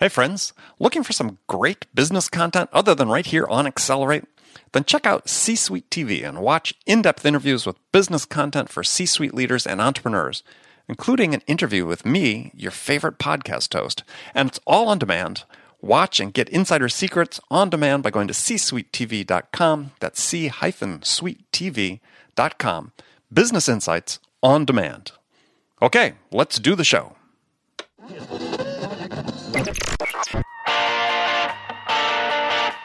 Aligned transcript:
Hey, 0.00 0.08
friends, 0.08 0.52
looking 0.78 1.02
for 1.02 1.12
some 1.12 1.38
great 1.48 1.92
business 1.92 2.28
content 2.28 2.70
other 2.72 2.94
than 2.94 3.08
right 3.08 3.26
here 3.26 3.48
on 3.48 3.66
Accelerate? 3.66 4.26
Then 4.70 4.84
check 4.84 5.06
out 5.06 5.28
C 5.28 5.56
Suite 5.56 5.90
TV 5.90 6.24
and 6.24 6.38
watch 6.38 6.72
in 6.86 7.02
depth 7.02 7.26
interviews 7.26 7.66
with 7.66 7.74
business 7.90 8.24
content 8.24 8.68
for 8.68 8.84
C 8.84 9.06
suite 9.06 9.34
leaders 9.34 9.66
and 9.66 9.80
entrepreneurs, 9.80 10.44
including 10.86 11.34
an 11.34 11.42
interview 11.48 11.84
with 11.84 12.06
me, 12.06 12.52
your 12.54 12.70
favorite 12.70 13.18
podcast 13.18 13.72
host. 13.76 14.04
And 14.36 14.50
it's 14.50 14.60
all 14.68 14.86
on 14.86 15.00
demand. 15.00 15.42
Watch 15.80 16.20
and 16.20 16.32
get 16.32 16.48
insider 16.48 16.88
secrets 16.88 17.40
on 17.50 17.68
demand 17.68 18.04
by 18.04 18.10
going 18.10 18.28
to 18.28 18.34
csuitetv.com. 18.34 19.90
That's 19.98 20.22
c 20.22 20.48
suitetv.com. 20.48 21.22
Business 23.32 23.68
insights 23.68 24.20
on 24.44 24.64
demand. 24.64 25.10
Okay, 25.82 26.12
let's 26.30 26.60
do 26.60 26.76
the 26.76 26.84
show. 26.84 27.16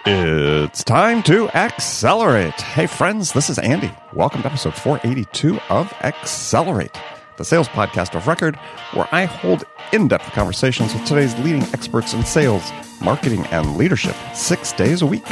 It's 0.06 0.84
time 0.84 1.22
to 1.24 1.50
accelerate. 1.50 2.54
Hey, 2.62 2.88
friends, 2.88 3.34
this 3.34 3.50
is 3.50 3.60
Andy. 3.60 3.92
Welcome 4.14 4.44
to 4.44 4.48
episode 4.48 4.74
482 4.76 5.60
of 5.70 5.92
Accelerate, 6.04 6.98
the 7.38 7.44
sales 7.44 7.68
podcast 7.68 8.16
of 8.16 8.28
record, 8.28 8.56
where 8.94 9.08
I 9.12 9.26
hold 9.26 9.66
in 9.92 10.08
depth 10.08 10.32
conversations 10.32 10.94
with 10.94 11.04
today's 11.06 11.38
leading 11.40 11.64
experts 11.74 12.14
in 12.14 12.24
sales, 12.24 12.72
marketing, 13.02 13.46
and 13.48 13.76
leadership 13.76 14.16
six 14.34 14.72
days 14.72 15.02
a 15.02 15.06
week. 15.06 15.26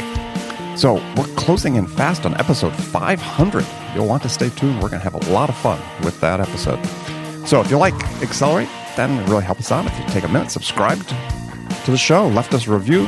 So, 0.76 0.94
we're 1.16 1.26
closing 1.36 1.76
in 1.76 1.86
fast 1.86 2.26
on 2.26 2.34
episode 2.34 2.74
500. 2.74 3.64
You'll 3.94 4.06
want 4.06 4.22
to 4.24 4.28
stay 4.28 4.50
tuned. 4.50 4.82
We're 4.82 4.88
going 4.90 5.02
to 5.02 5.10
have 5.10 5.14
a 5.14 5.30
lot 5.32 5.48
of 5.48 5.56
fun 5.56 5.80
with 6.04 6.18
that 6.20 6.40
episode. 6.40 6.82
So, 7.46 7.60
if 7.60 7.70
you 7.70 7.78
like 7.78 7.94
Accelerate, 8.22 8.68
then 8.96 9.18
it 9.18 9.28
really 9.28 9.44
help 9.44 9.58
us 9.58 9.72
out 9.72 9.86
if 9.86 9.98
you 9.98 10.04
take 10.06 10.24
a 10.24 10.28
minute, 10.28 10.50
subscribed 10.50 11.08
to 11.84 11.90
the 11.90 11.98
show, 11.98 12.28
left 12.28 12.54
us 12.54 12.66
a 12.66 12.72
review, 12.72 13.06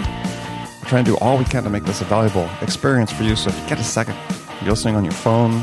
try 0.86 0.98
and 0.98 1.06
do 1.06 1.16
all 1.18 1.38
we 1.38 1.44
can 1.44 1.62
to 1.64 1.70
make 1.70 1.84
this 1.84 2.00
a 2.00 2.04
valuable 2.04 2.48
experience 2.60 3.12
for 3.12 3.22
you. 3.22 3.36
So 3.36 3.50
if 3.50 3.60
you 3.60 3.68
get 3.68 3.78
a 3.78 3.84
second, 3.84 4.16
you're 4.60 4.70
listening 4.70 4.96
on 4.96 5.04
your 5.04 5.12
phone, 5.12 5.62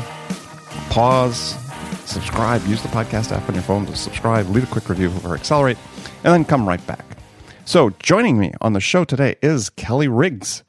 pause, 0.90 1.56
subscribe, 2.04 2.64
use 2.66 2.82
the 2.82 2.88
podcast 2.88 3.32
app 3.32 3.48
on 3.48 3.54
your 3.54 3.64
phone 3.64 3.86
to 3.86 3.96
subscribe, 3.96 4.48
leave 4.48 4.64
a 4.64 4.66
quick 4.66 4.88
review 4.88 5.12
or 5.24 5.34
accelerate, 5.34 5.78
and 6.24 6.32
then 6.32 6.44
come 6.44 6.68
right 6.68 6.84
back. 6.86 7.04
So 7.64 7.90
joining 8.00 8.38
me 8.38 8.52
on 8.60 8.72
the 8.72 8.80
show 8.80 9.04
today 9.04 9.36
is 9.42 9.70
Kelly 9.70 10.08
Riggs. 10.08 10.64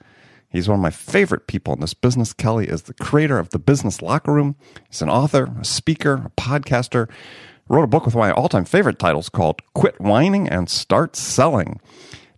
He's 0.50 0.70
one 0.70 0.78
of 0.78 0.84
my 0.84 0.92
favorite 0.92 1.48
people 1.48 1.73
in 1.73 1.80
this 1.80 1.95
business. 1.95 2.32
Kelly 2.32 2.67
is 2.67 2.84
the 2.84 2.94
creator 2.94 3.40
of 3.40 3.50
the 3.50 3.58
Business 3.58 4.04
Locker 4.04 4.32
Room. 4.32 4.56
He's 4.88 5.02
an 5.02 5.10
author, 5.10 5.52
a 5.60 5.66
speaker, 5.66 6.26
a 6.26 6.32
podcaster. 6.40 7.10
Wrote 7.69 7.83
a 7.83 7.88
book 7.88 8.06
with 8.06 8.14
one 8.14 8.30
of 8.30 8.36
my 8.36 8.42
all-time 8.42 8.66
favorite 8.66 9.00
titles 9.00 9.30
called 9.30 9.61
Quit 9.73 10.00
Whining 10.00 10.50
and 10.50 10.69
Start 10.69 11.16
Selling. 11.16 11.80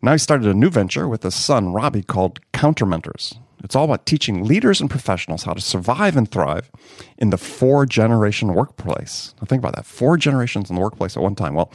Now 0.01 0.11
he 0.11 0.17
started 0.19 0.47
a 0.47 0.53
new 0.53 0.69
venture 0.69 1.07
with 1.07 1.23
his 1.23 1.33
son, 1.33 1.73
Robbie, 1.73 2.03
called 2.03 2.39
Countermentors. 2.51 3.33
It's 3.63 3.75
all 3.75 3.85
about 3.85 4.05
teaching 4.05 4.43
leaders 4.43 4.79
and 4.79 4.87
professionals 4.87 5.43
how 5.43 5.53
to 5.53 5.61
survive 5.61 6.15
and 6.15 6.29
thrive 6.29 6.69
in 7.17 7.31
the 7.31 7.39
four 7.39 7.87
generation 7.87 8.53
workplace. 8.53 9.33
Now 9.41 9.47
think 9.47 9.61
about 9.61 9.75
that 9.75 9.87
four 9.87 10.15
generations 10.17 10.69
in 10.69 10.75
the 10.75 10.81
workplace 10.81 11.17
at 11.17 11.23
one 11.23 11.33
time. 11.33 11.55
Well, 11.55 11.71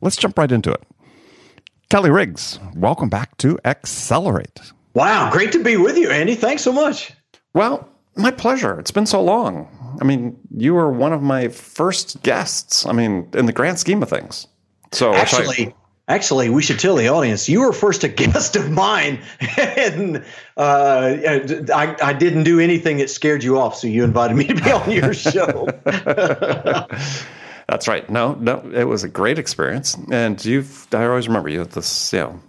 let's 0.00 0.16
jump 0.16 0.38
right 0.38 0.52
into 0.52 0.70
it. 0.70 0.84
Kelly 1.90 2.10
Riggs, 2.10 2.60
welcome 2.76 3.08
back 3.08 3.36
to 3.38 3.58
Accelerate. 3.64 4.60
Wow, 4.94 5.32
great 5.32 5.50
to 5.52 5.64
be 5.64 5.76
with 5.76 5.96
you, 5.98 6.08
Andy. 6.08 6.36
Thanks 6.36 6.62
so 6.62 6.72
much. 6.72 7.12
Well, 7.52 7.88
my 8.16 8.30
pleasure. 8.30 8.78
It's 8.78 8.90
been 8.90 9.06
so 9.06 9.22
long. 9.22 9.68
I 10.00 10.04
mean, 10.04 10.38
you 10.56 10.74
were 10.74 10.90
one 10.90 11.12
of 11.12 11.22
my 11.22 11.48
first 11.48 12.22
guests. 12.22 12.86
I 12.86 12.92
mean, 12.92 13.28
in 13.34 13.46
the 13.46 13.52
grand 13.52 13.78
scheme 13.78 14.02
of 14.02 14.08
things. 14.08 14.46
So 14.90 15.14
actually, 15.14 15.74
Actually, 16.08 16.50
we 16.50 16.62
should 16.62 16.80
tell 16.80 16.96
the 16.96 17.08
audience 17.08 17.48
you 17.48 17.60
were 17.60 17.72
first 17.72 18.02
a 18.02 18.08
guest 18.08 18.56
of 18.56 18.70
mine, 18.70 19.20
and 19.56 20.24
uh, 20.56 21.16
I, 21.72 21.96
I, 22.02 22.12
didn't 22.12 22.42
do 22.42 22.58
anything 22.58 22.98
that 22.98 23.08
scared 23.08 23.44
you 23.44 23.58
off. 23.58 23.76
So 23.76 23.86
you 23.86 24.02
invited 24.02 24.36
me 24.36 24.48
to 24.48 24.54
be 24.54 24.70
on 24.70 24.90
your 24.90 25.14
show. 25.14 25.68
That's 25.84 27.86
right. 27.86 28.08
No, 28.10 28.34
no, 28.34 28.68
it 28.74 28.84
was 28.84 29.04
a 29.04 29.08
great 29.08 29.38
experience, 29.38 29.96
and 30.10 30.44
you've. 30.44 30.92
I 30.92 31.06
always 31.06 31.28
remember 31.28 31.48
you 31.48 31.60
with 31.60 31.72
this, 31.72 32.12
you 32.12 32.18
know, 32.18 32.40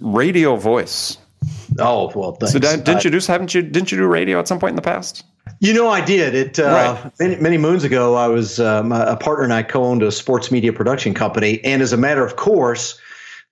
radio 0.00 0.56
voice. 0.56 1.18
Oh 1.78 2.12
well, 2.14 2.32
thanks. 2.32 2.52
So 2.52 2.58
didn't 2.58 3.04
you 3.04 3.10
do? 3.10 3.20
Haven't 3.26 3.54
you? 3.54 3.62
Didn't 3.62 3.90
you 3.90 3.98
do 3.98 4.06
radio 4.06 4.38
at 4.38 4.48
some 4.48 4.58
point 4.58 4.70
in 4.70 4.76
the 4.76 4.82
past? 4.82 5.24
You 5.60 5.74
know, 5.74 5.88
I 5.88 6.04
did. 6.04 6.34
It 6.34 6.58
uh, 6.58 7.00
right. 7.02 7.12
many, 7.18 7.36
many, 7.36 7.58
moons 7.58 7.84
ago. 7.84 8.14
I 8.14 8.28
was 8.28 8.60
um, 8.60 8.92
a 8.92 9.16
partner 9.16 9.44
and 9.44 9.52
I 9.52 9.62
co-owned 9.62 10.02
a 10.02 10.10
sports 10.10 10.50
media 10.50 10.72
production 10.72 11.14
company, 11.14 11.62
and 11.64 11.82
as 11.82 11.92
a 11.92 11.96
matter 11.96 12.24
of 12.24 12.36
course, 12.36 12.98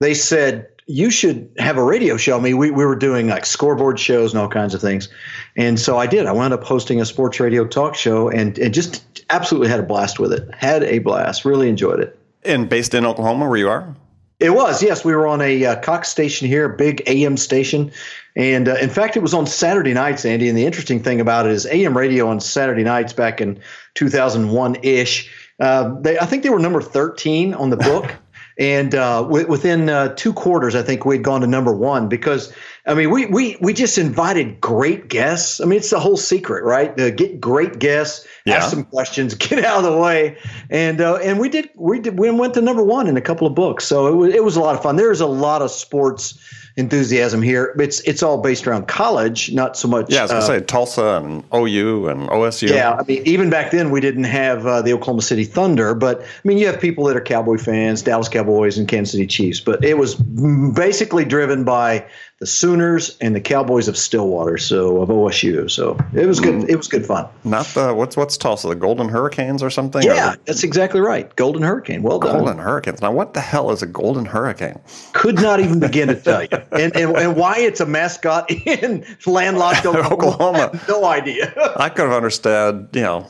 they 0.01 0.15
said 0.15 0.69
you 0.87 1.11
should 1.11 1.51
have 1.59 1.77
a 1.77 1.83
radio 1.83 2.17
show. 2.17 2.39
I 2.39 2.41
mean, 2.41 2.57
we, 2.57 2.71
we 2.71 2.85
were 2.85 2.97
doing 2.97 3.29
like 3.29 3.45
scoreboard 3.45 4.01
shows 4.01 4.33
and 4.33 4.41
all 4.41 4.49
kinds 4.49 4.75
of 4.75 4.81
things, 4.81 5.09
and 5.57 5.79
so 5.79 5.99
I 5.99 6.07
did. 6.07 6.27
I 6.27 6.33
wound 6.33 6.55
up 6.55 6.65
hosting 6.65 7.01
a 7.01 7.05
sports 7.05 7.39
radio 7.41 7.67
talk 7.67 7.95
show, 7.95 8.29
and 8.29 8.59
and 8.59 8.75
just 8.75 9.25
absolutely 9.31 9.69
had 9.69 9.81
a 9.81 9.85
blast 9.85 10.19
with 10.19 10.33
it. 10.33 10.49
Had 10.55 10.83
a 10.85 10.99
blast. 10.99 11.45
Really 11.45 11.69
enjoyed 11.69 12.01
it. 12.01 12.19
And 12.45 12.69
based 12.69 12.95
in 12.95 13.05
Oklahoma, 13.05 13.49
where 13.49 13.59
you 13.59 13.69
are. 13.69 13.95
It 14.41 14.51
was, 14.51 14.83
yes. 14.83 15.05
We 15.05 15.15
were 15.17 15.27
on 15.27 15.41
a 15.41 15.65
uh, 15.65 15.81
Cox 15.81 16.09
station 16.09 16.47
here, 16.47 16.65
a 16.73 16.77
big 16.77 17.03
AM 17.07 17.37
station. 17.37 17.91
And 18.37 18.69
uh, 18.69 18.77
in 18.77 18.89
fact, 18.89 19.17
it 19.17 19.21
was 19.21 19.35
on 19.35 19.47
Saturday 19.47 19.95
nights, 19.95 20.25
Andy. 20.25 20.49
And 20.49 20.57
the 20.57 20.65
interesting 20.65 21.03
thing 21.03 21.21
about 21.21 21.47
it 21.47 21.53
is 21.53 21.67
AM 21.67 21.97
radio 21.97 22.29
on 22.29 22.39
Saturday 22.39 22.85
nights 22.85 23.13
back 23.13 23.41
in 23.41 23.59
2001 23.95 24.77
ish. 24.85 25.29
Uh, 25.59 25.97
I 26.05 26.27
think 26.27 26.45
they 26.45 26.51
were 26.51 26.61
number 26.61 26.81
13 26.81 27.53
on 27.55 27.71
the 27.71 27.77
book. 27.91 28.15
and 28.61 28.95
uh, 28.95 29.23
w- 29.23 29.47
within 29.49 29.89
uh, 29.89 30.15
two 30.15 30.33
quarters, 30.33 30.77
I 30.77 30.83
think 30.83 31.05
we'd 31.05 31.25
gone 31.25 31.41
to 31.41 31.49
number 31.49 31.73
one 31.75 32.09
because 32.09 32.53
I 32.87 32.95
mean, 32.95 33.11
we 33.11 33.27
we 33.27 33.57
we 33.61 33.75
just 33.75 33.99
invited 33.99 34.61
great 34.61 35.09
guests. 35.09 35.61
I 35.61 35.65
mean, 35.65 35.79
it's 35.79 35.91
the 35.91 36.01
whole 36.01 36.17
secret, 36.17 36.65
right? 36.65 36.97
To 36.97 37.11
get 37.11 37.41
great 37.41 37.79
guests, 37.81 38.27
yeah. 38.49 38.57
ask 38.57 38.71
some 38.71 38.85
questions, 38.85 39.35
get 39.37 39.65
out 39.65 39.85
of 39.85 39.93
the 39.93 39.99
way, 39.99 40.37
and 40.71 41.01
uh, 41.01 41.17
and 41.17 41.39
we 41.39 41.49
did 41.49 41.71
we 41.75 42.01
did 42.01 42.19
we 42.19 42.31
went 42.31 42.55
to 42.55 42.61
number 42.61 42.83
one 42.83 43.07
in 43.07 43.17
a 43.17 43.21
couple 43.21 43.47
of 43.47 43.55
books. 43.55 43.85
So 43.85 44.07
it 44.07 44.15
was 44.15 44.35
it 44.35 44.45
was 44.45 44.57
a 44.57 44.61
lot 44.61 44.75
of 44.75 44.83
fun. 44.83 44.97
There's 44.97 45.21
a 45.21 45.27
lot 45.27 45.63
of 45.63 45.71
sports 45.71 46.39
enthusiasm 46.79 47.43
here. 47.43 47.75
It's 47.79 48.01
it's 48.01 48.23
all 48.23 48.41
based 48.41 48.67
around 48.67 48.87
college, 48.87 49.53
not 49.53 49.77
so 49.77 49.89
much. 49.89 50.07
Yeah, 50.09 50.21
I 50.21 50.23
was 50.23 50.31
gonna 50.31 50.45
uh, 50.45 50.47
say 50.47 50.61
Tulsa 50.61 51.21
and 51.23 51.45
OU 51.53 52.09
and 52.09 52.29
OSU. 52.29 52.71
Yeah, 52.71 52.95
I 52.95 53.03
mean, 53.03 53.23
even 53.27 53.51
back 53.51 53.73
then 53.73 53.91
we 53.91 54.01
didn't 54.01 54.25
have 54.25 54.65
uh, 54.65 54.81
the 54.81 54.93
Oklahoma 54.93 55.23
City 55.23 55.45
Thunder, 55.45 55.95
but 55.95 56.23
I 56.23 56.49
mean, 56.49 56.57
you 56.57 56.67
have 56.67 56.81
people 56.81 57.05
that 57.05 57.17
are 57.17 57.21
Cowboy 57.21 57.59
fans, 57.59 58.01
Dallas 58.01 58.29
Cowboys, 58.29 58.79
and 58.79 58.87
Kansas 58.87 59.13
City 59.13 59.27
Chiefs. 59.27 59.61
But 59.61 59.85
it 59.85 59.99
was 59.99 60.15
basically 60.15 61.25
driven 61.25 61.65
by 61.65 62.07
the 62.39 62.47
Sooners 62.47 63.17
and 63.21 63.35
the 63.35 63.41
Cowboys 63.41 63.89
of 63.89 63.97
Stillwater, 63.97 64.59
so 64.59 65.03
of 65.03 65.09
OSU. 65.09 65.69
So 65.69 65.99
it 66.15 66.27
was 66.27 66.39
good. 66.39 66.55
Mm. 66.55 66.69
It 66.69 66.77
was 66.77 66.87
good 66.87 67.05
fun. 67.05 67.27
Not 67.43 67.67
the 67.67 67.93
what's 67.93 68.17
what's 68.17 68.37
Tulsa, 68.37 68.69
the 68.69 68.77
Golden 68.77 69.09
Hurricanes 69.09 69.61
or 69.63 69.71
something? 69.71 70.03
Yeah, 70.03 70.35
or 70.35 70.37
that's 70.45 70.63
exactly 70.63 71.01
right. 71.01 71.35
Golden 71.35 71.63
Hurricane. 71.63 72.03
Well 72.03 72.21
done. 72.21 72.37
Golden 72.37 72.59
Hurricanes. 72.59 73.03
Now, 73.03 73.11
what 73.11 73.35
the 73.35 73.41
hell 73.41 73.73
is 73.73 73.83
a 73.83 73.87
Golden 73.87 74.25
Hurricane? 74.25 74.79
Could 75.15 75.37
not 75.37 75.59
even 75.59 75.81
begin 75.81 76.09
to 76.09 76.15
tell 76.15 76.43
you, 76.43 76.49
and, 76.73 76.97
and 76.97 77.17
and 77.17 77.37
why 77.37 77.59
it's 77.59 77.81
a 77.81 77.87
mascot 77.87 78.51
in 78.67 79.05
landlocked 79.27 79.87
Oklahoma. 79.87 80.15
Oklahoma. 80.15 80.81
no 80.89 81.05
idea. 81.05 81.53
I 81.77 81.89
could 81.89 82.07
have 82.07 82.13
understood, 82.13 82.89
you 82.93 83.03
know, 83.03 83.27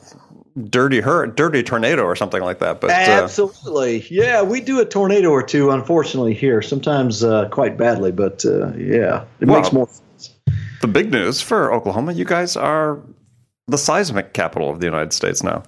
dirty 0.69 1.01
hurt, 1.01 1.37
dirty 1.37 1.63
tornado 1.63 2.03
or 2.03 2.17
something 2.17 2.43
like 2.43 2.59
that. 2.59 2.81
But 2.81 2.91
absolutely, 2.91 4.03
uh, 4.03 4.07
yeah, 4.11 4.43
we 4.43 4.61
do 4.61 4.81
a 4.81 4.85
tornado 4.85 5.31
or 5.31 5.43
two. 5.43 5.71
Unfortunately, 5.71 6.35
here 6.35 6.63
sometimes 6.63 7.23
uh, 7.23 7.49
quite 7.49 7.77
badly, 7.77 8.13
but 8.13 8.45
uh, 8.45 8.73
yeah, 8.75 9.25
it 9.41 9.49
well, 9.49 9.61
makes 9.61 9.73
more 9.73 9.89
sense. 9.89 10.35
The 10.81 10.89
big 10.89 11.11
news 11.11 11.41
for 11.41 11.73
Oklahoma, 11.73 12.13
you 12.13 12.25
guys 12.25 12.57
are 12.57 13.01
the 13.67 13.79
seismic 13.79 14.33
capital 14.33 14.71
of 14.71 14.81
the 14.81 14.87
United 14.87 15.13
States 15.13 15.43
now. 15.43 15.63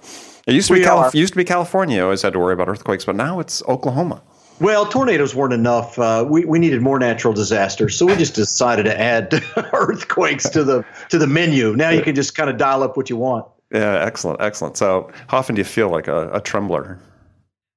It 0.47 0.55
used 0.55 0.67
to 0.69 0.73
be 0.73 0.81
Calif- 0.81 1.13
used 1.13 1.33
to 1.33 1.37
be 1.37 1.43
California. 1.43 1.97
You 1.97 2.03
always 2.03 2.21
had 2.21 2.33
to 2.33 2.39
worry 2.39 2.53
about 2.53 2.67
earthquakes, 2.67 3.05
but 3.05 3.15
now 3.15 3.39
it's 3.39 3.61
Oklahoma. 3.67 4.21
Well, 4.59 4.85
tornadoes 4.85 5.33
weren't 5.33 5.53
enough. 5.53 5.97
Uh, 5.97 6.25
we 6.27 6.45
we 6.45 6.59
needed 6.59 6.81
more 6.81 6.99
natural 6.99 7.33
disasters, 7.33 7.97
so 7.97 8.05
we 8.05 8.15
just 8.15 8.35
decided 8.35 8.83
to 8.83 8.99
add 8.99 9.43
earthquakes 9.73 10.49
to 10.49 10.63
the 10.63 10.85
to 11.09 11.17
the 11.17 11.27
menu. 11.27 11.75
Now 11.75 11.89
you 11.89 12.01
can 12.01 12.13
just 12.13 12.35
kind 12.35 12.49
of 12.49 12.57
dial 12.57 12.83
up 12.83 12.95
what 12.95 13.09
you 13.09 13.17
want. 13.17 13.45
Yeah, 13.71 14.03
excellent, 14.05 14.41
excellent. 14.41 14.77
So, 14.77 15.11
how 15.27 15.37
often 15.37 15.55
do 15.55 15.61
you 15.61 15.65
feel 15.65 15.89
like 15.89 16.07
a, 16.07 16.29
a 16.31 16.41
trembler? 16.41 16.99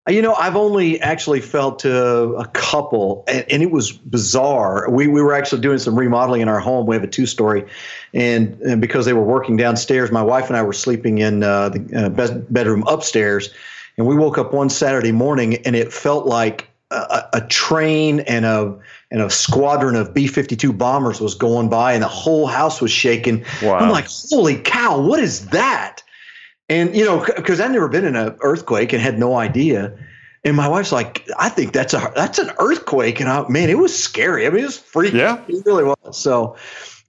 You 0.07 0.21
know, 0.21 0.35
I've 0.35 0.57
only 0.57 1.01
actually 1.01 1.41
felt 1.41 1.87
uh, 1.87 2.33
a 2.37 2.47
couple, 2.49 3.25
and, 3.27 3.47
and, 3.51 3.63
it 3.63 3.71
was 3.71 3.91
bizarre. 3.91 4.91
We 4.91 5.07
we 5.07 5.23
were 5.23 5.33
actually 5.33 5.63
doing 5.63 5.79
some 5.79 5.99
remodeling 5.99 6.43
in 6.43 6.49
our 6.49 6.61
home. 6.61 6.85
We 6.87 6.95
have 6.95 7.05
a 7.05 7.09
two 7.09 7.25
story, 7.25 7.65
and, 8.13 8.61
and 8.61 8.83
because 8.83 9.07
they 9.07 9.15
were 9.15 9.23
working 9.23 9.57
downstairs, 9.57 10.13
my 10.13 10.21
wife 10.21 10.49
and 10.49 10.59
I 10.59 10.63
were 10.63 10.75
sleeping 10.75 11.19
in 11.19 11.43
uh, 11.43 11.71
the 11.71 12.05
uh, 12.05 12.39
bedroom 12.51 12.85
upstairs, 12.87 13.49
and 13.97 14.07
we 14.07 14.17
woke 14.17 14.39
up 14.39 14.53
one 14.53 14.71
Saturday 14.71 15.13
morning, 15.13 15.57
and 15.67 15.77
it 15.77 15.93
felt 15.93 16.27
like 16.27 16.69
a, 16.91 17.25
a 17.35 17.41
train 17.49 18.21
and 18.21 18.45
a 18.45 18.77
and 19.11 19.23
a 19.23 19.31
squadron 19.31 19.97
of 19.97 20.13
B 20.15 20.27
52 20.27 20.73
bombers 20.73 21.21
was 21.21 21.35
going 21.35 21.69
by 21.69 21.93
and 21.93 22.03
the 22.03 22.09
whole 22.09 22.47
house 22.47 22.81
was 22.81 22.91
shaking. 22.91 23.45
Wow. 23.63 23.79
I'm 23.79 23.91
like, 23.91 24.07
holy 24.31 24.57
cow, 24.57 25.01
what 25.01 25.21
is 25.21 25.47
that? 25.47 26.03
And, 26.69 26.97
you 26.97 27.05
know, 27.05 27.25
because 27.37 27.61
I'd 27.61 27.71
never 27.71 27.89
been 27.89 28.05
in 28.05 28.17
an 28.17 28.37
earthquake 28.41 28.93
and 28.93 29.03
had 29.03 29.19
no 29.19 29.37
idea. 29.37 29.97
And 30.45 30.57
my 30.57 30.69
wife's 30.69 30.93
like, 30.93 31.29
I 31.39 31.49
think 31.49 31.73
that's 31.73 31.95
a 31.95 32.13
that's 32.15 32.39
an 32.39 32.51
earthquake, 32.59 33.19
and 33.19 33.31
I 33.31 33.49
man, 33.49 33.71
it 33.71 33.79
was 33.79 33.99
scary. 33.99 34.47
I 34.47 34.51
mean, 34.51 34.61
it 34.61 34.67
was 34.67 34.79
freaky. 34.79 35.17
Yeah, 35.17 35.43
it 35.49 35.65
really 35.65 35.85
was. 35.85 36.19
So, 36.19 36.55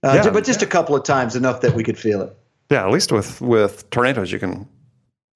uh, 0.02 0.22
yeah. 0.24 0.30
but 0.30 0.42
just 0.42 0.62
a 0.62 0.66
couple 0.66 0.96
of 0.96 1.04
times, 1.04 1.36
enough 1.36 1.60
that 1.60 1.74
we 1.74 1.84
could 1.84 1.98
feel 1.98 2.22
it. 2.22 2.34
Yeah, 2.70 2.86
at 2.86 2.90
least 2.90 3.12
with 3.12 3.42
with 3.42 3.90
tornadoes, 3.90 4.32
you 4.32 4.38
can 4.38 4.66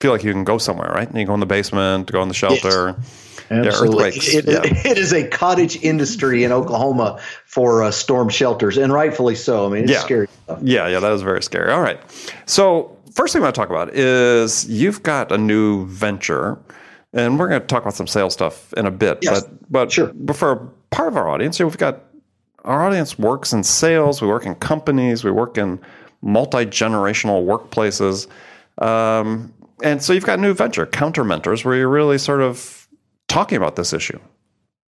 feel 0.01 0.13
like 0.13 0.25
you 0.25 0.33
can 0.33 0.45
go 0.45 0.59
somewhere, 0.59 0.91
right? 0.91 1.15
You 1.15 1.25
go 1.27 1.35
in 1.35 1.41
the 1.41 1.47
basement, 1.47 2.11
go 2.11 2.23
in 2.23 2.29
the 2.29 2.35
shelter. 2.35 2.97
Yes. 2.99 3.37
Absolutely. 3.51 4.13
Yeah, 4.15 4.39
it, 4.39 4.47
yeah. 4.47 4.91
it 4.91 4.97
is 4.97 5.13
a 5.13 5.27
cottage 5.27 5.77
industry 5.83 6.45
in 6.45 6.53
Oklahoma 6.53 7.21
for 7.47 7.83
uh, 7.83 7.91
storm 7.91 8.29
shelters, 8.29 8.79
and 8.79 8.93
rightfully 8.93 9.35
so. 9.35 9.67
I 9.67 9.71
mean, 9.71 9.83
it's 9.85 9.93
yeah. 9.93 10.01
scary 10.01 10.29
stuff. 10.45 10.61
Yeah, 10.63 10.87
yeah, 10.87 11.01
that 11.01 11.13
is 11.13 11.23
very 11.23 11.43
scary. 11.43 11.73
All 11.73 11.81
right. 11.81 12.01
So, 12.47 12.97
first 13.13 13.33
thing 13.33 13.43
I 13.43 13.47
want 13.47 13.57
to 13.57 13.61
talk 13.61 13.69
about 13.69 13.95
is 13.95 14.69
you've 14.69 15.03
got 15.03 15.33
a 15.33 15.39
new 15.39 15.87
venture, 15.87 16.59
and 17.13 17.39
we're 17.41 17.49
going 17.49 17.61
to 17.61 17.67
talk 17.67 17.83
about 17.83 17.95
some 17.95 18.07
sales 18.07 18.33
stuff 18.33 18.73
in 18.75 18.87
a 18.87 18.91
bit. 18.91 19.19
Yes. 19.23 19.43
But, 19.43 19.73
but 19.73 19.93
sure. 19.93 20.13
for 20.33 20.71
part 20.91 21.09
of 21.09 21.17
our 21.17 21.29
audience, 21.29 21.59
we've 21.59 21.77
got 21.77 22.05
our 22.65 22.87
audience 22.87 23.19
works 23.19 23.53
in 23.53 23.65
sales, 23.65 24.23
we 24.23 24.29
work 24.29 24.47
in 24.47 24.55
companies, 24.55 25.25
we 25.25 25.33
work 25.33 25.59
in 25.59 25.81
multi 26.23 26.67
generational 26.67 27.45
workplaces. 27.45 28.29
Um, 28.81 29.53
and 29.83 30.03
so 30.03 30.13
you've 30.13 30.25
got 30.25 30.39
a 30.39 30.43
new 30.43 30.55
venture, 30.55 30.87
Counter 30.87 31.25
Mentors, 31.25 31.65
where 31.65 31.77
you're 31.77 31.89
really 31.89 32.19
sort 32.19 32.41
of 32.41 32.89
talking 33.29 33.57
about 33.57 33.77
this 33.77 33.93
issue. 33.93 34.19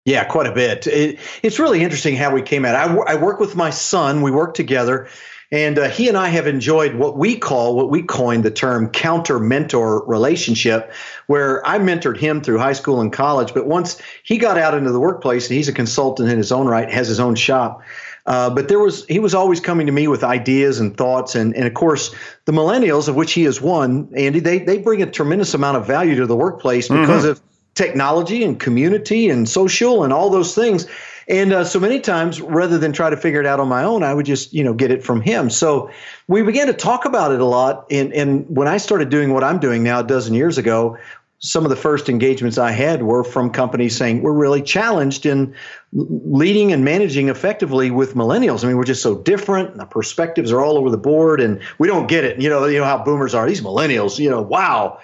Yeah, 0.05 0.25
quite 0.25 0.47
a 0.47 0.51
bit. 0.51 0.85
It, 0.85 1.19
it's 1.43 1.59
really 1.59 1.81
interesting 1.81 2.15
how 2.15 2.33
we 2.33 2.41
came 2.41 2.65
at 2.65 2.75
it. 2.75 2.91
I, 2.91 3.13
I 3.13 3.15
work 3.15 3.39
with 3.39 3.55
my 3.55 3.69
son. 3.69 4.21
We 4.21 4.31
work 4.31 4.53
together, 4.53 5.07
and 5.49 5.79
uh, 5.79 5.87
he 5.87 6.09
and 6.09 6.17
I 6.17 6.27
have 6.27 6.45
enjoyed 6.45 6.95
what 6.95 7.17
we 7.17 7.37
call, 7.37 7.75
what 7.75 7.89
we 7.89 8.03
coined 8.03 8.43
the 8.43 8.51
term 8.51 8.89
counter 8.89 9.39
mentor 9.39 10.03
relationship, 10.05 10.91
where 11.27 11.65
I 11.65 11.79
mentored 11.79 12.17
him 12.17 12.41
through 12.41 12.57
high 12.57 12.73
school 12.73 12.99
and 12.99 13.13
college. 13.13 13.53
But 13.53 13.67
once 13.67 14.01
he 14.23 14.37
got 14.37 14.57
out 14.57 14.73
into 14.73 14.91
the 14.91 14.99
workplace, 14.99 15.47
and 15.47 15.55
he's 15.55 15.69
a 15.69 15.73
consultant 15.73 16.29
in 16.29 16.37
his 16.37 16.51
own 16.51 16.67
right, 16.67 16.91
has 16.91 17.07
his 17.07 17.21
own 17.21 17.35
shop. 17.35 17.81
Uh, 18.25 18.49
but 18.49 18.69
there 18.69 18.79
was 18.79 19.05
he 19.07 19.19
was 19.19 19.35
always 19.35 19.59
coming 19.59 19.85
to 19.85 19.91
me 19.91 20.07
with 20.07 20.23
ideas 20.23 20.79
and 20.79 20.95
thoughts, 20.95 21.35
and 21.35 21.55
and 21.55 21.65
of 21.65 21.73
course 21.73 22.15
the 22.45 22.51
millennials, 22.51 23.07
of 23.07 23.15
which 23.15 23.33
he 23.33 23.43
is 23.45 23.61
one, 23.61 24.09
Andy, 24.15 24.39
they 24.39 24.59
they 24.59 24.77
bring 24.77 25.01
a 25.01 25.09
tremendous 25.09 25.53
amount 25.53 25.77
of 25.77 25.85
value 25.85 26.15
to 26.15 26.25
the 26.25 26.35
workplace 26.35 26.87
because 26.87 27.23
mm-hmm. 27.23 27.31
of 27.31 27.41
technology 27.75 28.43
and 28.43 28.59
community 28.59 29.29
and 29.29 29.49
social 29.49 30.03
and 30.03 30.13
all 30.13 30.29
those 30.29 30.55
things. 30.55 30.87
And 31.27 31.53
uh, 31.53 31.63
so 31.63 31.79
many 31.79 31.99
times, 31.99 32.41
rather 32.41 32.77
than 32.77 32.91
try 32.91 33.09
to 33.09 33.15
figure 33.15 33.39
it 33.39 33.45
out 33.45 33.59
on 33.59 33.69
my 33.69 33.83
own, 33.83 34.03
I 34.03 34.13
would 34.13 34.25
just, 34.25 34.53
you 34.53 34.63
know, 34.63 34.73
get 34.73 34.91
it 34.91 35.03
from 35.03 35.21
him. 35.21 35.49
So 35.49 35.89
we 36.27 36.43
began 36.43 36.67
to 36.67 36.73
talk 36.73 37.05
about 37.05 37.31
it 37.31 37.39
a 37.39 37.45
lot. 37.45 37.85
And, 37.89 38.13
and 38.13 38.45
when 38.49 38.67
I 38.67 38.77
started 38.77 39.09
doing 39.09 39.33
what 39.33 39.43
I'm 39.43 39.59
doing 39.59 39.83
now 39.83 40.01
a 40.01 40.03
dozen 40.03 40.33
years 40.33 40.57
ago, 40.57 40.97
some 41.43 41.65
of 41.65 41.69
the 41.69 41.75
first 41.75 42.07
engagements 42.07 42.57
I 42.57 42.71
had 42.71 43.03
were 43.03 43.21
from 43.21 43.49
companies 43.49 43.97
saying 43.97 44.21
we're 44.21 44.31
really 44.31 44.61
challenged 44.61 45.25
in 45.25 45.53
leading 45.91 46.71
and 46.71 46.85
managing 46.85 47.27
effectively 47.27 47.91
with 47.91 48.15
millennials. 48.15 48.63
I 48.63 48.67
mean, 48.67 48.77
we're 48.77 48.85
just 48.85 49.03
so 49.03 49.17
different. 49.17 49.71
And 49.71 49.79
the 49.79 49.85
perspectives 49.85 50.53
are 50.53 50.61
all 50.61 50.77
over 50.77 50.89
the 50.89 50.97
board, 50.97 51.41
and 51.41 51.59
we 51.79 51.87
don't 51.89 52.07
get 52.07 52.23
it. 52.23 52.41
You 52.41 52.49
know, 52.49 52.65
you 52.65 52.79
know 52.79 52.85
how 52.85 53.03
boomers 53.03 53.35
are. 53.35 53.45
These 53.45 53.59
millennials, 53.59 54.19
you 54.19 54.29
know, 54.29 54.41
wow. 54.41 54.99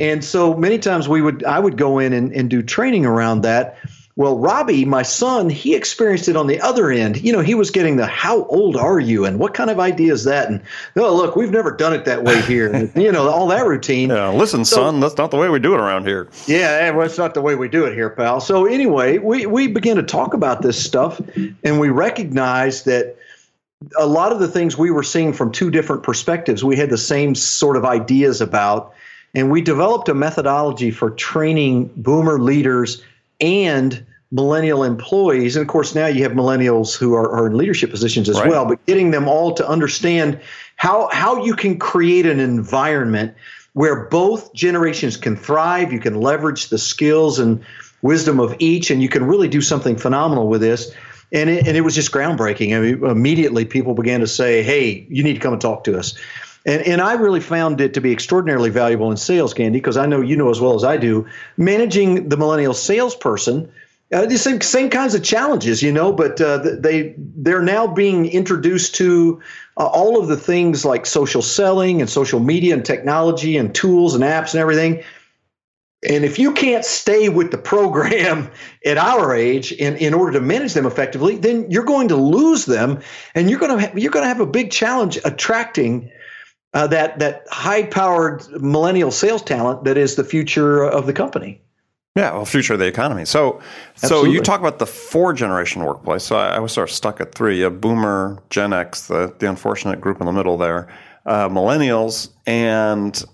And 0.00 0.24
so 0.24 0.56
many 0.56 0.80
times 0.80 1.08
we 1.08 1.22
would 1.22 1.44
I 1.44 1.60
would 1.60 1.76
go 1.76 2.00
in 2.00 2.12
and, 2.12 2.32
and 2.32 2.50
do 2.50 2.60
training 2.60 3.06
around 3.06 3.42
that. 3.42 3.78
Well, 4.16 4.38
Robbie, 4.38 4.84
my 4.84 5.02
son, 5.02 5.50
he 5.50 5.74
experienced 5.74 6.28
it 6.28 6.36
on 6.36 6.46
the 6.46 6.60
other 6.60 6.88
end. 6.88 7.20
You 7.20 7.32
know, 7.32 7.40
he 7.40 7.56
was 7.56 7.72
getting 7.72 7.96
the 7.96 8.06
"How 8.06 8.44
old 8.44 8.76
are 8.76 9.00
you?" 9.00 9.24
and 9.24 9.40
"What 9.40 9.54
kind 9.54 9.70
of 9.70 9.80
idea 9.80 10.12
is 10.12 10.22
that?" 10.22 10.48
and 10.48 10.60
"Oh, 10.96 11.16
look, 11.16 11.34
we've 11.34 11.50
never 11.50 11.72
done 11.72 11.92
it 11.92 12.04
that 12.04 12.22
way 12.22 12.40
here." 12.42 12.90
you 12.94 13.10
know, 13.10 13.28
all 13.28 13.48
that 13.48 13.66
routine. 13.66 14.10
Yeah, 14.10 14.28
listen, 14.28 14.64
so, 14.64 14.76
son, 14.76 15.00
that's 15.00 15.16
not 15.16 15.32
the 15.32 15.36
way 15.36 15.48
we 15.48 15.58
do 15.58 15.74
it 15.74 15.80
around 15.80 16.06
here. 16.06 16.28
Yeah, 16.46 16.78
eh, 16.82 16.90
well, 16.90 17.06
it's 17.06 17.18
not 17.18 17.34
the 17.34 17.42
way 17.42 17.56
we 17.56 17.68
do 17.68 17.86
it 17.86 17.94
here, 17.94 18.08
pal. 18.08 18.40
So 18.40 18.66
anyway, 18.66 19.18
we 19.18 19.46
we 19.46 19.66
began 19.66 19.96
to 19.96 20.04
talk 20.04 20.32
about 20.32 20.62
this 20.62 20.80
stuff, 20.80 21.20
and 21.64 21.80
we 21.80 21.88
recognized 21.88 22.84
that 22.86 23.16
a 23.98 24.06
lot 24.06 24.30
of 24.30 24.38
the 24.38 24.48
things 24.48 24.78
we 24.78 24.92
were 24.92 25.02
seeing 25.02 25.32
from 25.32 25.50
two 25.50 25.70
different 25.70 26.04
perspectives, 26.04 26.62
we 26.62 26.76
had 26.76 26.88
the 26.88 26.98
same 26.98 27.34
sort 27.34 27.76
of 27.76 27.84
ideas 27.84 28.40
about 28.40 28.94
and 29.34 29.50
we 29.50 29.60
developed 29.60 30.08
a 30.08 30.14
methodology 30.14 30.90
for 30.90 31.10
training 31.10 31.90
boomer 31.96 32.38
leaders 32.38 33.02
and 33.40 34.04
millennial 34.30 34.82
employees. 34.82 35.54
And 35.56 35.62
of 35.62 35.68
course, 35.68 35.94
now 35.94 36.06
you 36.06 36.22
have 36.24 36.32
millennials 36.32 36.96
who 36.96 37.14
are, 37.14 37.30
are 37.30 37.46
in 37.46 37.56
leadership 37.56 37.90
positions 37.90 38.28
as 38.28 38.40
right. 38.40 38.48
well, 38.48 38.66
but 38.66 38.84
getting 38.86 39.12
them 39.12 39.28
all 39.28 39.54
to 39.54 39.68
understand 39.68 40.40
how, 40.76 41.08
how 41.12 41.44
you 41.44 41.54
can 41.54 41.78
create 41.78 42.26
an 42.26 42.40
environment 42.40 43.34
where 43.74 44.06
both 44.06 44.52
generations 44.52 45.16
can 45.16 45.36
thrive. 45.36 45.92
You 45.92 46.00
can 46.00 46.20
leverage 46.20 46.68
the 46.68 46.78
skills 46.78 47.38
and 47.38 47.64
wisdom 48.02 48.40
of 48.40 48.54
each, 48.58 48.90
and 48.90 49.02
you 49.02 49.08
can 49.08 49.24
really 49.24 49.48
do 49.48 49.60
something 49.60 49.96
phenomenal 49.96 50.48
with 50.48 50.60
this. 50.60 50.92
And 51.32 51.50
it, 51.50 51.66
and 51.66 51.76
it 51.76 51.80
was 51.80 51.94
just 51.94 52.12
groundbreaking. 52.12 52.76
I 52.76 52.80
mean, 52.80 53.04
immediately 53.04 53.64
people 53.64 53.94
began 53.94 54.20
to 54.20 54.26
say, 54.26 54.62
hey, 54.62 55.06
you 55.10 55.22
need 55.22 55.34
to 55.34 55.40
come 55.40 55.52
and 55.52 55.62
talk 55.62 55.84
to 55.84 55.98
us. 55.98 56.14
And, 56.66 56.82
and 56.82 57.00
I 57.00 57.14
really 57.14 57.40
found 57.40 57.80
it 57.80 57.94
to 57.94 58.00
be 58.00 58.12
extraordinarily 58.12 58.70
valuable 58.70 59.10
in 59.10 59.16
sales, 59.16 59.52
Andy, 59.54 59.78
because 59.78 59.96
I 59.96 60.06
know 60.06 60.20
you 60.20 60.36
know 60.36 60.50
as 60.50 60.60
well 60.60 60.74
as 60.74 60.84
I 60.84 60.96
do, 60.96 61.26
managing 61.56 62.28
the 62.28 62.36
millennial 62.36 62.74
salesperson. 62.74 63.70
Uh, 64.12 64.26
the 64.26 64.38
same, 64.38 64.60
same 64.60 64.90
kinds 64.90 65.14
of 65.14 65.22
challenges, 65.22 65.82
you 65.82 65.90
know, 65.90 66.12
but 66.12 66.40
uh, 66.40 66.58
they 66.58 67.14
they're 67.18 67.62
now 67.62 67.86
being 67.86 68.26
introduced 68.26 68.94
to 68.94 69.40
uh, 69.76 69.86
all 69.86 70.20
of 70.20 70.28
the 70.28 70.36
things 70.36 70.84
like 70.84 71.04
social 71.06 71.42
selling 71.42 72.00
and 72.00 72.08
social 72.08 72.38
media 72.38 72.74
and 72.74 72.84
technology 72.84 73.56
and 73.56 73.74
tools 73.74 74.14
and 74.14 74.22
apps 74.22 74.52
and 74.52 74.60
everything. 74.60 75.02
And 76.06 76.22
if 76.24 76.38
you 76.38 76.52
can't 76.52 76.84
stay 76.84 77.30
with 77.30 77.50
the 77.50 77.58
program 77.58 78.50
at 78.86 78.98
our 78.98 79.34
age 79.34 79.72
in, 79.72 79.96
in 79.96 80.14
order 80.14 80.32
to 80.32 80.40
manage 80.40 80.74
them 80.74 80.86
effectively, 80.86 81.36
then 81.36 81.70
you're 81.70 81.84
going 81.84 82.08
to 82.08 82.16
lose 82.16 82.66
them, 82.66 83.00
and 83.34 83.50
you're 83.50 83.58
going 83.58 83.76
to 83.76 83.86
ha- 83.86 83.94
you're 83.96 84.12
going 84.12 84.24
to 84.24 84.28
have 84.28 84.40
a 84.40 84.46
big 84.46 84.70
challenge 84.70 85.18
attracting 85.24 86.10
uh, 86.74 86.86
that 86.88 87.18
that 87.20 87.46
high 87.50 87.84
powered 87.84 88.44
millennial 88.60 89.10
sales 89.10 89.42
talent 89.42 89.84
that 89.84 89.96
is 89.96 90.16
the 90.16 90.24
future 90.24 90.82
of 90.82 91.06
the 91.06 91.12
company. 91.12 91.60
Yeah, 92.16 92.32
well, 92.32 92.44
future 92.44 92.74
of 92.74 92.78
the 92.78 92.86
economy. 92.86 93.24
So, 93.24 93.60
Absolutely. 93.96 94.28
so 94.28 94.32
you 94.32 94.40
talk 94.40 94.60
about 94.60 94.78
the 94.78 94.86
four 94.86 95.32
generation 95.32 95.82
workplace. 95.84 96.22
So 96.22 96.36
I, 96.36 96.56
I, 96.56 96.58
was 96.60 96.70
sort 96.70 96.88
of 96.88 96.94
stuck 96.94 97.20
at 97.20 97.34
three: 97.34 97.62
a 97.62 97.70
boomer, 97.70 98.38
Gen 98.50 98.72
X, 98.72 99.08
the 99.08 99.34
the 99.38 99.48
unfortunate 99.48 100.00
group 100.00 100.20
in 100.20 100.26
the 100.26 100.32
middle 100.32 100.56
there, 100.56 100.88
uh, 101.26 101.48
millennials, 101.48 102.28
and 102.46 103.24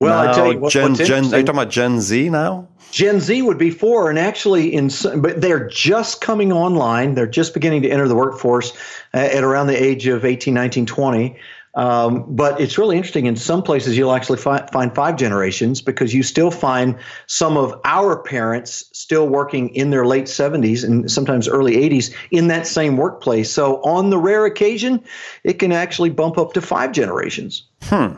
well, 0.00 0.28
I 0.28 0.32
tell 0.32 0.52
you, 0.52 0.58
what, 0.58 0.72
Gen 0.72 0.94
Gen. 0.94 1.24
Are 1.24 1.38
you 1.38 1.44
talking 1.44 1.48
about 1.48 1.70
Gen 1.70 2.00
Z 2.00 2.28
now? 2.28 2.68
Gen 2.90 3.20
Z 3.20 3.42
would 3.42 3.58
be 3.58 3.70
four, 3.70 4.08
and 4.08 4.18
actually, 4.18 4.72
in 4.72 4.90
but 5.16 5.40
they're 5.40 5.68
just 5.68 6.20
coming 6.20 6.52
online. 6.52 7.14
They're 7.14 7.26
just 7.26 7.52
beginning 7.52 7.82
to 7.82 7.90
enter 7.90 8.08
the 8.08 8.14
workforce 8.14 8.72
uh, 9.14 9.18
at 9.18 9.42
around 9.42 9.66
the 9.66 9.82
age 9.82 10.06
of 10.06 10.24
18, 10.24 10.54
19, 10.54 10.86
20. 10.86 11.36
Um, 11.74 12.24
but 12.28 12.60
it's 12.60 12.78
really 12.78 12.96
interesting. 12.96 13.26
In 13.26 13.36
some 13.36 13.62
places, 13.62 13.96
you'll 13.96 14.12
actually 14.12 14.38
fi- 14.38 14.66
find 14.72 14.94
five 14.94 15.16
generations 15.16 15.80
because 15.80 16.14
you 16.14 16.22
still 16.22 16.50
find 16.50 16.96
some 17.26 17.56
of 17.56 17.78
our 17.84 18.20
parents 18.20 18.90
still 18.92 19.28
working 19.28 19.68
in 19.74 19.90
their 19.90 20.06
late 20.06 20.24
70s 20.24 20.82
and 20.82 21.10
sometimes 21.10 21.46
early 21.46 21.76
80s 21.76 22.14
in 22.30 22.48
that 22.48 22.66
same 22.66 22.96
workplace. 22.96 23.50
So, 23.50 23.82
on 23.82 24.10
the 24.10 24.18
rare 24.18 24.44
occasion, 24.44 25.02
it 25.44 25.54
can 25.54 25.72
actually 25.72 26.10
bump 26.10 26.38
up 26.38 26.52
to 26.54 26.60
five 26.60 26.92
generations. 26.92 27.64
Hmm. 27.82 28.14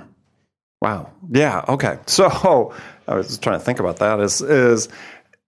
Wow. 0.80 1.10
Yeah. 1.30 1.64
Okay. 1.68 1.98
So, 2.06 2.72
I 3.08 3.14
was 3.14 3.26
just 3.26 3.42
trying 3.42 3.58
to 3.58 3.64
think 3.64 3.80
about 3.80 3.96
that. 3.98 4.20
Is 4.20 4.40
is 4.40 4.88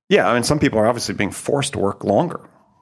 yeah. 0.09 0.29
I 0.29 0.35
mean, 0.35 0.43
some 0.43 0.59
people 0.59 0.79
are 0.81 0.87
obviously 0.87 1.15
being 1.15 1.31
forced 1.31 1.75
to 1.75 1.79
work 1.79 2.03
longer 2.05 2.41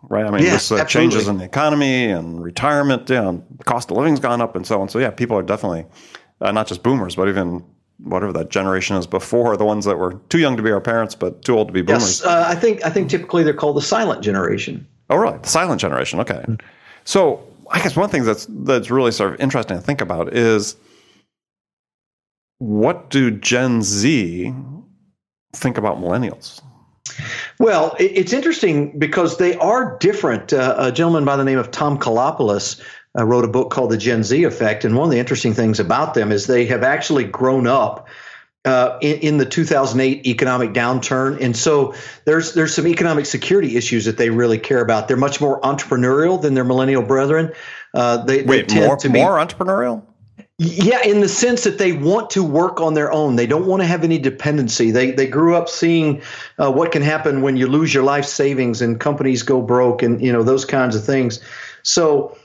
right? 0.08 0.24
I 0.24 0.30
mean, 0.30 0.42
yeah, 0.44 0.52
this 0.52 0.70
uh, 0.72 0.84
changes 0.84 1.28
in 1.28 1.38
the 1.38 1.44
economy 1.44 2.06
and 2.06 2.42
retirement, 2.42 3.08
you 3.08 3.16
know, 3.16 3.44
cost 3.64 3.90
of 3.90 3.96
living's 3.96 4.20
gone 4.20 4.40
up 4.40 4.56
and 4.56 4.66
so 4.66 4.80
on. 4.80 4.88
So 4.88 4.98
yeah, 4.98 5.10
people 5.10 5.36
are 5.36 5.42
definitely 5.42 5.86
uh, 6.40 6.52
not 6.52 6.66
just 6.66 6.82
boomers, 6.82 7.16
but 7.16 7.28
even 7.28 7.64
whatever 7.98 8.32
that 8.32 8.48
generation 8.48 8.96
is 8.96 9.06
before 9.06 9.56
the 9.56 9.64
ones 9.64 9.84
that 9.84 9.98
were 9.98 10.14
too 10.30 10.38
young 10.38 10.56
to 10.56 10.62
be 10.62 10.70
our 10.70 10.80
parents, 10.80 11.14
but 11.14 11.44
too 11.44 11.56
old 11.56 11.68
to 11.68 11.72
be 11.72 11.82
boomers. 11.82 12.20
Yes, 12.20 12.24
uh, 12.24 12.46
I 12.48 12.54
think 12.54 12.84
I 12.84 12.90
think 12.90 13.10
typically 13.10 13.42
they're 13.42 13.54
called 13.54 13.76
the 13.76 13.82
silent 13.82 14.22
generation. 14.22 14.86
Oh, 15.10 15.16
really? 15.16 15.38
The 15.38 15.48
silent 15.48 15.80
generation. 15.80 16.20
Okay. 16.20 16.34
Mm-hmm. 16.34 16.54
So 17.04 17.42
I 17.70 17.82
guess 17.82 17.96
one 17.96 18.08
thing 18.08 18.24
that's 18.24 18.46
that's 18.48 18.90
really 18.90 19.12
sort 19.12 19.34
of 19.34 19.40
interesting 19.40 19.76
to 19.76 19.82
think 19.82 20.00
about 20.00 20.34
is 20.34 20.76
what 22.58 23.10
do 23.10 23.30
Gen 23.30 23.82
Z 23.82 24.54
think 25.54 25.78
about 25.78 25.98
millennials? 25.98 26.62
Well, 27.58 27.96
it's 27.98 28.32
interesting 28.32 28.98
because 28.98 29.38
they 29.38 29.56
are 29.56 29.98
different. 29.98 30.52
Uh, 30.52 30.74
a 30.78 30.92
gentleman 30.92 31.24
by 31.24 31.36
the 31.36 31.44
name 31.44 31.58
of 31.58 31.70
Tom 31.70 31.98
Koulopoulos 31.98 32.80
uh, 33.18 33.24
wrote 33.24 33.44
a 33.44 33.48
book 33.48 33.70
called 33.70 33.90
The 33.90 33.98
Gen 33.98 34.22
Z 34.22 34.44
Effect. 34.44 34.84
And 34.84 34.96
one 34.96 35.06
of 35.06 35.10
the 35.10 35.18
interesting 35.18 35.54
things 35.54 35.80
about 35.80 36.14
them 36.14 36.32
is 36.32 36.46
they 36.46 36.66
have 36.66 36.82
actually 36.82 37.24
grown 37.24 37.66
up. 37.66 38.08
Uh, 38.66 38.98
in, 39.00 39.18
in, 39.20 39.38
the 39.38 39.46
2008 39.46 40.26
economic 40.26 40.74
downturn, 40.74 41.40
and 41.40 41.56
so 41.56 41.94
there's 42.26 42.52
there's 42.52 42.74
some 42.74 42.86
economic 42.86 43.24
security 43.24 43.74
issues 43.74 44.04
that 44.04 44.18
they 44.18 44.28
really 44.28 44.58
care 44.58 44.82
about. 44.82 45.08
They're 45.08 45.16
much 45.16 45.40
more 45.40 45.58
entrepreneurial 45.62 46.42
than 46.42 46.52
their 46.52 46.64
millennial 46.64 47.02
brethren. 47.02 47.54
Uh, 47.94 48.18
they, 48.18 48.42
Wait, 48.42 48.68
they 48.68 48.74
tend 48.74 48.86
more, 48.86 48.96
to 48.98 49.08
be 49.08 49.18
more 49.18 49.38
entrepreneurial. 49.38 50.04
Yeah, 50.62 51.02
in 51.02 51.20
the 51.20 51.28
sense 51.28 51.64
that 51.64 51.78
they 51.78 51.92
want 51.92 52.28
to 52.30 52.44
work 52.44 52.82
on 52.82 52.92
their 52.92 53.10
own. 53.10 53.36
They 53.36 53.46
don't 53.46 53.64
want 53.64 53.80
to 53.80 53.86
have 53.86 54.04
any 54.04 54.18
dependency. 54.18 54.90
They 54.90 55.10
they 55.10 55.26
grew 55.26 55.56
up 55.56 55.70
seeing 55.70 56.20
uh, 56.58 56.70
what 56.70 56.92
can 56.92 57.00
happen 57.00 57.40
when 57.40 57.56
you 57.56 57.66
lose 57.66 57.94
your 57.94 58.02
life 58.02 58.26
savings 58.26 58.82
and 58.82 59.00
companies 59.00 59.42
go 59.42 59.62
broke 59.62 60.02
and 60.02 60.20
you 60.20 60.30
know 60.30 60.42
those 60.42 60.66
kinds 60.66 60.94
of 60.94 61.02
things. 61.02 61.40
So 61.82 62.36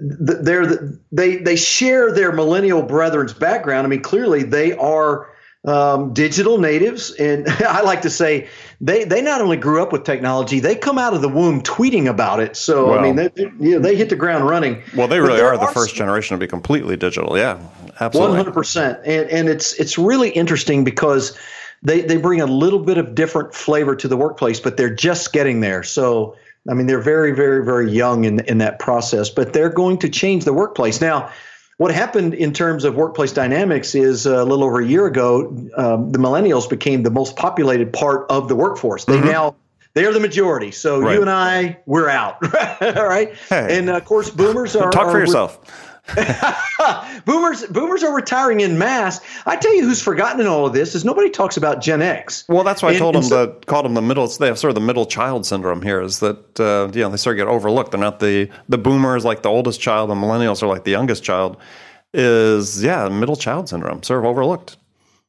they're 0.00 0.96
they 1.10 1.38
they 1.38 1.56
share 1.56 2.12
their 2.12 2.30
millennial 2.30 2.80
brethren's 2.80 3.34
background. 3.34 3.88
I 3.88 3.90
mean, 3.90 4.02
clearly 4.02 4.44
they 4.44 4.74
are 4.74 5.28
um, 5.64 6.12
digital 6.12 6.58
natives, 6.58 7.10
and 7.12 7.48
I 7.66 7.80
like 7.82 8.02
to 8.02 8.10
say 8.10 8.48
they 8.80 9.04
they 9.04 9.22
not 9.22 9.40
only 9.40 9.56
grew 9.56 9.82
up 9.82 9.92
with 9.92 10.04
technology, 10.04 10.60
they 10.60 10.76
come 10.76 10.98
out 10.98 11.14
of 11.14 11.22
the 11.22 11.28
womb 11.28 11.62
tweeting 11.62 12.08
about 12.08 12.40
it. 12.40 12.56
So 12.56 12.90
well, 12.90 12.98
I 12.98 13.02
mean, 13.02 13.16
they, 13.16 13.30
you 13.36 13.72
know, 13.72 13.78
they 13.78 13.96
hit 13.96 14.10
the 14.10 14.16
ground 14.16 14.46
running. 14.46 14.82
Well, 14.94 15.08
they 15.08 15.20
really 15.20 15.40
are 15.40 15.56
the 15.56 15.66
first 15.68 15.94
generation 15.94 16.36
to 16.36 16.38
be 16.38 16.46
completely 16.46 16.96
digital. 16.96 17.38
Yeah, 17.38 17.58
absolutely, 18.00 18.30
one 18.30 18.36
hundred 18.36 18.54
percent. 18.54 18.98
And 19.04 19.28
and 19.30 19.48
it's 19.48 19.72
it's 19.74 19.96
really 19.96 20.30
interesting 20.30 20.84
because 20.84 21.36
they 21.82 22.02
they 22.02 22.18
bring 22.18 22.40
a 22.40 22.46
little 22.46 22.80
bit 22.80 22.98
of 22.98 23.14
different 23.14 23.54
flavor 23.54 23.96
to 23.96 24.08
the 24.08 24.16
workplace, 24.16 24.60
but 24.60 24.76
they're 24.76 24.94
just 24.94 25.32
getting 25.32 25.60
there. 25.60 25.82
So. 25.82 26.36
I 26.66 26.72
mean, 26.72 26.86
they're 26.86 26.98
very, 26.98 27.32
very, 27.32 27.62
very 27.62 27.92
young 27.92 28.24
in 28.24 28.40
in 28.46 28.56
that 28.56 28.78
process, 28.78 29.28
but 29.28 29.52
they're 29.52 29.68
going 29.68 29.98
to 29.98 30.08
change 30.08 30.46
the 30.46 30.54
workplace 30.54 30.98
now 30.98 31.30
what 31.76 31.92
happened 31.92 32.34
in 32.34 32.52
terms 32.52 32.84
of 32.84 32.94
workplace 32.94 33.32
dynamics 33.32 33.94
is 33.94 34.26
uh, 34.26 34.42
a 34.42 34.44
little 34.44 34.64
over 34.64 34.80
a 34.80 34.86
year 34.86 35.06
ago, 35.06 35.48
um, 35.76 36.12
the 36.12 36.18
millennials 36.18 36.68
became 36.68 37.02
the 37.02 37.10
most 37.10 37.36
populated 37.36 37.92
part 37.92 38.26
of 38.30 38.48
the 38.48 38.54
workforce. 38.54 39.04
They 39.04 39.16
mm-hmm. 39.16 39.26
now 39.26 39.56
they're 39.94 40.12
the 40.12 40.20
majority. 40.20 40.72
So 40.72 41.00
right. 41.00 41.14
you 41.14 41.20
and 41.20 41.30
I, 41.30 41.78
we're 41.86 42.08
out. 42.08 42.38
All 42.82 43.06
right. 43.06 43.34
Hey. 43.48 43.78
And 43.78 43.88
of 43.88 44.04
course, 44.04 44.28
boomers 44.30 44.76
are. 44.76 44.90
Talk 44.90 45.10
for 45.10 45.16
are, 45.16 45.20
yourself. 45.20 45.83
boomers 47.24 47.64
boomers 47.66 48.02
are 48.02 48.14
retiring 48.14 48.60
in 48.60 48.78
mass. 48.78 49.20
I 49.46 49.56
tell 49.56 49.74
you 49.74 49.84
who's 49.84 50.02
forgotten 50.02 50.40
in 50.40 50.46
all 50.46 50.66
of 50.66 50.74
this 50.74 50.94
is 50.94 51.04
nobody 51.04 51.30
talks 51.30 51.56
about 51.56 51.80
Gen 51.80 52.02
X. 52.02 52.44
Well, 52.48 52.62
that's 52.62 52.82
why 52.82 52.90
I 52.90 52.98
told 52.98 53.14
them 53.14 53.22
so, 53.22 53.46
the 53.46 53.52
called 53.64 53.86
them 53.86 53.94
the 53.94 54.02
middle. 54.02 54.26
They 54.26 54.46
have 54.46 54.58
sort 54.58 54.70
of 54.70 54.74
the 54.74 54.82
middle 54.82 55.06
child 55.06 55.46
syndrome 55.46 55.80
here. 55.80 56.02
Is 56.02 56.20
that 56.20 56.60
uh, 56.60 56.90
you 56.92 57.00
know 57.00 57.08
they 57.08 57.16
sort 57.16 57.38
of 57.38 57.46
get 57.46 57.50
overlooked. 57.50 57.92
They're 57.92 58.00
not 58.00 58.20
the 58.20 58.50
the 58.68 58.76
boomers 58.76 59.24
like 59.24 59.42
the 59.42 59.48
oldest 59.48 59.80
child. 59.80 60.10
The 60.10 60.14
millennials 60.14 60.62
are 60.62 60.66
like 60.66 60.84
the 60.84 60.90
youngest 60.90 61.24
child. 61.24 61.56
Is 62.12 62.84
yeah, 62.84 63.08
middle 63.08 63.36
child 63.36 63.70
syndrome, 63.70 64.02
sort 64.02 64.20
of 64.20 64.26
overlooked. 64.26 64.76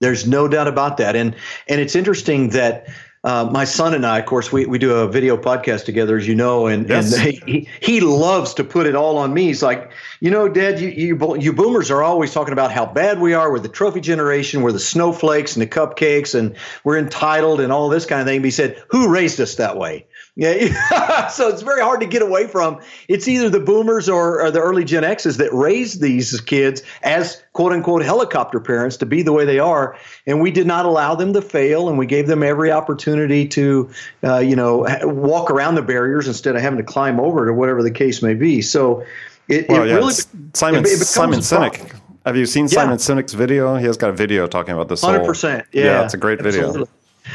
There's 0.01 0.27
no 0.27 0.47
doubt 0.49 0.67
about 0.67 0.97
that, 0.97 1.15
and 1.15 1.35
and 1.69 1.79
it's 1.79 1.95
interesting 1.95 2.49
that 2.49 2.87
uh, 3.25 3.49
my 3.51 3.65
son 3.65 3.95
and 3.95 4.05
I, 4.05 4.19
of 4.19 4.27
course, 4.27 4.51
we, 4.51 4.67
we 4.67 4.77
do 4.77 4.93
a 4.93 5.07
video 5.07 5.35
podcast 5.35 5.85
together, 5.85 6.15
as 6.15 6.27
you 6.27 6.35
know, 6.35 6.67
and, 6.67 6.87
yes. 6.87 7.11
and 7.11 7.33
he, 7.47 7.67
he 7.81 7.99
loves 7.99 8.53
to 8.53 8.63
put 8.63 8.85
it 8.85 8.95
all 8.95 9.17
on 9.17 9.33
me. 9.33 9.45
He's 9.45 9.63
like, 9.63 9.91
you 10.19 10.29
know, 10.29 10.47
Dad, 10.47 10.79
you, 10.79 10.89
you, 10.89 11.37
you 11.39 11.51
boomers 11.51 11.89
are 11.89 12.03
always 12.03 12.31
talking 12.31 12.53
about 12.53 12.71
how 12.71 12.85
bad 12.85 13.19
we 13.19 13.33
are. 13.33 13.51
We're 13.51 13.57
the 13.57 13.67
trophy 13.67 13.99
generation. 13.99 14.61
We're 14.61 14.73
the 14.73 14.79
snowflakes 14.79 15.55
and 15.55 15.63
the 15.63 15.67
cupcakes, 15.67 16.35
and 16.35 16.55
we're 16.83 16.99
entitled 16.99 17.59
and 17.61 17.71
all 17.71 17.89
this 17.89 18.05
kind 18.05 18.21
of 18.21 18.27
thing. 18.27 18.41
But 18.41 18.45
he 18.45 18.51
said, 18.51 18.81
who 18.89 19.11
raised 19.11 19.41
us 19.41 19.55
that 19.55 19.75
way? 19.75 20.05
Yeah, 20.37 21.27
so 21.27 21.47
it's 21.47 21.61
very 21.61 21.81
hard 21.81 22.01
to 22.01 22.05
get 22.05 22.21
away 22.21 22.47
from. 22.47 22.81
It's 23.07 23.25
either 23.25 23.49
the 23.49 23.61
boomers 23.61 24.09
or, 24.09 24.41
or, 24.41 24.51
the 24.51 24.59
early 24.59 24.83
Gen 24.83 25.05
X's 25.05 25.37
that 25.37 25.53
raised 25.53 26.01
these 26.01 26.41
kids 26.41 26.83
as 27.03 27.41
quote 27.53 27.71
unquote 27.71 28.03
helicopter 28.03 28.59
parents 28.59 28.97
to 28.97 29.05
be 29.05 29.21
the 29.21 29.31
way 29.31 29.45
they 29.45 29.59
are, 29.59 29.97
and 30.27 30.41
we 30.41 30.51
did 30.51 30.67
not 30.67 30.85
allow 30.85 31.15
them 31.15 31.31
to 31.33 31.41
fail, 31.41 31.87
and 31.87 31.97
we 31.97 32.05
gave 32.05 32.27
them 32.27 32.43
every 32.43 32.69
opportunity 32.69 33.47
to, 33.47 33.89
uh, 34.25 34.39
you 34.39 34.57
know, 34.57 34.85
walk 35.03 35.49
around 35.49 35.75
the 35.75 35.81
barriers 35.81 36.27
instead 36.27 36.53
of 36.55 36.61
having 36.61 36.77
to 36.77 36.83
climb 36.83 37.17
over 37.17 37.47
it 37.47 37.49
or 37.49 37.53
whatever 37.53 37.81
the 37.81 37.91
case 37.91 38.21
may 38.21 38.33
be. 38.33 38.61
So, 38.61 39.05
it, 39.47 39.69
well, 39.69 39.83
it 39.83 39.87
yeah, 39.87 39.95
really 39.95 40.13
Simon 40.53 40.81
it, 40.81 40.87
it 40.87 40.97
Simon 40.97 41.39
Sinek. 41.39 41.97
Have 42.25 42.35
you 42.35 42.45
seen 42.45 42.65
yeah. 42.65 42.69
Simon 42.69 42.97
Sinek's 42.97 43.33
video? 43.33 43.77
He 43.77 43.85
has 43.85 43.95
got 43.95 44.09
a 44.09 44.13
video 44.13 44.47
talking 44.47 44.73
about 44.73 44.89
this. 44.89 45.01
Hundred 45.01 45.25
percent. 45.25 45.65
Yeah, 45.71 45.83
yeah, 45.83 46.03
it's 46.03 46.13
a 46.13 46.17
great 46.17 46.41
video. 46.41 46.87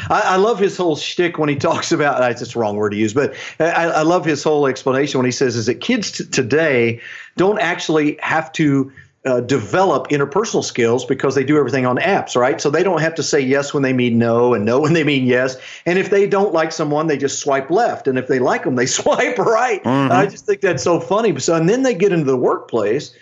I, 0.09 0.21
I, 0.21 0.37
love 0.37 0.59
his 0.59 0.77
whole 0.77 0.97
shtick 0.97 1.39
when 1.39 1.49
he 1.49 1.57
talks 1.69 1.93
about. 1.93 2.23
It's 2.31 2.41
just 2.41 2.55
the 2.55 2.61
wrong 2.61 2.77
word 2.77 2.91
to 2.91 2.97
use, 2.97 3.15
but 3.15 3.35
I, 3.59 3.87
I 3.87 4.03
love 4.03 4.25
his 4.25 4.43
whole 4.43 4.67
explanation 4.67 5.19
when 5.19 5.27
he 5.27 5.33
says 5.33 5.57
is 5.57 5.67
that 5.67 5.77
kids 5.77 6.13
t- 6.13 6.25
today 6.25 7.01
don't 7.37 7.59
actually 7.59 8.19
have 8.21 8.53
to 8.53 8.93
uh, 9.27 9.41
develop 9.41 10.09
interpersonal 10.09 10.65
skills 10.65 11.05
because 11.05 11.35
they 11.35 11.45
do 11.45 11.59
everything 11.59 11.85
on 11.85 11.99
apps, 11.99 12.37
right? 12.37 12.61
So 12.61 12.71
they 12.71 12.83
don't 12.83 13.03
have 13.03 13.15
to 13.17 13.23
say 13.23 13.39
yes 13.41 13.75
when 13.75 13.83
they 13.83 13.93
mean 13.93 14.19
no 14.19 14.55
and 14.55 14.65
no 14.65 14.81
when 14.81 14.95
they 14.95 15.05
mean 15.05 15.27
yes. 15.27 15.57
And 15.85 15.99
if 15.99 16.09
they 16.09 16.27
don't 16.27 16.55
like 16.55 16.73
someone, 16.73 17.07
they 17.07 17.19
just 17.19 17.41
swipe 17.41 17.71
left. 17.71 18.09
And 18.09 18.19
if 18.19 18.29
they 18.29 18.39
like 18.39 18.65
them, 18.65 18.77
they 18.77 18.87
swipe 18.87 19.39
right. 19.39 19.83
Mm-hmm. 19.85 20.13
I 20.13 20.27
just 20.27 20.47
think 20.47 20.63
that's 20.63 20.83
so 20.83 21.01
funny. 21.01 21.39
So 21.39 21.55
and 21.55 21.69
then 21.69 21.83
they 21.83 21.95
get 21.95 22.13
into 22.13 22.25
the 22.25 22.37
workplace 22.37 23.15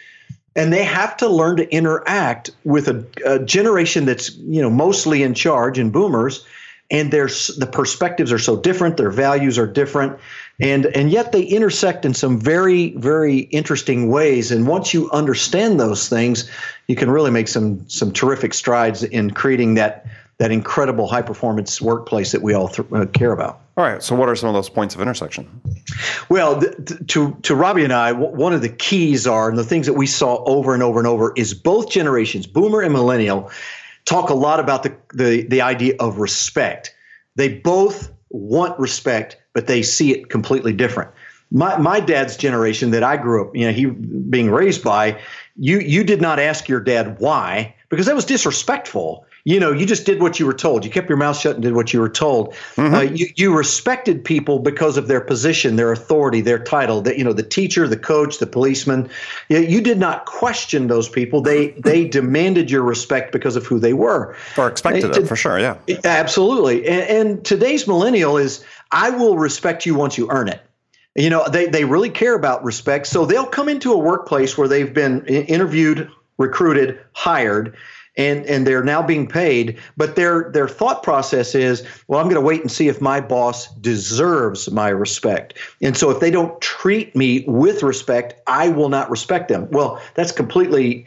and 0.55 0.73
they 0.73 0.85
have 0.85 1.17
to 1.17 1.29
learn 1.29 1.57
to 1.57 1.73
interact 1.73 2.51
with 2.65 2.89
a, 2.89 3.07
a 3.25 3.39
generation 3.39 4.05
that's 4.05 4.37
you 4.37 4.63
know 4.63 4.71
mostly 4.71 5.23
in 5.23 5.35
charge 5.35 5.79
and 5.79 5.93
boomers 5.93 6.45
and 6.91 7.13
there's 7.13 7.49
the 7.57 7.67
perspectives 7.67 8.33
are 8.33 8.39
so 8.39 8.57
different 8.57 8.97
their 8.97 9.11
values 9.11 9.59
are 9.59 9.67
different 9.67 10.19
and 10.61 10.87
and 10.87 11.11
yet 11.11 11.33
they 11.33 11.43
intersect 11.43 12.05
in 12.05 12.15
some 12.15 12.41
very 12.41 12.91
very 12.97 13.39
interesting 13.39 14.11
ways. 14.11 14.51
And 14.51 14.67
once 14.67 14.95
you 14.95 15.11
understand 15.11 15.79
those 15.79 16.09
things 16.09 16.51
you 16.87 16.97
can 16.97 17.11
really 17.11 17.31
make 17.31 17.49
some 17.49 17.89
some 17.89 18.13
terrific 18.13 18.55
strides 18.55 19.03
in 19.03 19.31
creating 19.31 19.75
that 19.75 20.07
that 20.39 20.51
incredible 20.53 21.09
high 21.09 21.23
performance 21.23 21.81
workplace 21.81 22.31
that 22.31 22.43
we 22.43 22.55
all 22.55 22.69
th- 22.69 22.87
uh, 22.93 23.07
care 23.07 23.33
about. 23.33 23.61
All 23.77 23.85
right 23.85 24.03
so 24.03 24.17
what 24.17 24.29
are 24.29 24.37
some 24.37 24.49
of 24.49 24.55
those 24.55 24.71
points 24.71 24.95
of 24.95 25.01
intersection? 25.01 25.61
Well 26.29 26.61
th- 26.61 27.07
to 27.09 27.37
to 27.43 27.55
robbie 27.55 27.85
and 27.85 27.93
I, 27.93 28.13
w- 28.13 28.35
one 28.35 28.55
of 28.55 28.63
the 28.63 28.69
keys 28.69 29.27
are 29.27 29.49
and 29.49 29.59
the 29.59 29.65
things 29.65 29.87
that 29.87 29.95
we 29.95 30.07
saw 30.07 30.43
over 30.45 30.75
and 30.75 30.83
over 30.83 30.99
and 30.99 31.07
over 31.07 31.33
is 31.37 31.53
both 31.53 31.91
generations 31.91 32.47
boomer 32.47 32.81
and 32.81 32.93
millennial 32.93 33.51
talk 34.05 34.31
a 34.31 34.35
lot 34.35 34.61
about 34.61 34.83
the, 34.83 34.97
the, 35.15 35.43
the 35.43 35.61
idea 35.61 35.95
of 36.01 36.19
respect. 36.19 36.95
They 37.37 37.49
both 37.49 38.13
want 38.31 38.79
respect, 38.79 39.37
but 39.53 39.67
they 39.67 39.83
see 39.83 40.13
it 40.13 40.31
completely 40.31 40.73
different. 40.73 41.11
My, 41.51 41.79
my 41.79 42.01
dad's 42.01 42.37
generation 42.37 42.91
that 42.91 43.03
I 43.03 43.17
grew 43.17 43.47
up, 43.47 43.57
you 43.57 43.67
know, 43.67 43.73
he 43.73 43.87
being 43.87 44.51
raised 44.51 44.85
by, 44.85 45.19
you 45.57 45.81
you 45.81 46.05
did 46.05 46.21
not 46.21 46.39
ask 46.39 46.69
your 46.69 46.81
dad 46.81 47.19
why 47.19 47.75
because 47.89 48.07
that 48.07 48.15
was 48.15 48.25
disrespectful 48.25 49.27
you 49.45 49.61
know, 49.61 49.73
you 49.73 49.87
just 49.87 50.05
did 50.05 50.21
what 50.21 50.39
you 50.39 50.47
were 50.47 50.55
told. 50.55 50.85
You 50.85 50.91
kept 50.91 51.09
your 51.09 51.19
mouth 51.19 51.39
shut 51.39 51.55
and 51.55 51.63
did 51.63 51.75
what 51.75 51.93
you 51.93 52.01
were 52.01 52.09
told. 52.09 52.55
Mm-hmm. 52.77 52.95
Uh, 52.95 53.01
you, 53.03 53.27
you 53.37 53.57
respected 53.57 54.25
people 54.25 54.59
because 54.59 54.97
of 54.97 55.09
their 55.09 55.21
position, 55.21 55.77
their 55.77 55.93
authority, 55.93 56.41
their 56.41 56.59
title. 56.59 57.01
That 57.01 57.19
you 57.19 57.25
know, 57.25 57.33
the 57.33 57.43
teacher, 57.43 57.87
the 57.87 57.97
coach, 57.97 58.39
the 58.39 58.47
policeman. 58.47 59.09
You, 59.49 59.61
you 59.61 59.81
did 59.81 59.99
not 59.99 60.27
question 60.27 60.89
those 60.89 61.09
people. 61.09 61.41
They 61.41 61.71
they 61.73 62.09
demanded 62.09 62.71
your 62.71 62.83
respect 62.83 63.33
because 63.33 63.57
of 63.57 63.67
who 63.67 63.79
they 63.79 63.93
were, 63.93 64.37
or 64.57 64.69
expected 64.69 65.17
it 65.17 65.27
for 65.27 65.37
sure. 65.37 65.59
Yeah, 65.59 65.79
absolutely. 66.05 66.87
And, 66.87 67.29
and 67.29 67.45
today's 67.45 67.87
millennial 67.87 68.37
is, 68.37 68.65
I 68.91 69.11
will 69.11 69.39
respect 69.39 69.87
you 69.87 69.95
once 69.95 70.19
you 70.19 70.29
earn 70.31 70.49
it 70.49 70.61
you 71.15 71.31
know 71.31 71.49
they, 71.49 71.67
they 71.67 71.85
really 71.85 72.11
care 72.11 72.35
about 72.35 72.63
respect 72.65 73.07
so 73.07 73.25
they'll 73.25 73.47
come 73.47 73.69
into 73.69 73.93
a 73.93 73.99
workplace 73.99 74.59
where 74.59 74.69
they've 74.69 74.93
been 74.93 75.25
interviewed 75.27 76.11
recruited 76.37 77.01
hired 77.13 77.75
and 78.19 78.45
and 78.47 78.67
they're 78.67 78.85
now 78.85 79.01
being 79.01 79.27
paid 79.27 79.79
but 79.97 80.17
their 80.17 80.51
their 80.53 80.69
thought 80.69 81.03
process 81.03 81.55
is 81.55 81.87
well 82.09 82.21
i'm 82.21 82.27
going 82.27 82.35
to 82.35 82.41
wait 82.41 82.61
and 82.61 82.71
see 82.71 82.89
if 82.89 83.01
my 83.01 83.21
boss 83.21 83.73
deserves 83.77 84.71
my 84.71 84.89
respect. 84.89 85.55
And 85.81 85.97
so 85.97 86.11
if 86.11 86.21
they 86.21 86.31
don't 86.31 86.61
treat 86.61 87.17
me 87.17 87.45
with 87.47 87.83
respect 87.83 88.35
i 88.47 88.69
will 88.69 88.89
not 88.89 89.11
respect 89.11 89.49
them. 89.49 89.69
Well 89.71 90.03
that's 90.15 90.33
completely 90.33 91.07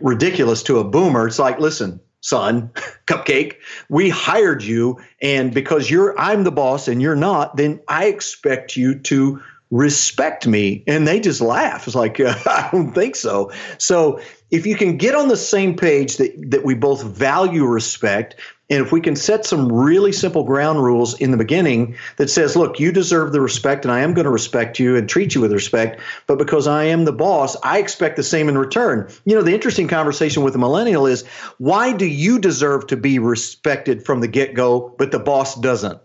ridiculous 0.00 0.62
to 0.64 0.78
a 0.78 0.84
boomer. 0.84 1.26
It's 1.26 1.38
like 1.38 1.58
listen 1.58 2.00
son 2.22 2.70
cupcake 3.06 3.54
we 3.88 4.10
hired 4.10 4.62
you 4.62 5.00
and 5.22 5.54
because 5.54 5.90
you're 5.90 6.18
i'm 6.18 6.44
the 6.44 6.52
boss 6.52 6.86
and 6.86 7.00
you're 7.00 7.16
not 7.16 7.56
then 7.56 7.80
i 7.88 8.04
expect 8.04 8.76
you 8.76 8.94
to 8.98 9.40
respect 9.70 10.46
me 10.46 10.82
and 10.86 11.06
they 11.06 11.20
just 11.20 11.40
laugh. 11.40 11.86
It's 11.86 11.96
like 11.96 12.18
uh, 12.18 12.34
i 12.46 12.68
don't 12.72 12.92
think 12.92 13.16
so. 13.16 13.52
So 13.78 14.20
if 14.50 14.66
you 14.66 14.76
can 14.76 14.96
get 14.96 15.14
on 15.14 15.28
the 15.28 15.36
same 15.36 15.76
page 15.76 16.16
that, 16.16 16.34
that 16.50 16.64
we 16.64 16.74
both 16.74 17.04
value 17.04 17.64
respect 17.64 18.34
and 18.68 18.84
if 18.84 18.92
we 18.92 19.00
can 19.00 19.16
set 19.16 19.44
some 19.44 19.72
really 19.72 20.12
simple 20.12 20.44
ground 20.44 20.82
rules 20.82 21.18
in 21.20 21.32
the 21.32 21.36
beginning 21.36 21.96
that 22.16 22.30
says 22.30 22.56
look 22.56 22.80
you 22.80 22.90
deserve 22.90 23.32
the 23.32 23.40
respect 23.40 23.84
and 23.84 23.92
i 23.92 24.00
am 24.00 24.12
going 24.12 24.24
to 24.24 24.30
respect 24.30 24.78
you 24.78 24.96
and 24.96 25.08
treat 25.08 25.34
you 25.34 25.40
with 25.40 25.52
respect 25.52 26.00
but 26.26 26.38
because 26.38 26.66
i 26.66 26.84
am 26.84 27.04
the 27.04 27.12
boss 27.12 27.56
i 27.62 27.78
expect 27.78 28.16
the 28.16 28.22
same 28.22 28.48
in 28.48 28.58
return. 28.58 29.08
You 29.24 29.36
know 29.36 29.42
the 29.42 29.54
interesting 29.54 29.86
conversation 29.88 30.42
with 30.42 30.54
a 30.54 30.58
millennial 30.58 31.06
is 31.06 31.24
why 31.58 31.92
do 31.92 32.06
you 32.06 32.38
deserve 32.38 32.88
to 32.88 32.96
be 32.96 33.18
respected 33.20 34.04
from 34.04 34.20
the 34.20 34.28
get-go 34.28 34.94
but 34.98 35.12
the 35.12 35.18
boss 35.20 35.54
doesn't? 35.54 36.00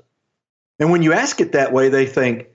And 0.79 0.91
when 0.91 1.01
you 1.01 1.13
ask 1.13 1.39
it 1.41 1.53
that 1.53 1.74
way 1.74 1.89
they 1.89 2.05
think 2.05 2.48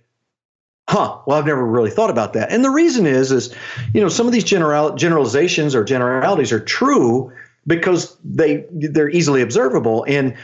huh 0.91 1.17
well 1.25 1.39
i've 1.39 1.47
never 1.47 1.65
really 1.65 1.91
thought 1.91 2.11
about 2.11 2.33
that. 2.33 2.51
And 2.51 2.65
the 2.65 2.71
reason 2.71 3.07
is 3.07 3.31
is 3.31 3.55
you 3.95 4.01
know 4.01 4.09
some 4.09 4.27
of 4.27 4.33
these 4.33 4.43
general 4.43 4.95
generalizations 4.97 5.73
or 5.75 5.85
generalities 5.85 6.51
are 6.51 6.59
true 6.59 7.33
because 7.67 8.17
they 8.25 8.67
they're 8.73 9.11
easily 9.11 9.41
observable. 9.41 10.05
And 10.09 10.37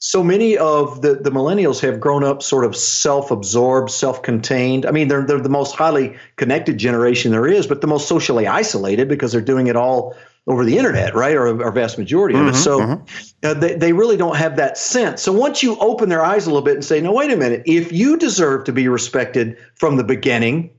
so 0.00 0.22
many 0.22 0.58
of 0.58 1.00
the, 1.00 1.14
the 1.14 1.30
millennials 1.30 1.80
have 1.80 1.98
grown 1.98 2.22
up 2.22 2.42
sort 2.42 2.66
of 2.66 2.76
self-absorbed 2.76 3.90
self-contained. 3.90 4.84
I 4.84 4.90
mean 4.90 5.08
they're, 5.08 5.24
they're 5.24 5.40
the 5.40 5.48
most 5.48 5.74
highly 5.74 6.16
connected 6.36 6.76
generation 6.76 7.32
there 7.32 7.46
is 7.46 7.66
but 7.66 7.80
the 7.80 7.86
most 7.86 8.06
socially 8.06 8.46
isolated 8.46 9.08
because 9.08 9.32
they're 9.32 9.40
doing 9.40 9.68
it 9.68 9.76
all 9.76 10.14
over 10.46 10.64
the 10.64 10.76
internet, 10.76 11.14
right? 11.14 11.36
Or 11.36 11.46
a 11.46 11.72
vast 11.72 11.96
majority 11.96 12.38
of 12.38 12.48
it. 12.48 12.54
So 12.54 12.78
mm-hmm. 12.78 13.04
uh, 13.42 13.54
they, 13.54 13.76
they 13.76 13.92
really 13.94 14.18
don't 14.18 14.36
have 14.36 14.56
that 14.56 14.76
sense. 14.76 15.22
So 15.22 15.32
once 15.32 15.62
you 15.62 15.76
open 15.78 16.10
their 16.10 16.22
eyes 16.22 16.46
a 16.46 16.50
little 16.50 16.64
bit 16.64 16.74
and 16.74 16.84
say, 16.84 17.00
no, 17.00 17.12
wait 17.12 17.30
a 17.30 17.36
minute, 17.36 17.62
if 17.64 17.92
you 17.92 18.18
deserve 18.18 18.64
to 18.64 18.72
be 18.72 18.86
respected 18.86 19.56
from 19.74 19.96
the 19.96 20.04
beginning, 20.04 20.70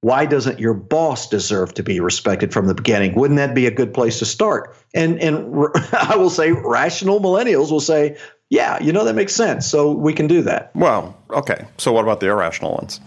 why 0.00 0.26
doesn't 0.26 0.60
your 0.60 0.74
boss 0.74 1.28
deserve 1.28 1.74
to 1.74 1.82
be 1.82 1.98
respected 1.98 2.52
from 2.52 2.68
the 2.68 2.74
beginning? 2.74 3.14
Wouldn't 3.16 3.38
that 3.38 3.54
be 3.54 3.66
a 3.66 3.72
good 3.72 3.92
place 3.92 4.20
to 4.20 4.24
start? 4.24 4.76
And 4.94 5.20
and 5.20 5.66
I 5.92 6.16
will 6.16 6.30
say 6.30 6.52
rational 6.52 7.20
millennials 7.20 7.72
will 7.72 7.80
say, 7.80 8.16
yeah, 8.50 8.80
you 8.80 8.92
know 8.92 9.04
that 9.04 9.14
makes 9.14 9.34
sense. 9.34 9.66
So 9.66 9.90
we 9.90 10.12
can 10.12 10.28
do 10.28 10.42
that. 10.42 10.70
Well, 10.74 11.16
okay. 11.30 11.66
So 11.78 11.92
what 11.92 12.04
about 12.04 12.20
the 12.20 12.28
irrational 12.28 12.74
ones? 12.74 13.00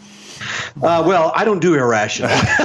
Uh, 0.82 1.04
well, 1.06 1.32
I 1.36 1.44
don't 1.44 1.60
do 1.60 1.76
irrational. 1.76 2.30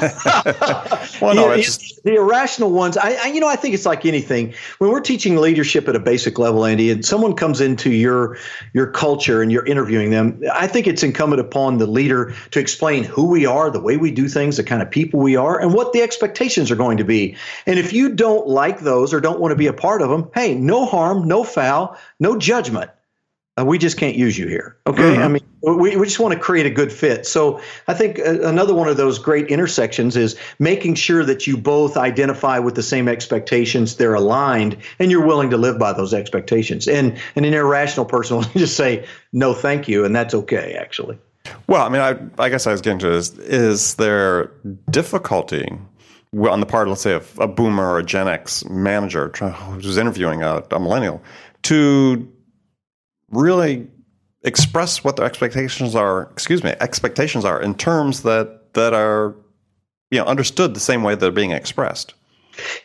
well, 1.20 1.35
no, 1.35 1.52
you, 1.54 1.62
just... 1.62 2.02
the 2.04 2.14
irrational 2.14 2.70
ones. 2.70 2.96
I, 2.96 3.14
I, 3.14 3.26
you 3.28 3.40
know, 3.40 3.49
I 3.49 3.56
think 3.56 3.75
it's 3.75 3.87
like 3.87 4.06
anything. 4.06 4.54
When 4.78 4.90
we're 4.90 5.00
teaching 5.00 5.37
leadership 5.37 5.88
at 5.88 5.96
a 5.96 6.00
basic 6.00 6.38
level, 6.38 6.64
Andy, 6.64 6.90
and 6.90 7.04
someone 7.04 7.35
comes 7.35 7.61
into 7.61 7.90
your 7.90 8.38
your 8.73 8.87
culture 8.87 9.42
and 9.42 9.50
you're 9.50 9.66
interviewing 9.66 10.11
them, 10.11 10.40
I 10.52 10.66
think 10.66 10.87
it's 10.87 11.02
incumbent 11.02 11.40
upon 11.40 11.78
the 11.78 11.87
leader 11.87 12.35
to 12.52 12.61
explain 12.61 13.04
who 13.04 13.26
we 13.26 13.44
are, 13.44 13.70
the 13.70 13.80
way 13.80 13.96
we 13.96 14.11
do 14.11 14.28
things, 14.28 14.56
the 14.56 14.64
kind 14.64 14.82
of 14.82 14.90
people 14.90 15.20
we 15.20 15.37
are, 15.37 15.61
and 15.61 15.75
what 15.75 15.92
the 15.92 16.02
expectations 16.02 16.70
are 16.70 16.76
going 16.76 16.96
to 16.96 17.04
be. 17.04 17.37
And 17.66 17.78
if 17.78 17.92
you 17.92 18.14
don't 18.14 18.46
like 18.46 18.80
those 18.80 19.12
or 19.12 19.20
don't 19.20 19.40
want 19.40 19.52
to 19.52 19.56
be 19.56 19.66
a 19.66 19.73
part 19.73 20.02
of 20.02 20.11
them, 20.11 20.30
hey, 20.35 20.54
no 20.54 20.87
harm, 20.87 21.26
no 21.26 21.44
foul, 21.44 21.96
no 22.20 22.38
judgment 22.38 22.90
uh, 23.59 23.65
we 23.65 23.79
just 23.79 23.97
can't 23.97 24.17
use 24.17 24.37
you 24.37 24.47
here. 24.47 24.77
Okay. 24.87 25.03
Mm-hmm. 25.03 25.23
I 25.23 25.29
mean, 25.29 25.43
we, 25.63 25.97
we 25.97 26.07
just 26.07 26.21
want 26.21 26.35
to 26.35 26.39
create 26.39 26.67
a 26.67 26.71
good 26.71 26.93
fit. 26.93 27.27
So 27.27 27.61
I 27.89 27.95
think 27.95 28.19
uh, 28.19 28.43
another 28.43 28.75
one 28.75 28.89
of 28.89 28.99
those 28.99 29.19
great 29.19 29.49
intersections 29.49 30.17
is 30.17 30.37
making 30.59 30.95
sure 30.97 31.25
that 31.25 31.47
you 31.47 31.57
both 31.57 31.97
identify 31.97 32.59
with 32.59 32.75
the 32.75 32.83
same 32.83 33.09
expectations, 33.09 33.97
they're 33.97 34.15
aligned, 34.15 34.77
and 34.99 35.11
you're 35.11 35.27
willing 35.27 35.49
to 35.51 35.57
live 35.57 35.79
by 35.79 35.93
those 35.95 36.13
expectations. 36.13 36.87
And, 36.87 37.19
and 37.35 37.47
an 37.47 37.55
irrational 37.55 38.05
person 38.05 38.37
will 38.37 38.45
just 38.45 38.77
say, 38.77 39.07
no, 39.33 39.55
thank 39.55 39.89
you. 39.89 40.05
And 40.05 40.15
that's 40.15 40.35
okay, 40.35 40.77
actually. 40.79 41.19
Well, 41.67 41.83
I 41.83 41.89
mean, 41.89 42.03
I, 42.03 42.43
I 42.43 42.49
guess 42.49 42.67
I 42.67 42.73
was 42.73 42.81
getting 42.81 42.99
to 43.01 43.13
is, 43.13 43.39
is 43.39 43.95
there 43.95 44.51
difficulty 44.91 45.67
on 46.37 46.61
the 46.61 46.67
part, 46.67 46.89
let's 46.89 47.01
say, 47.01 47.15
of 47.15 47.39
a 47.39 47.47
boomer 47.49 47.89
or 47.89 47.99
a 48.01 48.05
Gen 48.05 48.29
X 48.29 48.65
manager 48.67 49.29
who's 49.29 49.97
interviewing 49.97 50.43
a, 50.43 50.63
a 50.71 50.81
millennial 50.81 51.23
to 51.63 52.31
really 53.30 53.88
express 54.42 55.02
what 55.02 55.16
their 55.16 55.26
expectations 55.26 55.95
are 55.95 56.23
excuse 56.33 56.62
me 56.62 56.73
expectations 56.80 57.45
are 57.45 57.61
in 57.61 57.75
terms 57.75 58.23
that 58.23 58.73
that 58.75 58.95
are 58.95 59.35
you 60.11 60.18
know 60.18 60.25
understood 60.25 60.75
the 60.75 60.80
same 60.80 61.02
way 61.02 61.14
they're 61.14 61.30
being 61.30 61.50
expressed 61.50 62.14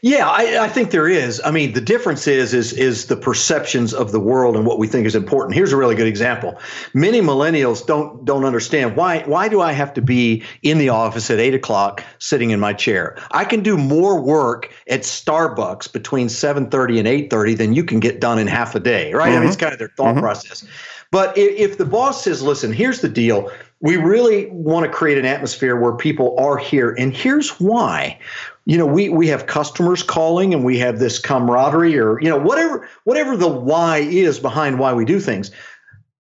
yeah, 0.01 0.28
I, 0.28 0.66
I, 0.66 0.68
think 0.68 0.92
there 0.92 1.08
is. 1.08 1.42
I 1.46 1.51
mean, 1.51 1.74
the 1.74 1.82
difference 1.82 2.28
is 2.28 2.54
is 2.54 2.74
is 2.74 3.08
the 3.08 3.16
perceptions 3.16 3.94
of 3.94 4.12
the 4.12 4.20
world 4.20 4.56
and 4.56 4.66
what 4.66 4.80
we 4.80 4.88
think 4.88 5.06
is 5.06 5.16
important. 5.16 5.56
Here's 5.56 5.72
a 5.72 5.78
really 5.78 5.96
good 5.96 6.08
example. 6.08 6.60
Many 6.94 7.22
millennials 7.22 7.86
don't 7.86 8.25
don't 8.25 8.46
understand 8.46 8.96
why 8.96 9.24
why 9.24 9.48
do 9.48 9.62
I 9.62 9.72
have 9.72 9.94
to 9.96 10.01
be 10.01 10.44
in 10.63 10.78
the 10.78 10.90
office 10.90 11.30
at 11.30 11.40
eight 11.40 11.54
o'clock 11.54 12.04
sitting 12.20 12.51
in 12.51 12.60
my 12.60 12.74
chair? 12.74 13.18
I 13.32 13.46
can 13.46 13.62
do 13.62 13.78
more 13.78 14.20
work 14.22 14.72
at 14.88 15.01
Starbucks 15.01 15.92
between 15.92 16.30
seven 16.30 16.70
thirty 16.70 17.00
and 17.00 17.08
eight 17.08 17.30
thirty 17.30 17.54
than 17.54 17.74
you 17.74 17.84
can 17.84 18.00
get 18.00 18.20
done 18.20 18.40
in 18.40 18.48
half 18.48 18.75
a 18.75 18.80
day, 18.80 19.13
right? 19.13 19.30
Mm-hmm. 19.30 19.38
I 19.38 19.40
mean, 19.40 19.48
it's 19.48 19.56
mm-hmm. 19.56 19.63
kind 19.63 19.74
of 19.74 19.80
their 19.80 19.94
thought 19.96 20.16
mm-hmm. 20.16 20.20
process. 20.20 20.66
But 21.12 21.38
if, 21.38 21.72
if 21.72 21.78
the 21.78 21.86
boss 21.86 22.24
says, 22.24 22.42
"Listen, 22.42 22.74
here's 22.74 23.01
the 23.01 23.10
deal," 23.10 23.51
we 23.82 23.98
really 23.98 24.48
want 24.51 24.86
to 24.86 24.92
create 24.92 25.18
an 25.18 25.25
atmosphere 25.25 25.75
where 25.75 25.94
people 25.94 26.36
are 26.40 26.58
here 26.58 26.96
and 26.98 27.16
here's 27.16 27.60
why 27.60 28.18
you 28.65 28.77
know 28.77 28.86
we 28.86 29.10
we 29.10 29.27
have 29.27 29.48
customers 29.48 30.03
calling 30.03 30.53
and 30.53 30.63
we 30.63 30.77
have 30.77 31.00
this 31.00 31.20
camaraderie 31.20 31.98
or 31.98 32.22
you 32.22 32.30
know 32.30 32.38
whatever 32.38 32.88
whatever 33.03 33.36
the 33.36 33.48
why 33.48 33.98
is 34.00 34.39
behind 34.39 34.80
why 34.80 34.94
we 34.94 35.06
do 35.06 35.20
things. 35.20 35.51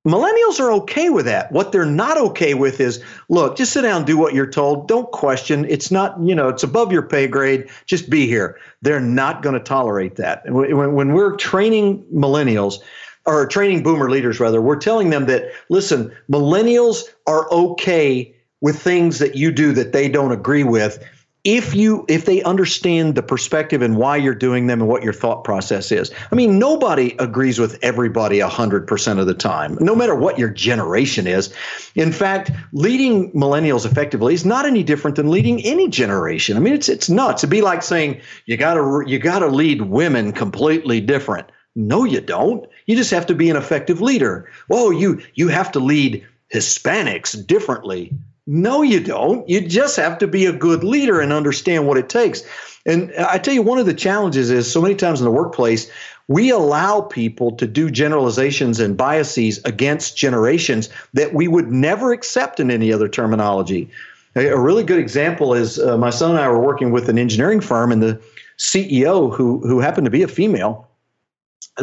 Millennials 0.07 0.59
are 0.59 0.71
okay 0.71 1.11
with 1.11 1.25
that. 1.25 1.51
What 1.51 1.71
they're 1.71 1.85
not 1.85 2.17
okay 2.17 2.55
with 2.55 2.79
is 2.79 3.03
look 3.29 3.55
just 3.55 3.71
sit 3.71 3.83
down 3.83 4.03
do 4.03 4.17
what 4.17 4.33
you're 4.33 4.49
told. 4.49 4.87
Don't 4.87 5.11
question. 5.11 5.65
It's 5.69 5.91
not 5.91 6.19
you 6.19 6.33
know 6.33 6.49
it's 6.49 6.63
above 6.63 6.91
your 6.91 7.03
pay 7.03 7.27
grade. 7.27 7.69
Just 7.85 8.09
be 8.09 8.25
here. 8.25 8.57
They're 8.81 8.99
not 8.99 9.43
going 9.43 9.53
to 9.53 9.63
tolerate 9.63 10.15
that. 10.15 10.41
When, 10.51 10.93
when 10.95 11.13
we're 11.13 11.35
training 11.35 12.03
millennials 12.11 12.79
or 13.27 13.45
training 13.45 13.83
boomer 13.83 14.09
leaders 14.09 14.39
rather 14.39 14.59
we're 14.59 14.75
telling 14.75 15.11
them 15.11 15.27
that 15.27 15.51
listen 15.69 16.11
millennials 16.31 17.03
are 17.27 17.51
okay 17.51 18.33
with 18.61 18.79
things 18.79 19.19
that 19.19 19.35
you 19.35 19.51
do 19.51 19.73
that 19.73 19.91
they 19.91 20.09
don't 20.09 20.31
agree 20.31 20.63
with 20.63 21.03
if 21.43 21.73
you 21.73 22.05
if 22.07 22.25
they 22.25 22.43
understand 22.43 23.15
the 23.15 23.23
perspective 23.23 23.81
and 23.81 23.97
why 23.97 24.15
you're 24.15 24.35
doing 24.35 24.67
them 24.67 24.79
and 24.79 24.87
what 24.87 25.01
your 25.01 25.13
thought 25.13 25.43
process 25.43 25.91
is. 25.91 26.11
I 26.31 26.35
mean 26.35 26.59
nobody 26.59 27.15
agrees 27.17 27.57
with 27.57 27.79
everybody 27.81 28.39
100% 28.39 29.19
of 29.19 29.25
the 29.25 29.33
time 29.33 29.77
no 29.81 29.95
matter 29.95 30.13
what 30.13 30.37
your 30.37 30.49
generation 30.49 31.25
is. 31.25 31.51
In 31.95 32.11
fact 32.11 32.51
leading 32.73 33.31
millennials 33.31 33.85
effectively 33.85 34.35
is 34.35 34.45
not 34.45 34.67
any 34.67 34.83
different 34.83 35.15
than 35.15 35.31
leading 35.31 35.63
any 35.65 35.87
generation. 35.87 36.57
I 36.57 36.59
mean 36.59 36.73
it's 36.73 36.89
it's 36.89 37.09
nuts. 37.09 37.43
It'd 37.43 37.49
be 37.49 37.61
like 37.61 37.81
saying 37.81 38.21
you 38.45 38.55
got 38.55 38.75
to 38.75 39.03
you 39.07 39.17
got 39.17 39.39
to 39.39 39.47
lead 39.47 39.83
women 39.83 40.33
completely 40.33 41.01
different. 41.01 41.47
No 41.75 42.03
you 42.03 42.21
don't. 42.21 42.67
You 42.85 42.95
just 42.95 43.11
have 43.11 43.25
to 43.27 43.33
be 43.35 43.49
an 43.49 43.55
effective 43.55 43.99
leader. 43.99 44.47
Whoa 44.67 44.91
you 44.91 45.19
you 45.33 45.47
have 45.47 45.71
to 45.71 45.79
lead 45.79 46.23
hispanics 46.53 47.47
differently 47.47 48.13
no, 48.47 48.81
you 48.81 48.99
don't. 48.99 49.47
You 49.47 49.61
just 49.61 49.95
have 49.97 50.17
to 50.19 50.27
be 50.27 50.45
a 50.45 50.53
good 50.53 50.83
leader 50.83 51.21
and 51.21 51.31
understand 51.31 51.87
what 51.87 51.97
it 51.97 52.09
takes. 52.09 52.43
And 52.85 53.13
I 53.15 53.37
tell 53.37 53.53
you, 53.53 53.61
one 53.61 53.77
of 53.77 53.85
the 53.85 53.93
challenges 53.93 54.49
is 54.49 54.71
so 54.71 54.81
many 54.81 54.95
times 54.95 55.21
in 55.21 55.25
the 55.25 55.31
workplace, 55.31 55.89
we 56.27 56.49
allow 56.49 57.01
people 57.01 57.51
to 57.57 57.67
do 57.67 57.91
generalizations 57.91 58.79
and 58.79 58.97
biases 58.97 59.59
against 59.65 60.17
generations 60.17 60.89
that 61.13 61.33
we 61.33 61.47
would 61.47 61.71
never 61.71 62.13
accept 62.13 62.59
in 62.59 62.71
any 62.71 62.91
other 62.91 63.07
terminology. 63.07 63.89
A 64.35 64.57
really 64.57 64.83
good 64.83 64.99
example 64.99 65.53
is 65.53 65.77
uh, 65.77 65.97
my 65.97 66.09
son 66.09 66.31
and 66.31 66.39
I 66.39 66.47
were 66.47 66.61
working 66.61 66.91
with 66.91 67.09
an 67.09 67.19
engineering 67.19 67.59
firm, 67.59 67.91
and 67.91 68.01
the 68.01 68.19
CEO, 68.57 69.33
who 69.35 69.59
who 69.59 69.79
happened 69.81 70.05
to 70.05 70.11
be 70.11 70.23
a 70.23 70.27
female, 70.27 70.87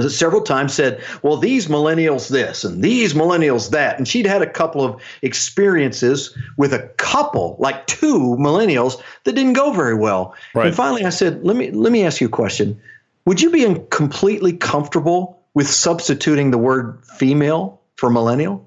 several 0.08 0.42
times 0.42 0.74
said, 0.74 1.02
Well, 1.22 1.36
these 1.36 1.66
millennials 1.68 2.28
this 2.28 2.64
and 2.64 2.82
these 2.82 3.14
millennials 3.14 3.70
that. 3.70 3.98
And 3.98 4.06
she'd 4.06 4.26
had 4.26 4.42
a 4.42 4.50
couple 4.50 4.84
of 4.84 5.00
experiences 5.22 6.36
with 6.56 6.72
a 6.72 6.88
couple, 6.96 7.56
like 7.58 7.86
two 7.86 8.36
millennials, 8.38 9.00
that 9.24 9.34
didn't 9.34 9.54
go 9.54 9.72
very 9.72 9.94
well. 9.94 10.34
Right. 10.54 10.68
And 10.68 10.76
finally 10.76 11.04
I 11.04 11.10
said, 11.10 11.44
Let 11.44 11.56
me 11.56 11.70
let 11.70 11.92
me 11.92 12.04
ask 12.04 12.20
you 12.20 12.26
a 12.26 12.30
question. 12.30 12.80
Would 13.24 13.40
you 13.40 13.50
be 13.50 13.66
completely 13.90 14.52
comfortable 14.52 15.38
with 15.54 15.68
substituting 15.68 16.50
the 16.50 16.58
word 16.58 17.04
female 17.04 17.80
for 17.96 18.10
millennial? 18.10 18.66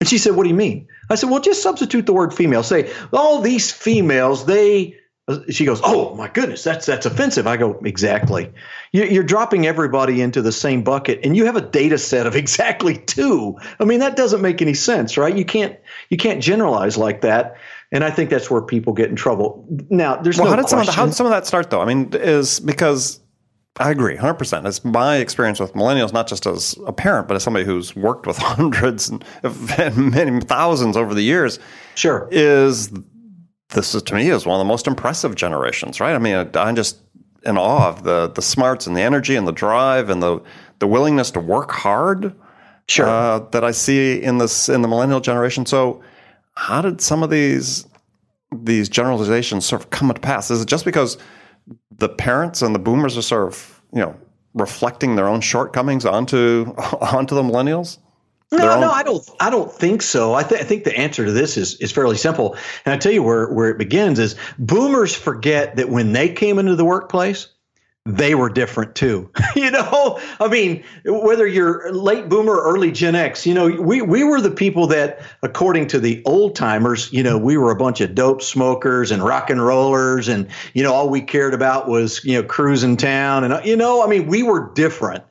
And 0.00 0.08
she 0.08 0.18
said, 0.18 0.34
What 0.34 0.42
do 0.42 0.50
you 0.50 0.54
mean? 0.54 0.86
I 1.10 1.14
said, 1.14 1.30
Well, 1.30 1.40
just 1.40 1.62
substitute 1.62 2.06
the 2.06 2.12
word 2.12 2.34
female. 2.34 2.62
Say, 2.62 2.92
all 3.12 3.40
these 3.40 3.70
females, 3.70 4.46
they 4.46 4.96
she 5.48 5.64
goes, 5.64 5.80
"Oh 5.82 6.14
my 6.16 6.28
goodness, 6.28 6.62
that's 6.62 6.84
that's 6.84 7.06
offensive." 7.06 7.46
I 7.46 7.56
go, 7.56 7.80
"Exactly. 7.84 8.52
You're 8.92 9.24
dropping 9.24 9.66
everybody 9.66 10.20
into 10.20 10.42
the 10.42 10.52
same 10.52 10.82
bucket, 10.82 11.20
and 11.24 11.34
you 11.34 11.46
have 11.46 11.56
a 11.56 11.62
data 11.62 11.96
set 11.96 12.26
of 12.26 12.36
exactly 12.36 12.98
two. 12.98 13.56
I 13.80 13.84
mean, 13.84 14.00
that 14.00 14.16
doesn't 14.16 14.42
make 14.42 14.60
any 14.60 14.74
sense, 14.74 15.16
right? 15.16 15.34
You 15.34 15.44
can't 15.44 15.76
you 16.10 16.16
can't 16.16 16.42
generalize 16.42 16.96
like 16.96 17.22
that." 17.22 17.56
And 17.90 18.02
I 18.02 18.10
think 18.10 18.28
that's 18.28 18.50
where 18.50 18.60
people 18.60 18.92
get 18.92 19.08
in 19.08 19.16
trouble. 19.16 19.64
Now, 19.88 20.16
there's 20.16 20.36
well, 20.36 20.46
no 20.46 20.50
how 20.50 20.56
did 20.56 20.66
question. 20.66 20.78
some 20.78 20.80
of 20.80 20.86
the, 20.86 20.92
how 20.92 21.06
did 21.06 21.14
some 21.14 21.26
of 21.26 21.30
that 21.30 21.46
start 21.46 21.70
though? 21.70 21.80
I 21.80 21.86
mean, 21.86 22.10
is 22.12 22.60
because 22.60 23.20
I 23.78 23.90
agree, 23.90 24.16
hundred 24.16 24.34
percent. 24.34 24.66
It's 24.66 24.84
my 24.84 25.16
experience 25.16 25.58
with 25.58 25.72
millennials, 25.72 26.12
not 26.12 26.28
just 26.28 26.44
as 26.44 26.76
a 26.86 26.92
parent, 26.92 27.28
but 27.28 27.34
as 27.34 27.42
somebody 27.42 27.64
who's 27.64 27.96
worked 27.96 28.26
with 28.26 28.36
hundreds 28.40 29.08
and 29.08 30.12
many 30.12 30.40
thousands 30.40 30.98
over 30.98 31.14
the 31.14 31.22
years. 31.22 31.58
Sure, 31.94 32.28
is 32.30 32.92
this 33.74 33.94
is 33.94 34.02
to 34.04 34.14
me 34.14 34.28
is 34.28 34.46
one 34.46 34.58
of 34.58 34.64
the 34.64 34.68
most 34.68 34.86
impressive 34.86 35.34
generations, 35.34 36.00
right? 36.00 36.14
I 36.14 36.18
mean, 36.18 36.50
I'm 36.54 36.76
just 36.76 36.98
in 37.44 37.58
awe 37.58 37.88
of 37.88 38.04
the 38.04 38.28
the 38.28 38.42
smarts 38.42 38.86
and 38.86 38.96
the 38.96 39.02
energy 39.02 39.36
and 39.36 39.46
the 39.46 39.52
drive 39.52 40.10
and 40.10 40.22
the 40.22 40.40
the 40.78 40.86
willingness 40.86 41.30
to 41.32 41.40
work 41.40 41.70
hard. 41.70 42.34
Sure. 42.86 43.06
Uh, 43.06 43.38
that 43.52 43.64
I 43.64 43.70
see 43.70 44.22
in 44.22 44.38
this 44.38 44.68
in 44.68 44.82
the 44.82 44.88
millennial 44.88 45.20
generation. 45.20 45.64
So, 45.64 46.02
how 46.54 46.82
did 46.82 47.00
some 47.00 47.22
of 47.22 47.30
these 47.30 47.86
these 48.52 48.88
generalizations 48.88 49.64
sort 49.64 49.82
of 49.82 49.90
come 49.90 50.08
to 50.08 50.20
pass? 50.20 50.50
Is 50.50 50.60
it 50.60 50.68
just 50.68 50.84
because 50.84 51.16
the 51.96 52.08
parents 52.08 52.60
and 52.60 52.74
the 52.74 52.78
boomers 52.78 53.16
are 53.16 53.22
sort 53.22 53.48
of 53.48 53.82
you 53.92 54.00
know 54.00 54.14
reflecting 54.52 55.16
their 55.16 55.28
own 55.28 55.40
shortcomings 55.40 56.04
onto 56.04 56.74
onto 57.00 57.34
the 57.34 57.42
millennials? 57.42 57.98
No, 58.58 58.80
no, 58.80 58.90
I 58.90 59.02
don't. 59.02 59.28
I 59.40 59.50
don't 59.50 59.72
think 59.72 60.02
so. 60.02 60.34
I, 60.34 60.42
th- 60.42 60.60
I, 60.60 60.64
think 60.64 60.84
the 60.84 60.96
answer 60.96 61.24
to 61.24 61.32
this 61.32 61.56
is 61.56 61.74
is 61.80 61.92
fairly 61.92 62.16
simple, 62.16 62.56
and 62.84 62.94
I 62.94 62.98
tell 62.98 63.12
you 63.12 63.22
where 63.22 63.48
where 63.52 63.68
it 63.70 63.78
begins 63.78 64.18
is 64.18 64.36
boomers 64.58 65.14
forget 65.14 65.76
that 65.76 65.88
when 65.88 66.12
they 66.12 66.28
came 66.28 66.58
into 66.58 66.76
the 66.76 66.84
workplace, 66.84 67.48
they 68.06 68.34
were 68.34 68.50
different 68.50 68.94
too. 68.94 69.30
you 69.56 69.70
know, 69.70 70.20
I 70.38 70.48
mean, 70.48 70.84
whether 71.06 71.46
you're 71.46 71.90
late 71.92 72.28
boomer 72.28 72.52
or 72.52 72.74
early 72.74 72.92
Gen 72.92 73.14
X, 73.14 73.46
you 73.46 73.54
know, 73.54 73.66
we, 73.80 74.02
we 74.02 74.24
were 74.24 74.40
the 74.40 74.50
people 74.50 74.86
that, 74.88 75.22
according 75.42 75.86
to 75.88 75.98
the 75.98 76.22
old 76.26 76.54
timers, 76.54 77.10
you 77.12 77.22
know, 77.22 77.38
we 77.38 77.56
were 77.56 77.70
a 77.70 77.76
bunch 77.76 78.02
of 78.02 78.14
dope 78.14 78.42
smokers 78.42 79.10
and 79.10 79.24
rock 79.24 79.48
and 79.48 79.64
rollers. 79.64 80.28
And, 80.28 80.48
you 80.74 80.82
know, 80.82 80.92
all 80.92 81.08
we 81.08 81.22
cared 81.22 81.54
about 81.54 81.88
was, 81.88 82.22
you 82.24 82.34
know, 82.34 82.46
cruising 82.46 82.98
town. 82.98 83.42
And, 83.42 83.64
you 83.64 83.76
know, 83.76 84.04
I 84.04 84.06
mean, 84.06 84.26
we 84.26 84.42
were 84.42 84.70
different. 84.74 85.24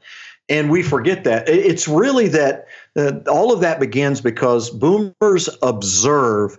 And 0.49 0.69
we 0.69 0.83
forget 0.83 1.23
that. 1.23 1.47
It's 1.47 1.87
really 1.87 2.27
that 2.29 2.67
uh, 2.95 3.13
all 3.27 3.51
of 3.51 3.61
that 3.61 3.79
begins 3.79 4.21
because 4.21 4.69
boomers 4.69 5.49
observe 5.61 6.57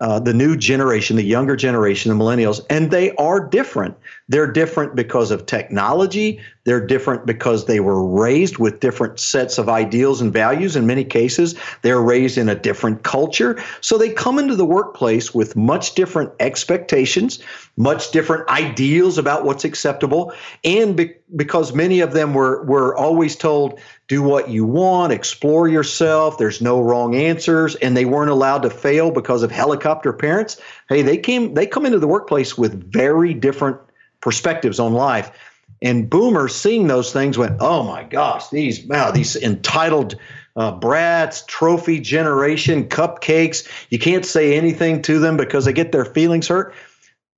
uh, 0.00 0.18
the 0.18 0.32
new 0.32 0.56
generation, 0.56 1.16
the 1.16 1.22
younger 1.22 1.54
generation, 1.54 2.10
the 2.10 2.24
millennials, 2.24 2.64
and 2.70 2.90
they 2.90 3.14
are 3.16 3.38
different. 3.38 3.94
They're 4.26 4.50
different 4.50 4.96
because 4.96 5.30
of 5.30 5.44
technology. 5.44 6.40
They're 6.64 6.84
different 6.84 7.26
because 7.26 7.66
they 7.66 7.78
were 7.78 8.04
raised 8.04 8.56
with 8.56 8.80
different 8.80 9.20
sets 9.20 9.58
of 9.58 9.68
ideals 9.68 10.20
and 10.20 10.32
values. 10.32 10.76
In 10.76 10.86
many 10.86 11.04
cases, 11.04 11.54
they're 11.82 12.00
raised 12.00 12.38
in 12.38 12.48
a 12.48 12.54
different 12.54 13.02
culture. 13.02 13.62
So 13.80 13.98
they 13.98 14.10
come 14.10 14.38
into 14.38 14.56
the 14.56 14.64
workplace 14.64 15.34
with 15.34 15.56
much 15.56 15.94
different 15.94 16.32
expectations, 16.40 17.40
much 17.76 18.10
different 18.12 18.48
ideals 18.48 19.18
about 19.18 19.44
what's 19.44 19.64
acceptable. 19.64 20.32
And 20.64 20.96
be- 20.96 21.14
because 21.36 21.74
many 21.74 22.00
of 22.00 22.12
them 22.12 22.32
were, 22.32 22.64
were 22.64 22.96
always 22.96 23.36
told, 23.36 23.78
do 24.12 24.20
what 24.22 24.50
you 24.50 24.66
want, 24.66 25.10
explore 25.10 25.66
yourself, 25.68 26.36
there's 26.36 26.60
no 26.60 26.82
wrong 26.82 27.14
answers, 27.14 27.76
and 27.76 27.96
they 27.96 28.04
weren't 28.04 28.30
allowed 28.30 28.60
to 28.60 28.68
fail 28.68 29.10
because 29.10 29.42
of 29.42 29.50
helicopter 29.50 30.12
parents. 30.12 30.60
Hey, 30.90 31.00
they 31.00 31.16
came 31.16 31.54
they 31.54 31.66
come 31.66 31.86
into 31.86 31.98
the 31.98 32.06
workplace 32.06 32.58
with 32.58 32.92
very 32.92 33.32
different 33.32 33.78
perspectives 34.20 34.78
on 34.78 34.92
life. 34.92 35.30
And 35.80 36.10
boomers 36.10 36.54
seeing 36.54 36.88
those 36.88 37.10
things 37.10 37.38
went, 37.38 37.56
oh 37.60 37.84
my 37.84 38.02
gosh, 38.02 38.50
these 38.50 38.84
wow, 38.84 39.12
these 39.12 39.34
entitled 39.34 40.16
uh, 40.56 40.72
brats, 40.72 41.44
trophy 41.46 41.98
generation, 41.98 42.90
cupcakes. 42.90 43.66
You 43.88 43.98
can't 43.98 44.26
say 44.26 44.58
anything 44.58 45.00
to 45.02 45.20
them 45.20 45.38
because 45.38 45.64
they 45.64 45.72
get 45.72 45.90
their 45.90 46.04
feelings 46.04 46.48
hurt. 46.48 46.74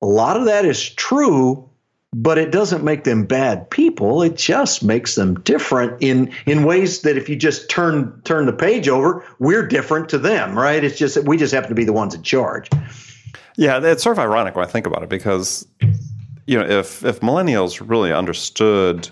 A 0.03 0.07
lot 0.07 0.37
of 0.37 0.47
that 0.47 0.65
is 0.65 0.91
true, 0.91 1.71
but 2.15 2.39
it 2.39 2.53
doesn't 2.53 2.85
make 2.85 3.03
them 3.03 3.27
bad 3.27 3.69
people. 3.71 4.23
It 4.23 4.37
just 4.37 4.85
makes 4.85 5.17
them 5.17 5.35
different 5.41 6.01
in 6.01 6.33
in 6.47 6.63
ways 6.63 7.03
that 7.03 7.17
if 7.17 7.29
you 7.29 7.35
just 7.35 7.69
turn 7.69 8.21
turn 8.23 8.47
the 8.47 8.53
page 8.53 8.89
over, 8.89 9.25
we're 9.41 9.67
different 9.67 10.09
to 10.11 10.19
them, 10.19 10.57
right? 10.57 10.83
It's 10.85 10.97
just 10.97 11.17
that 11.17 11.25
we 11.25 11.37
just 11.37 11.53
happen 11.53 11.69
to 11.71 11.75
be 11.75 11.85
the 11.85 11.93
ones 11.93 12.15
in 12.15 12.23
charge. 12.23 12.71
Yeah, 13.57 13.81
it's 13.83 14.03
sort 14.03 14.17
of 14.17 14.23
ironic 14.23 14.55
when 14.55 14.65
I 14.65 14.71
think 14.71 14.87
about 14.87 15.03
it 15.03 15.09
because 15.09 15.67
you 16.47 16.59
know, 16.59 16.65
if 16.65 17.05
if 17.05 17.21
millennials 17.21 17.83
really 17.87 18.13
understood, 18.13 19.09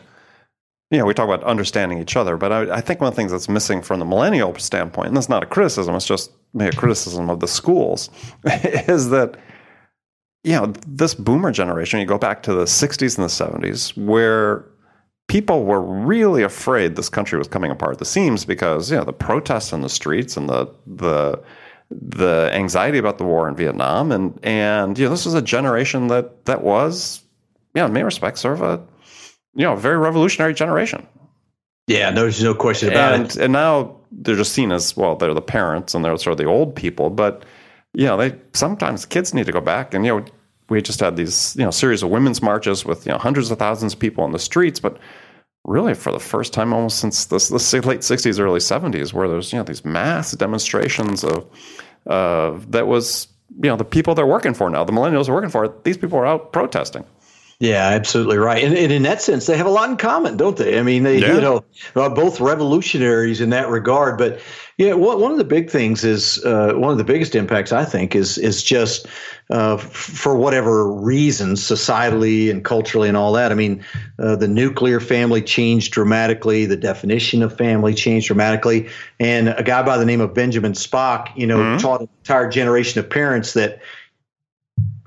you 0.92 0.98
know, 0.98 1.04
we 1.04 1.12
talk 1.12 1.28
about 1.28 1.42
understanding 1.42 1.98
each 1.98 2.16
other, 2.16 2.36
but 2.36 2.52
I, 2.52 2.76
I 2.76 2.80
think 2.80 3.00
one 3.00 3.08
of 3.08 3.14
the 3.14 3.16
things 3.16 3.32
that's 3.32 3.48
missing 3.48 3.82
from 3.82 3.98
the 3.98 4.04
millennial 4.04 4.54
standpoint, 4.58 5.08
and 5.08 5.16
that's 5.16 5.28
not 5.28 5.42
a 5.42 5.46
criticism, 5.46 5.94
it's 5.96 6.06
just 6.06 6.30
maybe 6.54 6.76
a 6.76 6.78
criticism 6.78 7.30
of 7.30 7.40
the 7.40 7.48
schools, 7.48 8.10
is 8.44 9.10
that 9.10 9.36
you 10.44 10.52
know 10.52 10.72
this 10.86 11.14
boomer 11.14 11.52
generation. 11.52 12.00
You 12.00 12.06
go 12.06 12.18
back 12.18 12.42
to 12.44 12.52
the 12.52 12.64
'60s 12.64 13.16
and 13.18 13.24
the 13.24 13.68
'70s, 13.68 13.96
where 13.96 14.64
people 15.28 15.64
were 15.64 15.80
really 15.80 16.42
afraid 16.42 16.96
this 16.96 17.08
country 17.08 17.38
was 17.38 17.48
coming 17.48 17.70
apart 17.70 17.92
at 17.92 17.98
the 17.98 18.04
seams 18.04 18.44
because 18.44 18.90
you 18.90 18.96
know 18.96 19.04
the 19.04 19.12
protests 19.12 19.72
in 19.72 19.82
the 19.82 19.88
streets 19.88 20.36
and 20.36 20.48
the 20.48 20.68
the 20.86 21.42
the 21.90 22.50
anxiety 22.52 22.98
about 22.98 23.18
the 23.18 23.24
war 23.24 23.48
in 23.48 23.54
Vietnam, 23.54 24.12
and 24.12 24.38
and 24.42 24.98
you 24.98 25.04
know 25.04 25.10
this 25.10 25.24
was 25.24 25.34
a 25.34 25.42
generation 25.42 26.08
that 26.08 26.44
that 26.46 26.62
was, 26.62 27.22
you 27.74 27.80
know, 27.80 27.86
in 27.86 27.92
many 27.92 28.04
respects, 28.04 28.40
sort 28.40 28.54
of 28.54 28.62
a 28.62 28.82
you 29.54 29.64
know 29.64 29.76
very 29.76 29.98
revolutionary 29.98 30.54
generation. 30.54 31.06
Yeah, 31.86 32.10
there's 32.10 32.42
no 32.42 32.54
question 32.54 32.90
about 32.90 33.14
and, 33.14 33.24
it. 33.26 33.36
And 33.36 33.52
now 33.52 33.96
they're 34.12 34.36
just 34.36 34.52
seen 34.52 34.72
as 34.72 34.96
well, 34.96 35.16
they're 35.16 35.34
the 35.34 35.42
parents 35.42 35.94
and 35.94 36.04
they're 36.04 36.16
sort 36.16 36.32
of 36.32 36.38
the 36.38 36.44
old 36.44 36.76
people, 36.76 37.10
but 37.10 37.44
know, 37.94 38.16
they 38.16 38.36
sometimes 38.52 39.06
kids 39.06 39.34
need 39.34 39.46
to 39.46 39.52
go 39.52 39.60
back 39.60 39.94
and 39.94 40.04
you 40.04 40.16
know 40.16 40.24
we 40.68 40.80
just 40.80 41.00
had 41.00 41.16
these 41.16 41.54
you 41.56 41.64
know 41.64 41.70
series 41.70 42.02
of 42.02 42.10
women's 42.10 42.42
marches 42.42 42.84
with 42.84 43.06
you 43.06 43.12
know 43.12 43.18
hundreds 43.18 43.50
of 43.50 43.58
thousands 43.58 43.92
of 43.92 43.98
people 43.98 44.24
on 44.24 44.32
the 44.32 44.38
streets, 44.38 44.80
but 44.80 44.98
really 45.64 45.94
for 45.94 46.10
the 46.10 46.18
first 46.18 46.52
time 46.52 46.72
almost 46.72 46.98
since 46.98 47.26
the, 47.26 47.38
the 47.38 47.86
late 47.86 48.00
60s 48.00 48.40
early 48.40 48.58
70s 48.58 49.12
where 49.12 49.28
there's 49.28 49.52
you 49.52 49.58
know 49.58 49.62
these 49.62 49.84
mass 49.84 50.32
demonstrations 50.32 51.22
of 51.22 51.46
uh, 52.08 52.58
that 52.68 52.86
was 52.86 53.28
you 53.62 53.68
know 53.68 53.76
the 53.76 53.84
people 53.84 54.14
they're 54.14 54.26
working 54.26 54.54
for 54.54 54.68
now 54.70 54.82
the 54.82 54.92
millennials 54.92 55.28
are 55.28 55.34
working 55.34 55.50
for 55.50 55.72
these 55.84 55.96
people 55.96 56.18
are 56.18 56.26
out 56.26 56.52
protesting 56.52 57.04
yeah, 57.62 57.90
absolutely 57.90 58.38
right. 58.38 58.64
And, 58.64 58.76
and, 58.76 58.90
in 58.90 59.04
that 59.04 59.22
sense, 59.22 59.46
they 59.46 59.56
have 59.56 59.66
a 59.66 59.70
lot 59.70 59.88
in 59.88 59.96
common, 59.96 60.36
don't 60.36 60.56
they? 60.56 60.80
I 60.80 60.82
mean, 60.82 61.04
they 61.04 61.18
yeah. 61.18 61.34
you 61.34 61.40
know 61.40 61.64
are 61.94 62.10
both 62.10 62.40
revolutionaries 62.40 63.40
in 63.40 63.50
that 63.50 63.68
regard. 63.68 64.18
But 64.18 64.40
yeah, 64.78 64.94
one, 64.94 65.20
one 65.20 65.30
of 65.30 65.38
the 65.38 65.44
big 65.44 65.70
things 65.70 66.02
is 66.02 66.44
uh, 66.44 66.72
one 66.74 66.90
of 66.90 66.98
the 66.98 67.04
biggest 67.04 67.36
impacts 67.36 67.70
I 67.70 67.84
think 67.84 68.16
is 68.16 68.36
is 68.36 68.64
just 68.64 69.06
uh, 69.50 69.76
for 69.76 70.36
whatever 70.36 70.92
reasons, 70.92 71.60
societally 71.62 72.50
and 72.50 72.64
culturally 72.64 73.06
and 73.06 73.16
all 73.16 73.32
that. 73.34 73.52
I 73.52 73.54
mean, 73.54 73.84
uh, 74.18 74.34
the 74.34 74.48
nuclear 74.48 74.98
family 74.98 75.40
changed 75.40 75.92
dramatically. 75.92 76.66
The 76.66 76.76
definition 76.76 77.44
of 77.44 77.56
family 77.56 77.94
changed 77.94 78.26
dramatically. 78.26 78.88
And 79.20 79.50
a 79.50 79.62
guy 79.62 79.84
by 79.84 79.98
the 79.98 80.04
name 80.04 80.20
of 80.20 80.34
Benjamin 80.34 80.72
Spock, 80.72 81.28
you 81.36 81.46
know, 81.46 81.58
mm-hmm. 81.58 81.78
taught 81.78 82.00
an 82.00 82.08
entire 82.24 82.50
generation 82.50 82.98
of 82.98 83.08
parents 83.08 83.52
that 83.52 83.80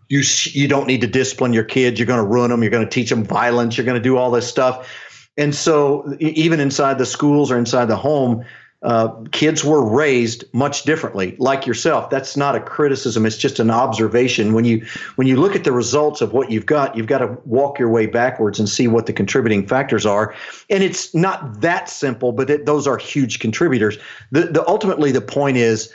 you 0.10 0.22
you 0.52 0.68
don't 0.68 0.88
need 0.88 1.02
to 1.02 1.08
discipline 1.08 1.54
your 1.54 1.64
kids. 1.64 2.00
You're 2.00 2.08
going 2.08 2.24
to 2.24 2.28
ruin 2.28 2.52
them. 2.52 2.62
You're 2.62 2.72
going 2.72 2.86
to 2.86 2.90
teach 2.90 3.10
them 3.10 3.24
violence. 3.24 3.78
You're 3.78 3.86
going 3.86 3.98
to 3.98 4.04
do 4.04 4.18
all 4.18 4.32
this 4.32 4.48
stuff. 4.48 4.92
And 5.38 5.54
so, 5.54 6.16
even 6.20 6.60
inside 6.60 6.98
the 6.98 7.06
schools 7.06 7.52
or 7.52 7.58
inside 7.58 7.86
the 7.86 7.98
home, 7.98 8.46
uh, 8.86 9.10
kids 9.32 9.66
were 9.66 9.84
raised 9.84 10.44
much 10.54 10.84
differently. 10.84 11.36
Like 11.40 11.66
yourself, 11.66 12.10
that's 12.12 12.38
not 12.38 12.56
a 12.56 12.60
criticism. 12.60 13.26
It's 13.26 13.38
just 13.38 13.60
an 13.60 13.72
observation. 13.72 14.54
When 14.54 14.64
you 14.64 14.86
when 15.16 15.28
you 15.28 15.38
look 15.38 15.56
at 15.56 15.64
the 15.64 15.72
results 15.72 16.22
of 16.22 16.34
what 16.34 16.52
you've 16.52 16.68
got, 16.68 16.96
you've 16.96 17.08
got 17.08 17.18
to 17.18 17.36
walk 17.46 17.80
your 17.80 17.90
way 17.90 18.06
backwards 18.06 18.60
and 18.60 18.70
see 18.70 18.88
what 18.88 19.08
the 19.08 19.14
contributing 19.14 19.66
factors 19.66 20.06
are. 20.06 20.36
And 20.70 20.84
it's 20.84 21.16
not 21.16 21.62
that 21.62 21.90
simple, 21.90 22.32
but 22.32 22.50
it, 22.50 22.66
those 22.68 22.86
are 22.86 22.98
huge 22.98 23.40
contributors. 23.40 23.98
The, 24.32 24.42
the 24.42 24.68
ultimately 24.68 25.12
the 25.12 25.22
point 25.22 25.58
is 25.58 25.92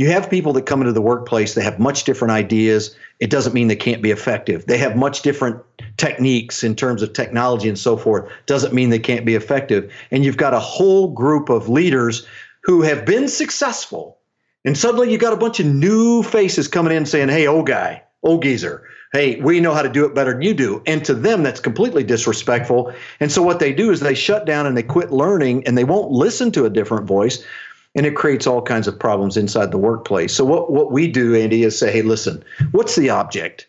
you 0.00 0.10
have 0.10 0.30
people 0.30 0.54
that 0.54 0.64
come 0.64 0.80
into 0.80 0.94
the 0.94 1.02
workplace 1.02 1.52
they 1.52 1.62
have 1.62 1.78
much 1.78 2.04
different 2.04 2.32
ideas. 2.32 2.96
It 3.18 3.28
doesn't 3.28 3.52
mean 3.52 3.68
they 3.68 3.76
can't 3.76 4.00
be 4.00 4.10
effective. 4.10 4.64
They 4.64 4.78
have 4.78 4.96
much 4.96 5.20
different 5.20 5.62
techniques 5.98 6.64
in 6.64 6.74
terms 6.74 7.02
of 7.02 7.12
technology 7.12 7.68
and 7.68 7.78
so 7.78 7.98
forth. 7.98 8.32
Doesn't 8.46 8.72
mean 8.72 8.88
they 8.88 8.98
can't 8.98 9.26
be 9.26 9.34
effective. 9.34 9.92
And 10.10 10.24
you've 10.24 10.38
got 10.38 10.54
a 10.54 10.58
whole 10.58 11.08
group 11.08 11.50
of 11.50 11.68
leaders 11.68 12.26
who 12.62 12.80
have 12.80 13.04
been 13.04 13.28
successful 13.28 14.16
and 14.64 14.76
suddenly 14.76 15.12
you've 15.12 15.20
got 15.20 15.34
a 15.34 15.36
bunch 15.36 15.60
of 15.60 15.66
new 15.66 16.22
faces 16.22 16.66
coming 16.66 16.96
in 16.96 17.04
saying 17.04 17.28
hey 17.28 17.46
old 17.46 17.66
guy 17.66 18.02
old 18.22 18.42
geezer. 18.42 18.88
Hey 19.12 19.38
we 19.42 19.60
know 19.60 19.74
how 19.74 19.82
to 19.82 19.90
do 19.90 20.06
it 20.06 20.14
better 20.14 20.32
than 20.32 20.40
you 20.40 20.54
do. 20.54 20.82
And 20.86 21.04
to 21.04 21.12
them 21.12 21.42
that's 21.42 21.60
completely 21.60 22.04
disrespectful. 22.04 22.94
And 23.20 23.30
so 23.30 23.42
what 23.42 23.58
they 23.58 23.74
do 23.74 23.90
is 23.90 24.00
they 24.00 24.14
shut 24.14 24.46
down 24.46 24.66
and 24.66 24.78
they 24.78 24.82
quit 24.82 25.12
learning 25.12 25.66
and 25.66 25.76
they 25.76 25.84
won't 25.84 26.10
listen 26.10 26.52
to 26.52 26.64
a 26.64 26.70
different 26.70 27.06
voice 27.06 27.44
and 27.94 28.06
it 28.06 28.16
creates 28.16 28.46
all 28.46 28.62
kinds 28.62 28.86
of 28.86 28.98
problems 28.98 29.36
inside 29.36 29.70
the 29.70 29.78
workplace. 29.78 30.34
So 30.34 30.44
what 30.44 30.70
what 30.70 30.92
we 30.92 31.08
do, 31.08 31.34
Andy, 31.34 31.64
is 31.64 31.78
say, 31.78 31.92
hey, 31.92 32.02
listen, 32.02 32.44
what's 32.72 32.96
the 32.96 33.10
object? 33.10 33.66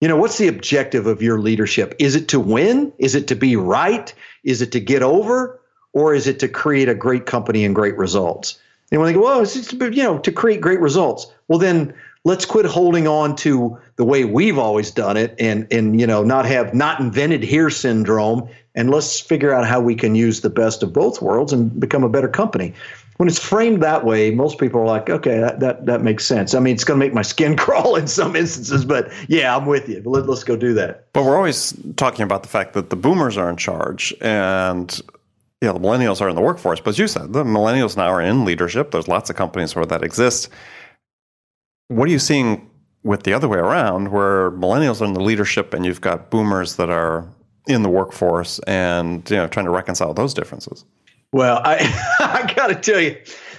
You 0.00 0.08
know, 0.08 0.16
what's 0.16 0.38
the 0.38 0.48
objective 0.48 1.06
of 1.06 1.22
your 1.22 1.40
leadership? 1.40 1.94
Is 1.98 2.14
it 2.14 2.28
to 2.28 2.40
win? 2.40 2.92
Is 2.98 3.14
it 3.14 3.26
to 3.28 3.34
be 3.34 3.56
right? 3.56 4.12
Is 4.42 4.60
it 4.60 4.72
to 4.72 4.80
get 4.80 5.02
over? 5.02 5.60
Or 5.92 6.12
is 6.12 6.26
it 6.26 6.40
to 6.40 6.48
create 6.48 6.88
a 6.88 6.94
great 6.94 7.24
company 7.24 7.64
and 7.64 7.74
great 7.74 7.96
results? 7.96 8.58
And 8.90 9.00
when 9.00 9.08
they 9.08 9.14
go, 9.14 9.24
well, 9.24 9.40
it's 9.40 9.54
just, 9.54 9.72
you 9.72 10.02
know, 10.02 10.18
to 10.18 10.32
create 10.32 10.60
great 10.60 10.80
results. 10.80 11.32
Well, 11.48 11.58
then 11.58 11.94
let's 12.24 12.44
quit 12.44 12.66
holding 12.66 13.06
on 13.06 13.36
to 13.36 13.78
the 13.96 14.04
way 14.04 14.24
we've 14.24 14.58
always 14.58 14.90
done 14.90 15.16
it 15.16 15.34
and 15.38 15.66
and 15.70 16.00
you 16.00 16.06
know 16.06 16.22
not 16.24 16.46
have 16.46 16.74
not 16.74 17.00
invented 17.00 17.42
here 17.42 17.70
syndrome 17.70 18.48
and 18.74 18.90
let's 18.90 19.20
figure 19.20 19.52
out 19.52 19.66
how 19.66 19.80
we 19.80 19.94
can 19.94 20.14
use 20.14 20.40
the 20.40 20.50
best 20.50 20.82
of 20.82 20.92
both 20.92 21.22
worlds 21.22 21.52
and 21.52 21.78
become 21.78 22.02
a 22.02 22.08
better 22.08 22.28
company 22.28 22.74
when 23.18 23.28
it's 23.28 23.38
framed 23.38 23.82
that 23.82 24.04
way, 24.04 24.30
most 24.32 24.58
people 24.58 24.80
are 24.80 24.86
like, 24.86 25.08
okay, 25.08 25.38
that, 25.38 25.60
that, 25.60 25.86
that 25.86 26.02
makes 26.02 26.26
sense. 26.26 26.54
I 26.54 26.60
mean, 26.60 26.74
it's 26.74 26.84
going 26.84 26.98
to 26.98 27.04
make 27.04 27.14
my 27.14 27.22
skin 27.22 27.56
crawl 27.64 27.96
in 27.96 28.06
some 28.06 28.34
instances, 28.34 28.84
but 28.84 29.12
yeah, 29.28 29.56
I'm 29.56 29.66
with 29.66 29.88
you. 29.88 30.02
Let, 30.04 30.26
let's 30.26 30.44
go 30.44 30.56
do 30.56 30.74
that. 30.74 31.12
But 31.12 31.24
we're 31.24 31.36
always 31.36 31.74
talking 31.96 32.22
about 32.22 32.42
the 32.42 32.48
fact 32.48 32.72
that 32.74 32.90
the 32.90 32.96
boomers 32.96 33.36
are 33.36 33.48
in 33.48 33.56
charge 33.56 34.14
and 34.20 35.00
yeah, 35.60 35.72
the 35.72 35.80
millennials 35.80 36.20
are 36.20 36.28
in 36.28 36.34
the 36.34 36.42
workforce. 36.42 36.80
But 36.80 36.90
as 36.90 36.98
you 36.98 37.06
said, 37.06 37.32
the 37.32 37.44
millennials 37.44 37.96
now 37.96 38.08
are 38.08 38.20
in 38.20 38.44
leadership. 38.44 38.90
There's 38.90 39.08
lots 39.08 39.30
of 39.30 39.36
companies 39.36 39.74
where 39.74 39.86
that 39.86 40.02
exists. 40.02 40.48
What 41.88 42.08
are 42.08 42.12
you 42.12 42.18
seeing 42.18 42.70
with 43.02 43.22
the 43.22 43.32
other 43.32 43.48
way 43.48 43.58
around, 43.58 44.08
where 44.08 44.50
millennials 44.52 45.00
are 45.00 45.04
in 45.04 45.12
the 45.12 45.20
leadership 45.20 45.72
and 45.72 45.84
you've 45.84 46.00
got 46.00 46.30
boomers 46.30 46.76
that 46.76 46.90
are 46.90 47.26
in 47.66 47.82
the 47.82 47.88
workforce 47.88 48.58
and 48.60 49.28
you 49.30 49.36
know 49.36 49.46
trying 49.46 49.66
to 49.66 49.70
reconcile 49.70 50.12
those 50.12 50.34
differences? 50.34 50.84
Well, 51.34 51.60
I 51.64 51.78
I 52.20 52.52
got 52.54 52.68
to 52.68 52.76
tell 52.76 53.00
you, 53.00 53.16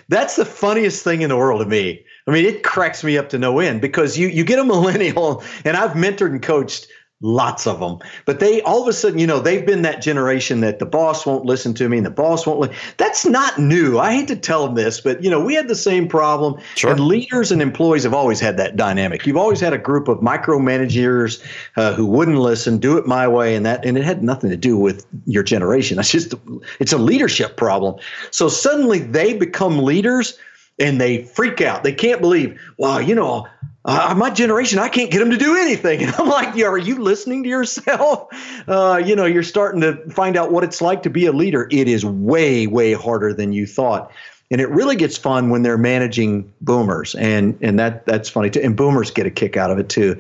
that's 0.08 0.38
the 0.38 0.46
funniest 0.46 1.04
thing 1.04 1.24
in 1.24 1.30
the 1.30 1.36
world 1.36 1.60
to 1.60 1.68
me. 1.68 2.06
I 2.26 2.32
mean, 2.32 2.46
it 2.46 2.64
cracks 2.64 3.04
me 3.04 3.18
up 3.18 3.28
to 3.30 3.38
no 3.38 3.60
end 3.60 3.82
because 3.82 4.18
you 4.18 4.30
you 4.30 4.46
get 4.46 4.60
a 4.60 4.64
millennial, 4.74 5.44
and 5.66 5.76
I've 5.76 5.92
mentored 5.92 6.32
and 6.32 6.42
coached 6.42 6.88
lots 7.22 7.66
of 7.66 7.80
them. 7.80 7.98
But 8.26 8.40
they 8.40 8.62
all 8.64 8.82
of 8.82 8.88
a 8.88 8.94
sudden, 8.94 9.20
you 9.20 9.28
know, 9.28 9.40
they've 9.40 9.66
been 9.66 9.82
that 9.84 10.02
generation 10.02 10.62
that 10.62 10.80
the 10.80 10.86
boss 10.86 11.26
won't 11.26 11.46
listen 11.46 11.74
to 11.76 11.88
me 11.88 11.98
and 11.98 12.06
the 12.06 12.12
boss 12.12 12.46
won't. 12.46 12.60
Li- 12.60 12.76
That's 12.98 13.26
not 13.26 13.58
new. 13.58 13.98
I 13.98 14.14
hate 14.14 14.28
to 14.28 14.36
tell 14.36 14.66
them 14.66 14.76
this, 14.76 15.00
but 15.02 15.24
you 15.24 15.30
know, 15.30 15.44
we 15.44 15.56
had 15.56 15.68
the 15.68 15.76
same 15.76 16.08
problem. 16.08 16.62
Sure. 16.76 16.92
And 16.92 17.00
leaders 17.00 17.52
and 17.52 17.62
employees 17.62 18.04
have 18.04 18.14
always 18.14 18.40
had 18.40 18.58
that 18.58 18.76
dynamic. 18.76 19.26
You've 19.26 19.38
always 19.38 19.60
had 19.60 19.74
a 19.74 19.78
group 19.78 20.08
of 20.08 20.20
micromanagers 20.20 21.44
uh, 21.78 21.94
who 21.94 22.06
wouldn't 22.06 22.38
listen, 22.38 22.78
do 22.78 22.98
it 22.98 23.08
my 23.08 23.28
way, 23.28 23.56
and 23.56 23.66
that, 23.66 23.86
and 23.86 23.98
it 23.98 24.04
had 24.04 24.24
nothing 24.24 24.50
to 24.50 24.58
do 24.58 24.78
with 24.78 25.06
your 25.26 25.44
generation. 25.44 25.98
That's 25.98 26.12
just 26.12 26.34
it's 26.80 26.94
a 26.94 26.98
leadership 26.98 27.58
problem. 27.58 27.96
So 28.32 28.50
suddenly 28.50 29.00
they 29.00 29.34
become 29.34 29.80
leaders 29.80 30.38
and 30.80 31.00
they 31.00 31.24
freak 31.24 31.62
out. 31.62 31.84
They 31.84 31.94
can't 31.94 32.20
believe, 32.20 32.60
wow, 32.78 33.00
you 33.00 33.16
know, 33.16 33.48
uh, 33.86 34.16
my 34.18 34.32
generation, 34.32 34.80
I 34.80 34.90
can't 34.90 35.12
get 35.12 35.20
them 35.20 35.30
to 35.30 35.38
do 35.38 35.56
anything. 35.56 36.02
And 36.06 36.14
I'm 36.16 36.28
like, 36.28 36.58
are 36.58 36.78
you 36.78 36.96
listening 36.96 37.44
to 37.44 37.50
yourself? 37.50 38.28
Uh, 38.68 39.00
you 39.06 39.16
know, 39.16 39.26
you're 39.26 39.44
starting 39.44 39.82
to 39.82 39.96
find 40.10 40.36
out 40.36 40.52
what 40.52 40.64
it's 40.64 40.82
like 40.82 41.04
to 41.04 41.10
be 41.10 41.28
a 41.28 41.32
leader. 41.32 41.68
It 41.70 41.88
is 41.88 42.04
way, 42.04 42.66
way 42.66 42.94
harder 42.94 43.32
than 43.32 43.54
you 43.54 43.68
thought. 43.68 44.12
And 44.50 44.60
it 44.60 44.68
really 44.70 44.96
gets 44.96 45.18
fun 45.20 45.52
when 45.52 45.62
they're 45.62 45.78
managing 45.78 46.52
boomers, 46.62 47.14
and 47.14 47.56
and 47.62 47.78
that 47.78 48.08
that's 48.08 48.28
funny 48.28 48.50
too. 48.50 48.62
And 48.64 48.76
boomers 48.76 49.12
get 49.12 49.28
a 49.28 49.30
kick 49.30 49.56
out 49.56 49.70
of 49.70 49.78
it 49.78 49.88
too, 49.88 50.20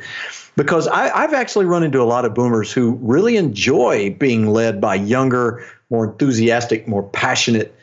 because 0.55 0.87
I, 0.87 1.09
I've 1.09 1.33
actually 1.33 1.65
run 1.65 1.81
into 1.81 2.03
a 2.03 2.05
lot 2.05 2.23
of 2.23 2.35
boomers 2.35 2.71
who 2.71 2.99
really 3.01 3.35
enjoy 3.35 4.11
being 4.11 4.51
led 4.51 4.79
by 4.79 4.93
younger, 4.93 5.65
more 5.89 6.11
enthusiastic, 6.11 6.87
more 6.87 7.01
passionate 7.01 7.75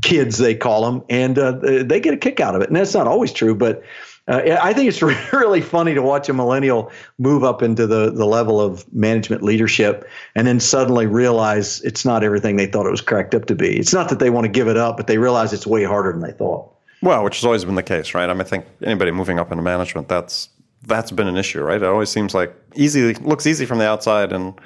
kids 0.00 0.38
they 0.38 0.54
call 0.54 0.84
them, 0.84 1.02
and 1.08 1.38
uh, 1.40 1.52
they 1.82 1.98
get 1.98 2.14
a 2.14 2.18
kick 2.18 2.38
out 2.38 2.54
of 2.54 2.62
it. 2.62 2.68
And 2.68 2.76
that's 2.76 2.94
not 2.94 3.08
always 3.08 3.32
true, 3.32 3.56
but 3.56 3.82
uh, 4.28 4.58
I 4.62 4.72
think 4.72 4.88
it's 4.88 5.02
really 5.32 5.60
funny 5.60 5.94
to 5.94 6.02
watch 6.02 6.28
a 6.28 6.34
millennial 6.34 6.92
move 7.18 7.42
up 7.42 7.62
into 7.62 7.86
the 7.86 8.10
the 8.10 8.26
level 8.26 8.60
of 8.60 8.90
management 8.92 9.42
leadership, 9.42 10.08
and 10.34 10.46
then 10.46 10.60
suddenly 10.60 11.06
realize 11.06 11.80
it's 11.82 12.04
not 12.04 12.22
everything 12.22 12.56
they 12.56 12.66
thought 12.66 12.86
it 12.86 12.90
was 12.90 13.00
cracked 13.00 13.34
up 13.34 13.46
to 13.46 13.54
be. 13.54 13.78
It's 13.78 13.94
not 13.94 14.08
that 14.10 14.18
they 14.18 14.30
want 14.30 14.44
to 14.44 14.50
give 14.50 14.68
it 14.68 14.76
up, 14.76 14.96
but 14.96 15.06
they 15.06 15.18
realize 15.18 15.52
it's 15.52 15.66
way 15.66 15.84
harder 15.84 16.12
than 16.12 16.20
they 16.20 16.32
thought. 16.32 16.72
Well, 17.00 17.24
which 17.24 17.36
has 17.36 17.44
always 17.44 17.64
been 17.64 17.76
the 17.76 17.82
case, 17.82 18.14
right? 18.14 18.28
I 18.28 18.32
mean, 18.32 18.40
I 18.40 18.44
think 18.44 18.66
anybody 18.82 19.10
moving 19.10 19.38
up 19.38 19.50
into 19.50 19.62
management, 19.62 20.08
that's 20.08 20.48
that's 20.86 21.10
been 21.10 21.28
an 21.28 21.36
issue, 21.36 21.62
right? 21.62 21.80
It 21.80 21.86
always 21.86 22.10
seems 22.10 22.34
like 22.34 22.54
easy 22.74 23.14
looks 23.14 23.46
easy 23.46 23.66
from 23.66 23.78
the 23.78 23.86
outside, 23.86 24.32
and 24.32 24.60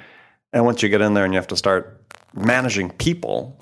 and 0.51 0.65
once 0.65 0.83
you 0.83 0.89
get 0.89 1.01
in 1.01 1.13
there 1.13 1.25
and 1.25 1.33
you 1.33 1.37
have 1.37 1.47
to 1.47 1.57
start 1.57 2.01
managing 2.33 2.89
people, 2.91 3.57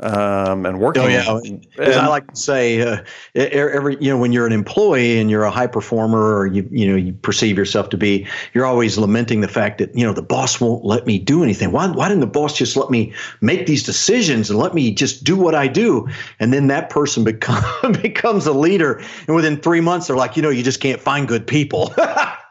um, 0.00 0.66
and 0.66 0.80
working. 0.80 1.02
Oh 1.02 1.06
yeah, 1.06 1.38
as 1.78 1.96
I 1.96 2.06
like 2.08 2.26
to 2.28 2.36
say, 2.36 2.80
uh, 2.80 3.02
every 3.34 3.96
you 4.00 4.10
know 4.10 4.18
when 4.18 4.32
you're 4.32 4.46
an 4.46 4.52
employee 4.52 5.18
and 5.18 5.30
you're 5.30 5.44
a 5.44 5.50
high 5.50 5.68
performer, 5.68 6.36
or 6.36 6.46
you 6.46 6.68
you 6.70 6.88
know 6.88 6.96
you 6.96 7.12
perceive 7.12 7.56
yourself 7.56 7.90
to 7.90 7.96
be, 7.96 8.26
you're 8.52 8.66
always 8.66 8.98
lamenting 8.98 9.40
the 9.40 9.48
fact 9.48 9.78
that 9.78 9.96
you 9.96 10.04
know 10.04 10.12
the 10.12 10.22
boss 10.22 10.60
won't 10.60 10.84
let 10.84 11.06
me 11.06 11.18
do 11.18 11.42
anything. 11.42 11.70
Why 11.70 11.86
why 11.86 12.08
didn't 12.08 12.22
the 12.22 12.26
boss 12.26 12.56
just 12.56 12.76
let 12.76 12.90
me 12.90 13.12
make 13.40 13.66
these 13.66 13.82
decisions 13.82 14.50
and 14.50 14.58
let 14.58 14.74
me 14.74 14.92
just 14.92 15.22
do 15.22 15.36
what 15.36 15.54
I 15.54 15.68
do? 15.68 16.08
And 16.40 16.52
then 16.52 16.66
that 16.68 16.90
person 16.90 17.22
become, 17.22 17.92
becomes 18.02 18.46
a 18.46 18.52
leader, 18.52 19.00
and 19.26 19.36
within 19.36 19.60
three 19.60 19.80
months 19.80 20.08
they're 20.08 20.16
like, 20.16 20.36
you 20.36 20.42
know, 20.42 20.50
you 20.50 20.62
just 20.62 20.80
can't 20.80 21.00
find 21.00 21.28
good 21.28 21.46
people. 21.46 21.94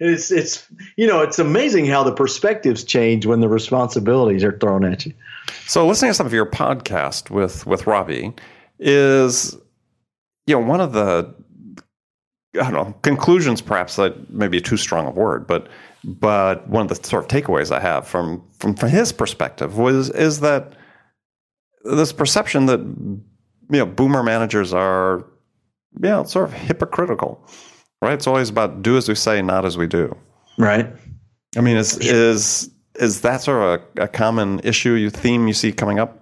it's 0.00 0.30
it's 0.30 0.66
you 0.96 1.06
know 1.06 1.20
it's 1.20 1.38
amazing 1.38 1.86
how 1.86 2.02
the 2.02 2.12
perspectives 2.12 2.82
change 2.82 3.26
when 3.26 3.40
the 3.40 3.48
responsibilities 3.48 4.42
are 4.42 4.58
thrown 4.58 4.84
at 4.84 5.06
you. 5.06 5.12
So 5.66 5.86
listening 5.86 6.10
to 6.10 6.14
some 6.14 6.26
of 6.26 6.32
your 6.32 6.46
podcast 6.46 7.30
with 7.30 7.66
with 7.66 7.86
Robbie 7.86 8.32
is 8.78 9.54
you 10.46 10.54
know 10.54 10.66
one 10.66 10.80
of 10.80 10.94
the 10.94 11.32
I 12.54 12.70
don't 12.70 12.72
know 12.72 12.94
conclusions 13.02 13.60
perhaps 13.60 13.96
that 13.96 14.30
may 14.30 14.48
be 14.48 14.60
too 14.60 14.78
strong 14.78 15.06
a 15.06 15.10
word, 15.10 15.46
but 15.46 15.68
but 16.02 16.66
one 16.66 16.82
of 16.82 16.88
the 16.88 17.06
sort 17.06 17.24
of 17.24 17.28
takeaways 17.28 17.70
I 17.70 17.80
have 17.80 18.06
from 18.06 18.42
from, 18.58 18.74
from 18.74 18.88
his 18.88 19.12
perspective 19.12 19.76
was 19.76 20.08
is 20.10 20.40
that 20.40 20.72
this 21.84 22.12
perception 22.12 22.66
that 22.66 22.80
you 22.80 23.78
know 23.78 23.86
boomer 23.86 24.22
managers 24.22 24.72
are 24.72 25.26
you 26.02 26.08
know 26.08 26.24
sort 26.24 26.48
of 26.48 26.54
hypocritical 26.54 27.46
right? 28.02 28.14
It's 28.14 28.26
always 28.26 28.48
about 28.48 28.82
do 28.82 28.96
as 28.96 29.08
we 29.08 29.14
say, 29.14 29.42
not 29.42 29.64
as 29.64 29.76
we 29.76 29.86
do. 29.86 30.16
Right. 30.58 30.86
I 31.56 31.60
mean, 31.60 31.76
is 31.76 31.96
is 31.98 32.70
is 32.96 33.20
that 33.22 33.40
sort 33.42 33.62
of 33.62 33.86
a, 33.96 34.04
a 34.04 34.08
common 34.08 34.60
issue, 34.60 34.92
you 34.92 35.10
theme 35.10 35.48
you 35.48 35.54
see 35.54 35.72
coming 35.72 35.98
up? 35.98 36.16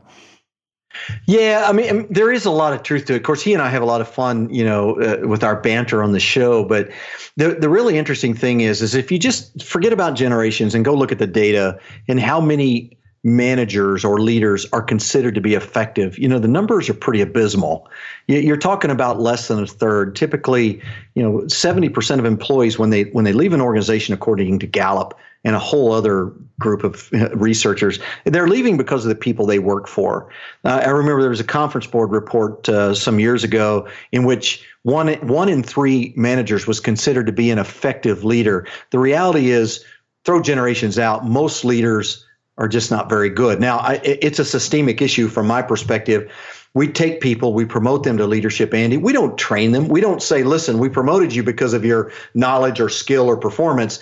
Yeah, 1.26 1.66
I 1.68 1.72
mean, 1.72 2.06
there 2.10 2.32
is 2.32 2.44
a 2.44 2.50
lot 2.50 2.72
of 2.72 2.82
truth 2.82 3.04
to 3.06 3.14
it. 3.14 3.16
Of 3.18 3.22
course, 3.22 3.42
he 3.42 3.52
and 3.52 3.62
I 3.62 3.68
have 3.68 3.82
a 3.82 3.86
lot 3.86 4.00
of 4.00 4.08
fun, 4.08 4.52
you 4.52 4.64
know, 4.64 5.00
uh, 5.00 5.26
with 5.26 5.44
our 5.44 5.60
banter 5.60 6.02
on 6.02 6.12
the 6.12 6.20
show. 6.20 6.64
But 6.64 6.90
the 7.36 7.54
the 7.54 7.68
really 7.68 7.98
interesting 7.98 8.34
thing 8.34 8.62
is, 8.62 8.82
is 8.82 8.94
if 8.94 9.12
you 9.12 9.18
just 9.18 9.62
forget 9.62 9.92
about 9.92 10.14
generations 10.16 10.74
and 10.74 10.84
go 10.84 10.94
look 10.94 11.12
at 11.12 11.18
the 11.18 11.26
data 11.26 11.78
and 12.08 12.18
how 12.18 12.40
many 12.40 12.97
managers 13.24 14.04
or 14.04 14.20
leaders 14.20 14.66
are 14.72 14.82
considered 14.82 15.34
to 15.34 15.40
be 15.40 15.54
effective, 15.54 16.18
you 16.18 16.28
know, 16.28 16.38
the 16.38 16.48
numbers 16.48 16.88
are 16.88 16.94
pretty 16.94 17.20
abysmal. 17.20 17.88
You're 18.26 18.56
talking 18.56 18.90
about 18.90 19.20
less 19.20 19.48
than 19.48 19.62
a 19.62 19.66
third. 19.66 20.14
Typically, 20.14 20.80
you 21.14 21.22
know, 21.22 21.40
70% 21.42 22.18
of 22.18 22.24
employees 22.24 22.78
when 22.78 22.90
they 22.90 23.04
when 23.04 23.24
they 23.24 23.32
leave 23.32 23.52
an 23.52 23.60
organization, 23.60 24.14
according 24.14 24.58
to 24.60 24.66
Gallup 24.66 25.18
and 25.44 25.54
a 25.54 25.58
whole 25.58 25.92
other 25.92 26.32
group 26.58 26.84
of 26.84 27.10
researchers, 27.34 27.98
they're 28.24 28.48
leaving 28.48 28.76
because 28.76 29.04
of 29.04 29.08
the 29.08 29.14
people 29.14 29.46
they 29.46 29.58
work 29.58 29.88
for. 29.88 30.28
Uh, 30.64 30.82
I 30.84 30.90
remember 30.90 31.20
there 31.20 31.30
was 31.30 31.40
a 31.40 31.44
conference 31.44 31.86
board 31.86 32.10
report 32.10 32.68
uh, 32.68 32.94
some 32.94 33.18
years 33.18 33.44
ago 33.44 33.88
in 34.12 34.24
which 34.24 34.64
one 34.82 35.08
one 35.26 35.48
in 35.48 35.62
three 35.62 36.12
managers 36.16 36.66
was 36.66 36.80
considered 36.80 37.26
to 37.26 37.32
be 37.32 37.50
an 37.50 37.58
effective 37.58 38.24
leader. 38.24 38.66
The 38.90 38.98
reality 38.98 39.50
is, 39.50 39.84
throw 40.24 40.40
generations 40.42 40.98
out, 40.98 41.26
most 41.26 41.64
leaders 41.64 42.24
are 42.58 42.68
just 42.68 42.90
not 42.90 43.08
very 43.08 43.30
good. 43.30 43.60
Now, 43.60 43.78
I, 43.78 44.00
it's 44.04 44.38
a 44.38 44.44
systemic 44.44 45.00
issue 45.00 45.28
from 45.28 45.46
my 45.46 45.62
perspective. 45.62 46.30
We 46.74 46.88
take 46.88 47.20
people, 47.20 47.54
we 47.54 47.64
promote 47.64 48.04
them 48.04 48.18
to 48.18 48.26
leadership, 48.26 48.74
Andy. 48.74 48.98
We 48.98 49.12
don't 49.12 49.38
train 49.38 49.72
them. 49.72 49.88
We 49.88 50.00
don't 50.00 50.22
say, 50.22 50.42
listen, 50.42 50.78
we 50.78 50.88
promoted 50.88 51.34
you 51.34 51.42
because 51.42 51.72
of 51.72 51.84
your 51.84 52.12
knowledge 52.34 52.78
or 52.78 52.88
skill 52.88 53.26
or 53.26 53.36
performance, 53.36 54.00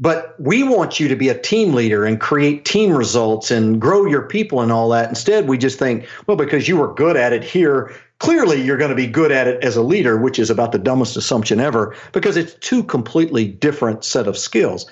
but 0.00 0.34
we 0.40 0.62
want 0.62 0.98
you 0.98 1.06
to 1.06 1.16
be 1.16 1.28
a 1.28 1.38
team 1.38 1.74
leader 1.74 2.04
and 2.04 2.20
create 2.20 2.64
team 2.64 2.90
results 2.92 3.50
and 3.50 3.80
grow 3.80 4.04
your 4.04 4.22
people 4.22 4.60
and 4.60 4.72
all 4.72 4.88
that. 4.88 5.08
Instead, 5.08 5.46
we 5.46 5.56
just 5.56 5.78
think, 5.78 6.08
well, 6.26 6.36
because 6.36 6.66
you 6.66 6.76
were 6.76 6.92
good 6.94 7.16
at 7.16 7.32
it 7.32 7.44
here, 7.44 7.94
clearly 8.18 8.60
you're 8.60 8.76
going 8.76 8.90
to 8.90 8.96
be 8.96 9.06
good 9.06 9.30
at 9.30 9.46
it 9.46 9.62
as 9.62 9.76
a 9.76 9.82
leader, 9.82 10.18
which 10.18 10.38
is 10.38 10.50
about 10.50 10.72
the 10.72 10.78
dumbest 10.78 11.16
assumption 11.16 11.60
ever 11.60 11.94
because 12.12 12.36
it's 12.36 12.54
two 12.54 12.82
completely 12.82 13.46
different 13.46 14.02
set 14.02 14.26
of 14.26 14.36
skills. 14.36 14.90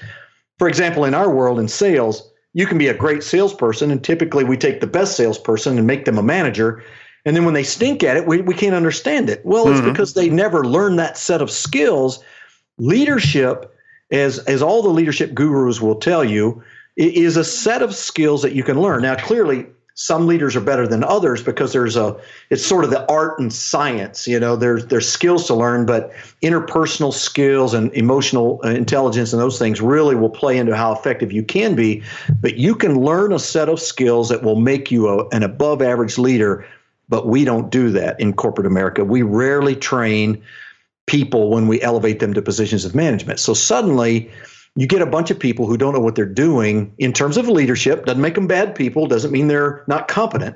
For 0.59 0.69
example, 0.69 1.05
in 1.05 1.13
our 1.13 1.35
world 1.35 1.59
in 1.59 1.69
sales, 1.69 2.31
you 2.57 2.67
can 2.67 2.79
be 2.79 2.89
a 2.89 2.95
great 2.95 3.23
salesperson, 3.23 3.91
and 3.91 4.03
typically 4.03 4.43
we 4.43 4.57
take 4.57 4.81
the 4.81 4.87
best 4.87 5.15
salesperson 5.15 5.77
and 5.77 5.87
make 5.87 6.07
them 6.07 6.17
a 6.17 6.23
manager. 6.23 6.83
And 7.27 7.37
then 7.37 7.45
when 7.45 7.53
they 7.53 7.63
stink 7.63 8.03
at 8.03 8.17
it, 8.17 8.27
we, 8.27 8.41
we 8.41 8.55
can't 8.55 8.75
understand 8.75 9.29
it. 9.29 9.45
Well, 9.45 9.69
it's 9.69 9.81
mm-hmm. 9.81 9.91
because 9.91 10.15
they 10.15 10.31
never 10.31 10.65
learned 10.65 10.99
that 10.99 11.19
set 11.19 11.43
of 11.43 11.51
skills. 11.51 12.25
Leadership, 12.79 13.71
as 14.11 14.39
as 14.39 14.63
all 14.63 14.83
the 14.83 14.89
leadership 14.89 15.35
gurus 15.35 15.83
will 15.83 15.97
tell 15.97 16.25
you, 16.25 16.63
is 16.97 17.37
a 17.37 17.45
set 17.45 17.83
of 17.83 17.95
skills 17.95 18.41
that 18.41 18.55
you 18.55 18.65
can 18.65 18.81
learn. 18.81 19.03
Now, 19.03 19.17
clearly, 19.17 19.67
some 19.99 20.27
leaders 20.27 20.55
are 20.55 20.61
better 20.61 20.87
than 20.87 21.03
others 21.03 21.43
because 21.43 21.73
there's 21.73 21.97
a 21.97 22.15
it's 22.51 22.65
sort 22.65 22.85
of 22.85 22.91
the 22.91 23.11
art 23.11 23.39
and 23.39 23.53
science 23.53 24.29
you 24.29 24.39
know 24.39 24.55
there's 24.55 24.87
there's 24.87 25.09
skills 25.09 25.47
to 25.47 25.55
learn 25.55 25.87
but 25.87 26.13
interpersonal 26.43 27.13
skills 27.13 27.73
and 27.73 27.93
emotional 27.95 28.61
uh, 28.63 28.69
intelligence 28.69 29.33
and 29.33 29.41
those 29.41 29.59
things 29.59 29.81
really 29.81 30.15
will 30.15 30.31
play 30.31 30.59
into 30.59 30.77
how 30.77 30.93
effective 30.93 31.33
you 31.33 31.43
can 31.43 31.75
be 31.75 32.03
but 32.41 32.57
you 32.57 32.75
can 32.75 33.01
learn 33.01 33.33
a 33.33 33.39
set 33.39 33.69
of 33.69 33.81
skills 33.81 34.29
that 34.29 34.43
will 34.43 34.61
make 34.61 34.91
you 34.91 35.09
a, 35.09 35.27
an 35.31 35.43
above 35.43 35.81
average 35.81 36.19
leader 36.19 36.67
but 37.09 37.27
we 37.27 37.45
don't 37.45 37.71
do 37.71 37.91
that 37.91 38.19
in 38.21 38.33
corporate 38.33 38.67
america. 38.67 39.05
We 39.05 39.23
rarely 39.23 39.75
train 39.75 40.43
people 41.07 41.51
when 41.51 41.69
we 41.69 41.81
elevate 41.83 42.19
them 42.19 42.35
to 42.35 42.43
positions 42.43 42.85
of 42.85 42.95
management. 42.95 43.39
So 43.39 43.55
suddenly 43.55 44.31
you 44.77 44.87
get 44.87 45.03
a 45.03 45.07
bunch 45.07 45.31
of 45.31 45.39
people 45.39 45.67
who 45.67 45.77
don't 45.77 45.95
know 45.95 46.01
what 46.01 46.15
they're 46.15 46.27
doing 46.27 46.95
in 46.99 47.13
terms 47.13 47.37
of 47.39 47.49
leadership. 47.49 48.05
Doesn't 48.05 48.21
make 48.21 48.35
them 48.35 48.47
bad 48.47 48.75
people, 48.75 49.07
doesn't 49.07 49.33
mean 49.33 49.49
they're 49.49 49.83
not 49.89 50.07
competent, 50.07 50.55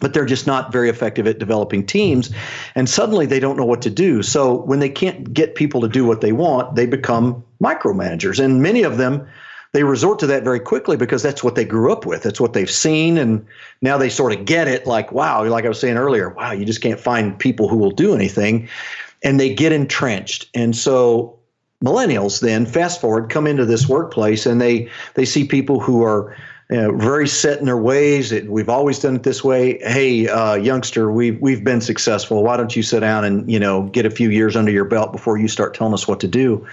but 0.00 0.14
they're 0.14 0.26
just 0.26 0.46
not 0.46 0.72
very 0.72 0.88
effective 0.88 1.26
at 1.26 1.38
developing 1.38 1.86
teams. 1.86 2.30
And 2.74 2.88
suddenly 2.88 3.26
they 3.26 3.38
don't 3.38 3.58
know 3.58 3.66
what 3.66 3.82
to 3.82 3.90
do. 3.90 4.22
So 4.22 4.62
when 4.62 4.80
they 4.80 4.88
can't 4.88 5.32
get 5.34 5.54
people 5.54 5.82
to 5.82 5.88
do 5.88 6.06
what 6.06 6.22
they 6.22 6.32
want, 6.32 6.76
they 6.76 6.86
become 6.86 7.44
micromanagers. 7.62 8.42
And 8.42 8.62
many 8.62 8.82
of 8.82 8.96
them, 8.96 9.28
they 9.72 9.84
resort 9.84 10.18
to 10.20 10.26
that 10.26 10.44
very 10.44 10.60
quickly 10.60 10.96
because 10.96 11.22
that's 11.22 11.44
what 11.44 11.54
they 11.54 11.64
grew 11.64 11.92
up 11.92 12.06
with. 12.06 12.22
That's 12.22 12.40
what 12.40 12.54
they've 12.54 12.70
seen. 12.70 13.18
And 13.18 13.44
now 13.82 13.98
they 13.98 14.08
sort 14.08 14.32
of 14.32 14.46
get 14.46 14.66
it 14.66 14.86
like, 14.86 15.12
wow, 15.12 15.44
like 15.44 15.66
I 15.66 15.68
was 15.68 15.80
saying 15.80 15.96
earlier, 15.98 16.30
wow, 16.30 16.52
you 16.52 16.64
just 16.64 16.80
can't 16.80 17.00
find 17.00 17.38
people 17.38 17.68
who 17.68 17.76
will 17.76 17.90
do 17.90 18.14
anything. 18.14 18.68
And 19.22 19.38
they 19.38 19.54
get 19.54 19.72
entrenched. 19.72 20.48
And 20.54 20.74
so 20.74 21.38
millennials 21.82 22.40
then 22.40 22.64
fast 22.64 23.00
forward 23.00 23.28
come 23.28 23.46
into 23.46 23.64
this 23.64 23.88
workplace 23.88 24.46
and 24.46 24.60
they 24.60 24.88
they 25.14 25.24
see 25.24 25.44
people 25.44 25.80
who 25.80 26.02
are 26.02 26.36
you 26.70 26.76
know, 26.80 26.96
very 26.96 27.28
set 27.28 27.58
in 27.58 27.66
their 27.66 27.76
ways. 27.76 28.32
It, 28.32 28.48
we've 28.48 28.68
always 28.68 28.98
done 28.98 29.16
it 29.16 29.24
this 29.24 29.44
way. 29.44 29.78
Hey, 29.80 30.26
uh, 30.28 30.54
youngster, 30.54 31.10
we've 31.10 31.38
we've 31.40 31.62
been 31.62 31.80
successful. 31.80 32.42
Why 32.42 32.56
don't 32.56 32.74
you 32.74 32.82
sit 32.82 33.00
down 33.00 33.24
and 33.24 33.50
you 33.50 33.58
know 33.58 33.82
get 33.88 34.06
a 34.06 34.10
few 34.10 34.30
years 34.30 34.56
under 34.56 34.70
your 34.70 34.86
belt 34.86 35.12
before 35.12 35.36
you 35.36 35.48
start 35.48 35.74
telling 35.74 35.92
us 35.92 36.08
what 36.08 36.20
to 36.20 36.28
do? 36.28 36.66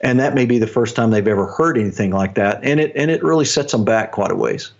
and 0.00 0.20
that 0.20 0.34
may 0.34 0.46
be 0.46 0.58
the 0.58 0.66
first 0.66 0.94
time 0.94 1.10
they've 1.10 1.26
ever 1.26 1.46
heard 1.46 1.76
anything 1.76 2.12
like 2.12 2.34
that, 2.34 2.60
and 2.62 2.80
it 2.80 2.92
and 2.94 3.10
it 3.10 3.22
really 3.22 3.44
sets 3.44 3.72
them 3.72 3.84
back 3.84 4.12
quite 4.12 4.30
a 4.30 4.34
ways. 4.34 4.70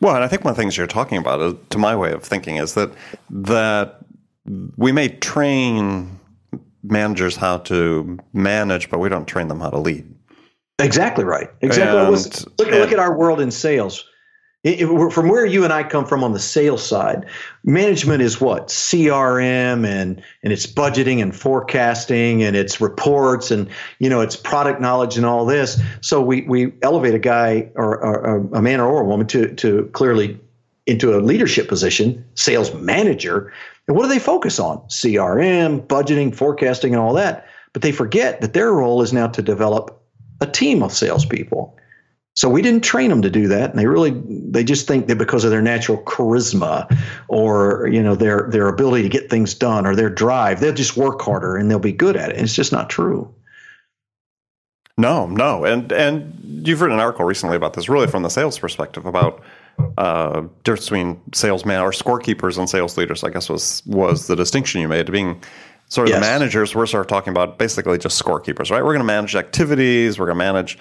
Well, 0.00 0.14
and 0.14 0.24
I 0.24 0.28
think 0.28 0.44
one 0.44 0.50
of 0.50 0.56
the 0.56 0.62
things 0.62 0.76
you're 0.76 0.86
talking 0.86 1.18
about, 1.18 1.70
to 1.70 1.78
my 1.78 1.94
way 1.94 2.12
of 2.12 2.22
thinking, 2.22 2.56
is 2.56 2.74
that 2.74 2.90
that 3.30 3.98
we 4.76 4.92
may 4.92 5.08
train 5.08 6.18
managers 6.90 7.36
how 7.36 7.58
to 7.58 8.18
manage, 8.32 8.90
but 8.90 8.98
we 8.98 9.08
don't 9.08 9.26
train 9.26 9.48
them 9.48 9.60
how 9.60 9.70
to 9.70 9.78
lead. 9.78 10.12
Exactly 10.78 11.24
right. 11.24 11.48
Exactly. 11.62 11.98
And, 11.98 12.10
look, 12.58 12.68
and, 12.68 12.80
look 12.80 12.92
at 12.92 12.98
our 12.98 13.16
world 13.16 13.40
in 13.40 13.50
sales. 13.50 14.04
It, 14.62 14.80
it, 14.80 15.12
from 15.12 15.28
where 15.28 15.46
you 15.46 15.62
and 15.62 15.72
I 15.72 15.84
come 15.84 16.04
from 16.04 16.24
on 16.24 16.32
the 16.32 16.40
sales 16.40 16.84
side, 16.84 17.24
management 17.62 18.20
is 18.20 18.40
what 18.40 18.66
CRM 18.66 19.86
and 19.86 20.20
and 20.42 20.52
it's 20.52 20.66
budgeting 20.66 21.22
and 21.22 21.34
forecasting 21.34 22.42
and 22.42 22.56
it's 22.56 22.80
reports 22.80 23.52
and 23.52 23.68
you 24.00 24.10
know 24.10 24.20
it's 24.20 24.34
product 24.34 24.80
knowledge 24.80 25.16
and 25.16 25.24
all 25.24 25.46
this. 25.46 25.80
So 26.00 26.20
we 26.20 26.42
we 26.42 26.72
elevate 26.82 27.14
a 27.14 27.18
guy 27.20 27.70
or, 27.76 27.96
or 28.02 28.38
a 28.54 28.60
man 28.60 28.80
or 28.80 29.02
a 29.02 29.04
woman 29.04 29.28
to 29.28 29.54
to 29.54 29.88
clearly 29.92 30.38
into 30.86 31.16
a 31.16 31.20
leadership 31.20 31.68
position, 31.68 32.24
sales 32.34 32.74
manager. 32.74 33.52
And 33.88 33.96
what 33.96 34.04
do 34.04 34.08
they 34.08 34.18
focus 34.18 34.58
on? 34.58 34.78
CRM, 34.88 35.86
budgeting, 35.86 36.34
forecasting, 36.34 36.92
and 36.94 37.00
all 37.00 37.14
that. 37.14 37.46
But 37.72 37.82
they 37.82 37.92
forget 37.92 38.40
that 38.40 38.52
their 38.52 38.72
role 38.72 39.02
is 39.02 39.12
now 39.12 39.28
to 39.28 39.42
develop 39.42 40.02
a 40.40 40.46
team 40.46 40.82
of 40.82 40.92
salespeople. 40.92 41.76
So 42.34 42.50
we 42.50 42.60
didn't 42.60 42.84
train 42.84 43.08
them 43.08 43.22
to 43.22 43.30
do 43.30 43.48
that, 43.48 43.70
and 43.70 43.78
they 43.78 43.86
really 43.86 44.10
they 44.28 44.62
just 44.62 44.86
think 44.86 45.06
that 45.06 45.16
because 45.16 45.44
of 45.44 45.50
their 45.50 45.62
natural 45.62 45.96
charisma, 46.02 46.86
or 47.28 47.88
you 47.90 48.02
know 48.02 48.14
their 48.14 48.48
their 48.50 48.68
ability 48.68 49.02
to 49.04 49.08
get 49.08 49.30
things 49.30 49.54
done, 49.54 49.86
or 49.86 49.96
their 49.96 50.10
drive, 50.10 50.60
they'll 50.60 50.74
just 50.74 50.98
work 50.98 51.22
harder 51.22 51.56
and 51.56 51.70
they'll 51.70 51.78
be 51.78 51.92
good 51.92 52.14
at 52.14 52.28
it. 52.28 52.36
And 52.36 52.44
it's 52.44 52.54
just 52.54 52.72
not 52.72 52.90
true. 52.90 53.34
No, 54.98 55.26
no, 55.26 55.64
and 55.64 55.90
and 55.92 56.38
you've 56.66 56.82
written 56.82 56.98
an 56.98 57.02
article 57.02 57.24
recently 57.24 57.56
about 57.56 57.72
this, 57.72 57.88
really 57.88 58.06
from 58.06 58.22
the 58.22 58.28
sales 58.28 58.58
perspective 58.58 59.06
about 59.06 59.42
uh, 59.98 60.42
difference 60.64 60.86
between 60.86 61.20
salesmen 61.32 61.80
or 61.80 61.90
scorekeepers 61.90 62.58
and 62.58 62.68
sales 62.68 62.96
leaders. 62.96 63.24
I 63.24 63.30
guess 63.30 63.48
was 63.48 63.82
was 63.86 64.26
the 64.26 64.36
distinction 64.36 64.80
you 64.80 64.88
made 64.88 65.10
being 65.10 65.42
sort 65.88 66.08
of 66.08 66.10
yes. 66.10 66.18
the 66.18 66.20
managers. 66.20 66.74
We're 66.74 66.86
sort 66.86 67.02
of 67.02 67.08
talking 67.08 67.30
about 67.30 67.58
basically 67.58 67.98
just 67.98 68.22
scorekeepers, 68.22 68.70
right? 68.70 68.82
We're 68.82 68.92
going 68.92 68.98
to 68.98 69.04
manage 69.04 69.36
activities. 69.36 70.18
We're 70.18 70.26
going 70.26 70.38
to 70.38 70.44
manage 70.44 70.78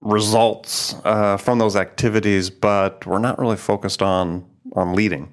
results 0.00 0.94
uh, 1.04 1.36
from 1.36 1.58
those 1.58 1.76
activities, 1.76 2.50
but 2.50 3.04
we're 3.06 3.18
not 3.18 3.38
really 3.38 3.56
focused 3.56 4.02
on 4.02 4.44
on 4.74 4.94
leading. 4.94 5.30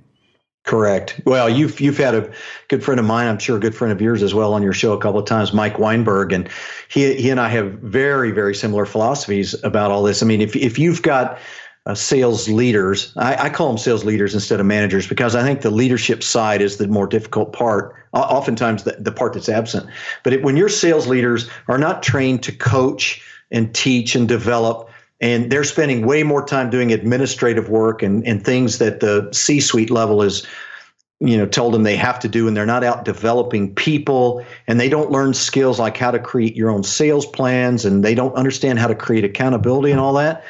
Correct. 0.64 1.20
Well, 1.26 1.50
you've 1.50 1.82
you've 1.82 1.98
had 1.98 2.14
a 2.14 2.32
good 2.68 2.84
friend 2.84 3.00
of 3.00 3.06
mine, 3.06 3.28
I'm 3.28 3.40
sure 3.40 3.58
a 3.58 3.60
good 3.60 3.74
friend 3.74 3.92
of 3.92 4.00
yours 4.00 4.22
as 4.22 4.36
well, 4.36 4.54
on 4.54 4.62
your 4.62 4.74
show 4.74 4.94
a 4.94 5.00
couple 5.00 5.20
of 5.20 5.26
times, 5.26 5.54
Mike 5.54 5.80
Weinberg, 5.80 6.32
and 6.32 6.48
he 6.88 7.16
he 7.16 7.32
and 7.32 7.40
I 7.40 7.50
have 7.50 7.74
very 7.80 8.30
very 8.32 8.54
similar 8.54 8.86
philosophies 8.86 9.56
about 9.64 9.90
all 9.90 10.04
this. 10.04 10.22
I 10.22 10.28
mean, 10.28 10.40
if 10.40 10.56
if 10.56 10.78
you've 10.78 11.02
got 11.02 11.40
uh, 11.86 11.96
sales 11.96 12.48
leaders, 12.48 13.12
I, 13.18 13.46
I, 13.46 13.50
call 13.50 13.68
them 13.68 13.78
sales 13.78 14.06
leaders 14.06 14.36
instead 14.36 14.60
of 14.60 14.68
managers 14.68 15.08
because 15.08 15.36
I 15.36 15.42
think 15.42 15.62
the 15.62 15.72
leadership 15.72 16.22
side 16.22 16.62
is 16.62 16.78
the 16.78 16.88
more 16.88 17.08
difficult 17.08 17.54
part. 17.54 17.96
Oftentimes, 18.14 18.84
the, 18.84 18.92
the 19.00 19.12
part 19.12 19.34
that's 19.34 19.50
absent. 19.50 19.90
But 20.24 20.34
it, 20.34 20.44
when 20.44 20.58
your 20.58 20.70
sales 20.70 21.08
leaders 21.08 21.50
are 21.68 21.80
not 21.80 22.04
trained 22.04 22.44
to 22.44 22.52
coach 22.52 23.24
and 23.52 23.74
teach 23.76 24.16
and 24.16 24.28
develop. 24.28 24.90
And 25.20 25.52
they're 25.52 25.64
spending 25.64 26.06
way 26.06 26.24
more 26.24 26.44
time 26.44 26.70
doing 26.70 26.92
administrative 26.92 27.70
work 27.70 28.02
and, 28.02 28.26
and 28.26 28.44
things 28.44 28.80
that 28.80 29.02
the 29.02 29.30
C 29.32 29.60
suite 29.60 29.92
level 29.92 30.24
is, 30.24 30.48
you 31.20 31.38
know, 31.38 31.46
told 31.46 31.74
them 31.74 31.84
they 31.84 31.96
have 31.96 32.20
to 32.20 32.28
do. 32.28 32.48
And 32.48 32.58
they're 32.58 32.66
not 32.66 32.84
out 32.84 33.06
developing 33.06 33.76
people 33.76 34.44
and 34.68 34.80
they 34.80 34.90
don't 34.90 35.12
learn 35.12 35.34
skills 35.34 35.78
like 35.80 35.98
how 35.98 36.10
to 36.10 36.20
create 36.20 36.56
your 36.56 36.72
own 36.72 36.84
sales 36.84 37.26
plans 37.26 37.86
and 37.86 38.04
they 38.04 38.16
don't 38.16 38.34
understand 38.34 38.80
how 38.80 38.88
to 38.88 38.96
create 38.96 39.24
accountability 39.24 39.92
and 39.92 40.00
all 40.00 40.14
that. 40.14 40.44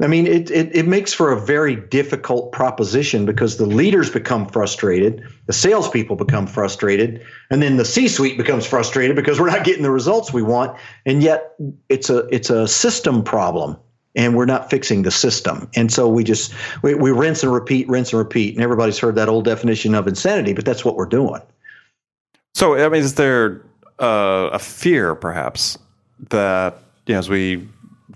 I 0.00 0.08
mean, 0.08 0.26
it, 0.26 0.50
it, 0.50 0.74
it, 0.74 0.88
makes 0.88 1.12
for 1.12 1.30
a 1.30 1.40
very 1.40 1.76
difficult 1.76 2.50
proposition 2.50 3.24
because 3.24 3.58
the 3.58 3.66
leaders 3.66 4.10
become 4.10 4.48
frustrated, 4.48 5.22
the 5.46 5.52
salespeople 5.52 6.16
become 6.16 6.46
frustrated, 6.48 7.24
and 7.50 7.62
then 7.62 7.76
the 7.76 7.84
C-suite 7.84 8.36
becomes 8.36 8.66
frustrated 8.66 9.14
because 9.14 9.38
we're 9.38 9.50
not 9.50 9.64
getting 9.64 9.84
the 9.84 9.92
results 9.92 10.32
we 10.32 10.42
want. 10.42 10.76
And 11.06 11.22
yet, 11.22 11.54
it's 11.88 12.10
a 12.10 12.26
it's 12.34 12.50
a 12.50 12.66
system 12.66 13.22
problem, 13.22 13.76
and 14.16 14.34
we're 14.34 14.46
not 14.46 14.70
fixing 14.70 15.02
the 15.02 15.12
system. 15.12 15.68
And 15.76 15.92
so 15.92 16.08
we 16.08 16.24
just 16.24 16.52
we, 16.82 16.94
we 16.94 17.12
rinse 17.12 17.44
and 17.44 17.52
repeat, 17.52 17.88
rinse 17.88 18.12
and 18.12 18.18
repeat. 18.18 18.54
And 18.54 18.64
everybody's 18.64 18.98
heard 18.98 19.14
that 19.14 19.28
old 19.28 19.44
definition 19.44 19.94
of 19.94 20.08
insanity, 20.08 20.52
but 20.52 20.64
that's 20.64 20.84
what 20.84 20.96
we're 20.96 21.06
doing. 21.06 21.42
So, 22.54 22.74
I 22.74 22.88
mean, 22.88 23.02
is 23.02 23.14
there 23.14 23.62
uh, 24.00 24.50
a 24.52 24.58
fear, 24.58 25.14
perhaps, 25.14 25.78
that 26.30 26.78
you 27.06 27.14
know, 27.14 27.18
as 27.18 27.28
we 27.28 27.68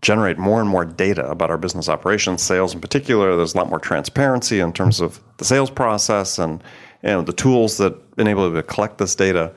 generate 0.02 0.38
more 0.38 0.60
and 0.60 0.68
more 0.68 0.84
data 0.84 1.28
about 1.28 1.50
our 1.50 1.58
business 1.58 1.88
operations, 1.88 2.42
sales 2.42 2.74
in 2.74 2.80
particular. 2.80 3.36
There's 3.36 3.54
a 3.54 3.56
lot 3.56 3.70
more 3.70 3.78
transparency 3.78 4.60
in 4.60 4.72
terms 4.72 5.00
of 5.00 5.20
the 5.38 5.44
sales 5.44 5.70
process 5.70 6.38
and 6.38 6.62
you 7.02 7.10
know, 7.10 7.22
the 7.22 7.32
tools 7.32 7.78
that 7.78 7.94
enable 8.18 8.48
you 8.48 8.54
to 8.54 8.62
collect 8.62 8.98
this 8.98 9.14
data. 9.14 9.52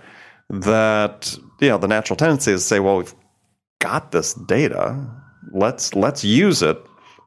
That 0.50 1.38
you 1.60 1.70
know, 1.70 1.78
the 1.78 1.88
natural 1.88 2.18
tendency 2.18 2.52
is 2.52 2.62
to 2.62 2.68
say, 2.68 2.80
well, 2.80 2.98
we've 2.98 3.14
got 3.80 4.12
this 4.12 4.34
data. 4.34 5.00
Let's 5.52 5.96
let's 5.96 6.24
use 6.24 6.62
it. 6.62 6.78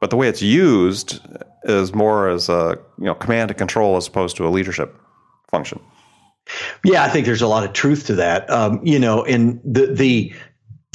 But 0.01 0.09
the 0.09 0.17
way 0.17 0.27
it's 0.27 0.41
used 0.41 1.19
is 1.63 1.93
more 1.93 2.27
as 2.29 2.49
a 2.49 2.77
you 2.97 3.05
know 3.05 3.15
command 3.15 3.51
and 3.51 3.57
control 3.57 3.95
as 3.95 4.07
opposed 4.07 4.37
to 4.37 4.47
a 4.47 4.49
leadership 4.49 4.95
function. 5.49 5.79
Yeah, 6.83 7.03
I 7.03 7.09
think 7.09 7.25
there's 7.25 7.41
a 7.41 7.47
lot 7.47 7.63
of 7.63 7.71
truth 7.73 8.05
to 8.07 8.15
that. 8.15 8.49
Um, 8.49 8.81
you 8.83 8.99
know, 8.99 9.23
and 9.23 9.61
the 9.63 9.87
the 9.87 10.33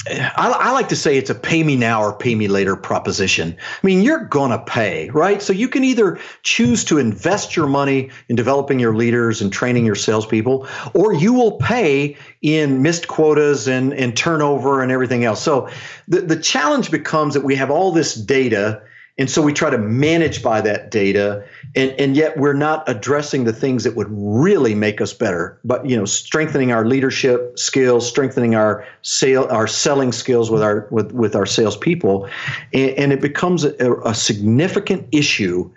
I, 0.06 0.54
I, 0.60 0.70
like 0.70 0.88
to 0.88 0.96
say 0.96 1.16
it's 1.16 1.28
a 1.28 1.34
pay 1.34 1.62
me 1.64 1.74
now 1.76 2.02
or 2.02 2.12
pay 2.12 2.34
me 2.34 2.46
later 2.46 2.76
proposition. 2.76 3.56
I 3.58 3.86
mean, 3.86 4.02
you're 4.02 4.24
going 4.24 4.52
to 4.52 4.58
pay, 4.58 5.10
right? 5.10 5.42
So 5.42 5.52
you 5.52 5.68
can 5.68 5.82
either 5.82 6.20
choose 6.42 6.84
to 6.84 6.98
invest 6.98 7.56
your 7.56 7.66
money 7.66 8.10
in 8.28 8.36
developing 8.36 8.78
your 8.78 8.94
leaders 8.94 9.42
and 9.42 9.52
training 9.52 9.84
your 9.84 9.96
salespeople, 9.96 10.68
or 10.94 11.12
you 11.12 11.32
will 11.32 11.52
pay 11.58 12.16
in 12.42 12.80
missed 12.80 13.08
quotas 13.08 13.66
and, 13.66 13.92
and 13.92 14.16
turnover 14.16 14.82
and 14.82 14.92
everything 14.92 15.24
else. 15.24 15.42
So 15.42 15.68
the, 16.06 16.20
the 16.20 16.40
challenge 16.40 16.90
becomes 16.90 17.34
that 17.34 17.44
we 17.44 17.56
have 17.56 17.70
all 17.70 17.90
this 17.90 18.14
data 18.14 18.80
and 19.18 19.28
so 19.28 19.42
we 19.42 19.52
try 19.52 19.68
to 19.68 19.78
manage 19.78 20.42
by 20.42 20.60
that 20.60 20.90
data, 20.92 21.44
and, 21.74 21.90
and 21.98 22.16
yet 22.16 22.38
we're 22.38 22.52
not 22.52 22.88
addressing 22.88 23.44
the 23.44 23.52
things 23.52 23.82
that 23.82 23.96
would 23.96 24.06
really 24.10 24.74
make 24.74 25.00
us 25.00 25.12
better. 25.12 25.58
But 25.64 25.84
you 25.84 25.96
know, 25.96 26.04
strengthening 26.04 26.70
our 26.70 26.86
leadership 26.86 27.58
skills, 27.58 28.08
strengthening 28.08 28.54
our 28.54 28.86
sale, 29.02 29.48
our 29.50 29.66
selling 29.66 30.12
skills 30.12 30.50
with 30.50 30.62
our 30.62 30.86
with 30.90 31.10
with 31.12 31.34
our 31.34 31.46
salespeople, 31.46 32.28
and, 32.72 32.90
and 32.90 33.12
it 33.12 33.20
becomes 33.20 33.64
a, 33.64 33.92
a 34.04 34.14
significant 34.14 35.08
issue 35.10 35.68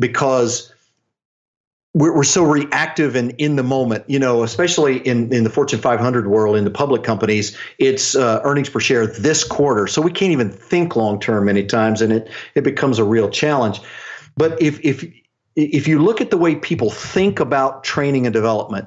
because 0.00 0.72
we're, 1.94 2.14
we're 2.14 2.24
so 2.24 2.44
reactive 2.44 3.16
and 3.16 3.32
in 3.38 3.56
the 3.56 3.62
moment, 3.62 4.04
you 4.06 4.18
know, 4.18 4.42
especially 4.42 4.98
in, 4.98 5.32
in 5.32 5.44
the 5.44 5.50
Fortune 5.50 5.80
500 5.80 6.28
world, 6.28 6.56
in 6.56 6.64
the 6.64 6.70
public 6.70 7.02
companies, 7.02 7.56
it's 7.78 8.14
uh, 8.14 8.40
earnings 8.44 8.68
per 8.68 8.80
share 8.80 9.06
this 9.06 9.42
quarter. 9.42 9.86
So 9.86 10.00
we 10.00 10.12
can't 10.12 10.32
even 10.32 10.50
think 10.50 10.94
long 10.94 11.18
term 11.18 11.46
many 11.46 11.64
times, 11.64 12.00
and 12.00 12.12
it, 12.12 12.30
it 12.54 12.62
becomes 12.62 12.98
a 12.98 13.04
real 13.04 13.28
challenge. 13.28 13.80
But 14.36 14.60
if, 14.62 14.78
if, 14.84 15.04
if 15.56 15.88
you 15.88 16.00
look 16.00 16.20
at 16.20 16.30
the 16.30 16.38
way 16.38 16.54
people 16.54 16.90
think 16.90 17.40
about 17.40 17.82
training 17.82 18.24
and 18.24 18.32
development, 18.32 18.86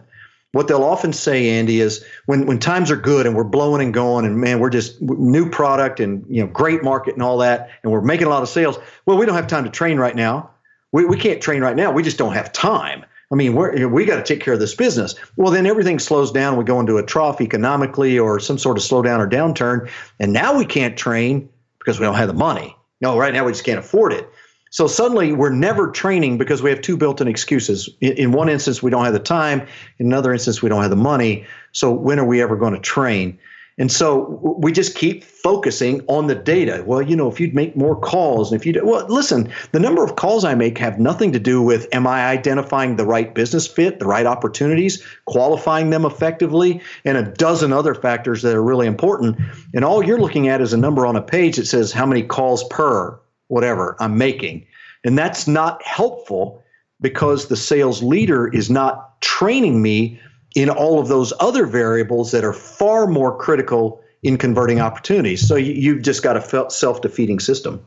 what 0.54 0.68
they'll 0.68 0.84
often 0.84 1.14
say, 1.14 1.50
Andy, 1.50 1.82
is 1.82 2.06
when, 2.28 2.46
when 2.46 2.60
times 2.60 2.92
are 2.92 2.96
good 2.96 3.26
and 3.26 3.36
we're 3.36 3.44
blowing 3.44 3.82
and 3.82 3.94
going 3.94 4.24
and 4.24 4.40
man, 4.40 4.60
we're 4.60 4.70
just 4.70 5.02
new 5.02 5.50
product 5.50 6.00
and 6.00 6.24
you 6.30 6.42
know 6.42 6.48
great 6.48 6.84
market 6.84 7.16
and 7.16 7.24
all 7.24 7.40
that, 7.40 7.72
and 7.82 7.92
we're 7.92 8.02
making 8.02 8.28
a 8.28 8.30
lot 8.30 8.44
of 8.44 8.50
sales. 8.50 8.78
Well, 9.06 9.18
we 9.18 9.26
don't 9.26 9.36
have 9.36 9.48
time 9.48 9.64
to 9.64 9.72
train 9.72 9.98
right 9.98 10.16
now 10.16 10.53
we, 10.94 11.04
we 11.04 11.18
can't 11.18 11.42
train 11.42 11.62
right 11.62 11.76
now. 11.76 11.92
We 11.92 12.02
just 12.02 12.18
don't 12.18 12.34
have 12.34 12.54
time. 12.54 13.04
I 13.32 13.36
mean, 13.36 13.56
we're, 13.56 13.88
we 13.88 14.06
got 14.06 14.18
to 14.18 14.24
take 14.24 14.42
care 14.42 14.54
of 14.54 14.60
this 14.60 14.76
business. 14.76 15.16
Well, 15.36 15.52
then 15.52 15.66
everything 15.66 15.98
slows 16.00 16.32
down. 16.32 16.56
We 16.56 16.64
go 16.64 16.80
into 16.80 16.98
a 16.98 17.04
trough 17.04 17.42
economically 17.42 18.18
or 18.18 18.40
some 18.40 18.60
sort 18.60 18.78
of 18.78 18.84
slowdown 18.84 19.20
or 19.20 19.28
downturn. 19.28 19.90
And 20.20 20.32
now 20.32 20.56
we 20.56 20.66
can't 20.66 20.96
train 20.96 21.50
because 21.80 22.00
we 22.00 22.06
don't 22.06 22.16
have 22.16 22.28
the 22.28 22.34
money. 22.34 22.78
No, 23.02 23.18
right 23.18 23.34
now 23.34 23.44
we 23.44 23.52
just 23.52 23.66
can't 23.66 23.80
afford 23.80 24.14
it. 24.14 24.30
So 24.70 24.88
suddenly 24.88 25.34
we're 25.34 25.50
never 25.50 25.90
training 25.92 26.38
because 26.38 26.62
we 26.62 26.70
have 26.70 26.82
two 26.82 26.96
built 26.96 27.22
in 27.22 27.28
excuses. 27.28 27.90
In, 28.02 28.14
in 28.14 28.32
one 28.32 28.50
instance, 28.50 28.84
we 28.84 28.92
don't 28.92 29.04
have 29.04 29.14
the 29.14 29.20
time. 29.20 29.62
In 29.98 30.06
another 30.06 30.32
instance, 30.32 30.62
we 30.62 30.70
don't 30.70 30.82
have 30.82 30.92
the 30.92 30.96
money. 30.96 31.46
So 31.72 31.92
when 31.92 32.20
are 32.20 32.26
we 32.26 32.42
ever 32.42 32.56
going 32.56 32.74
to 32.74 32.80
train? 32.80 33.40
And 33.78 33.92
so 33.92 34.40
we 34.60 34.72
just 34.72 34.96
keep 34.96 35.24
focusing 35.24 36.02
on 36.08 36.28
the 36.28 36.36
data. 36.36 36.84
Well, 36.86 37.02
you 37.02 37.16
know, 37.16 37.28
if 37.28 37.40
you'd 37.40 37.56
make 37.56 37.76
more 37.76 38.00
calls, 38.00 38.52
and 38.52 38.62
if 38.62 38.66
you 38.66 38.80
well, 38.84 39.06
listen, 39.10 39.52
the 39.72 39.80
number 39.80 40.04
of 40.04 40.16
calls 40.16 40.46
I 40.46 40.54
make 40.54 40.78
have 40.78 41.00
nothing 41.00 41.32
to 41.32 41.40
do 41.40 41.62
with 41.62 41.88
am 41.92 42.06
I 42.06 42.28
identifying 42.28 42.96
the 42.96 43.06
right 43.06 43.34
business 43.34 43.68
fit, 43.68 44.00
the 44.00 44.06
right 44.06 44.28
opportunities, 44.28 45.04
qualifying 45.26 45.90
them 45.90 46.06
effectively, 46.06 46.82
and 47.04 47.18
a 47.18 47.24
dozen 47.24 47.74
other 47.74 47.96
factors 47.96 48.44
that 48.44 48.56
are 48.56 48.64
really 48.64 48.86
important. 48.86 49.38
And 49.74 49.84
all 49.84 50.04
you're 50.04 50.22
looking 50.22 50.50
at 50.50 50.62
is 50.62 50.74
a 50.74 50.78
number 50.78 51.08
on 51.08 51.16
a 51.16 51.22
page 51.22 51.56
that 51.56 51.66
says 51.66 51.92
how 51.92 52.06
many 52.06 52.22
calls 52.22 52.64
per 52.66 53.20
whatever 53.48 53.96
I'm 54.00 54.18
making. 54.18 54.68
And 55.04 55.18
that's 55.18 55.48
not 55.48 55.84
helpful 55.84 56.64
because 57.02 57.48
the 57.48 57.58
sales 57.58 58.02
leader 58.04 58.48
is 58.48 58.70
not 58.70 59.20
training 59.22 59.82
me 59.82 60.20
in 60.56 60.70
all 60.70 61.00
of 61.00 61.08
those 61.08 61.34
other 61.40 61.66
variables 61.66 62.32
that 62.32 62.44
are 62.44 62.54
far 62.54 63.08
more 63.08 63.36
critical 63.38 64.02
in 64.22 64.38
converting 64.38 64.80
opportunities. 64.80 65.46
So 65.46 65.56
you, 65.56 65.74
you've 65.74 66.02
just 66.02 66.24
got 66.24 66.38
a 66.38 66.70
self 66.70 67.02
defeating 67.02 67.40
system. 67.40 67.86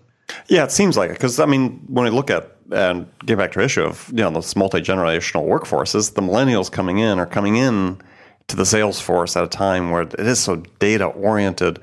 Yeah, 0.49 0.65
it 0.65 0.73
seems 0.73 0.97
like 0.97 1.11
it 1.11 1.15
because 1.15 1.41
I 1.41 1.47
mean, 1.47 1.81
when 1.89 2.05
we 2.05 2.11
look 2.11 2.31
at 2.31 2.53
and 2.73 3.07
get 3.25 3.39
back 3.39 3.53
to 3.53 3.61
the 3.61 3.65
issue 3.65 3.83
of 3.83 4.09
you 4.11 4.17
know 4.17 4.31
this 4.31 4.57
multi 4.57 4.81
generational 4.81 5.47
workforces, 5.47 6.15
the 6.15 6.23
millennials 6.23 6.71
coming 6.71 6.99
in 6.99 7.19
are 7.19 7.27
coming 7.27 7.57
in 7.57 8.01
to 8.49 8.57
the 8.57 8.67
sales 8.67 9.01
force 9.01 9.37
at 9.37 9.45
a 9.45 9.49
time 9.49 9.91
where 9.91 10.03
it 10.03 10.21
is 10.21 10.41
so 10.41 10.57
data 10.79 11.07
oriented. 11.07 11.79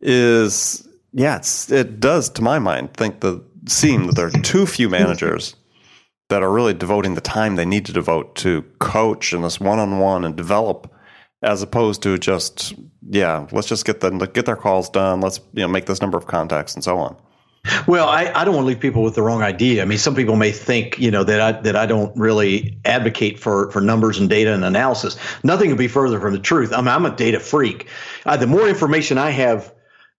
Is 0.00 0.88
yeah, 1.12 1.42
it 1.70 1.98
does 1.98 2.30
to 2.30 2.42
my 2.42 2.60
mind 2.60 2.94
think 2.94 3.20
the 3.20 3.42
seem 3.66 4.06
that 4.06 4.16
there 4.16 4.28
are 4.28 4.42
too 4.42 4.64
few 4.64 4.88
managers 4.88 5.54
that 6.28 6.42
are 6.42 6.52
really 6.52 6.74
devoting 6.74 7.14
the 7.14 7.20
time 7.20 7.56
they 7.56 7.64
need 7.64 7.86
to 7.86 7.92
devote 7.92 8.34
to 8.36 8.62
coach 8.78 9.32
and 9.32 9.44
this 9.44 9.58
one 9.60 9.78
on 9.78 9.98
one 9.98 10.24
and 10.24 10.36
develop 10.36 10.92
as 11.42 11.62
opposed 11.62 12.02
to 12.02 12.18
just 12.18 12.74
yeah 13.08 13.46
let's 13.52 13.68
just 13.68 13.84
get 13.84 14.00
the 14.00 14.10
get 14.10 14.46
their 14.46 14.56
calls 14.56 14.90
done 14.90 15.20
let's 15.20 15.40
you 15.52 15.62
know 15.62 15.68
make 15.68 15.86
this 15.86 16.00
number 16.00 16.18
of 16.18 16.26
contacts 16.26 16.74
and 16.74 16.84
so 16.84 16.98
on 16.98 17.16
well, 17.86 18.08
I, 18.08 18.32
I 18.34 18.44
don't 18.44 18.54
want 18.54 18.64
to 18.64 18.68
leave 18.68 18.80
people 18.80 19.02
with 19.02 19.14
the 19.14 19.22
wrong 19.22 19.42
idea. 19.42 19.82
I 19.82 19.84
mean, 19.84 19.98
some 19.98 20.14
people 20.14 20.36
may 20.36 20.52
think, 20.52 20.98
you 20.98 21.10
know, 21.10 21.24
that 21.24 21.40
I 21.40 21.52
that 21.60 21.76
I 21.76 21.86
don't 21.86 22.16
really 22.16 22.78
advocate 22.84 23.38
for 23.38 23.70
for 23.70 23.80
numbers 23.80 24.18
and 24.18 24.28
data 24.28 24.54
and 24.54 24.64
analysis. 24.64 25.16
Nothing 25.42 25.70
could 25.70 25.78
be 25.78 25.88
further 25.88 26.20
from 26.20 26.32
the 26.32 26.38
truth. 26.38 26.72
I 26.72 26.78
mean, 26.78 26.88
I'm 26.88 27.04
a 27.04 27.14
data 27.14 27.40
freak. 27.40 27.88
Uh, 28.24 28.36
the 28.36 28.46
more 28.46 28.68
information 28.68 29.18
I 29.18 29.30
have 29.30 29.74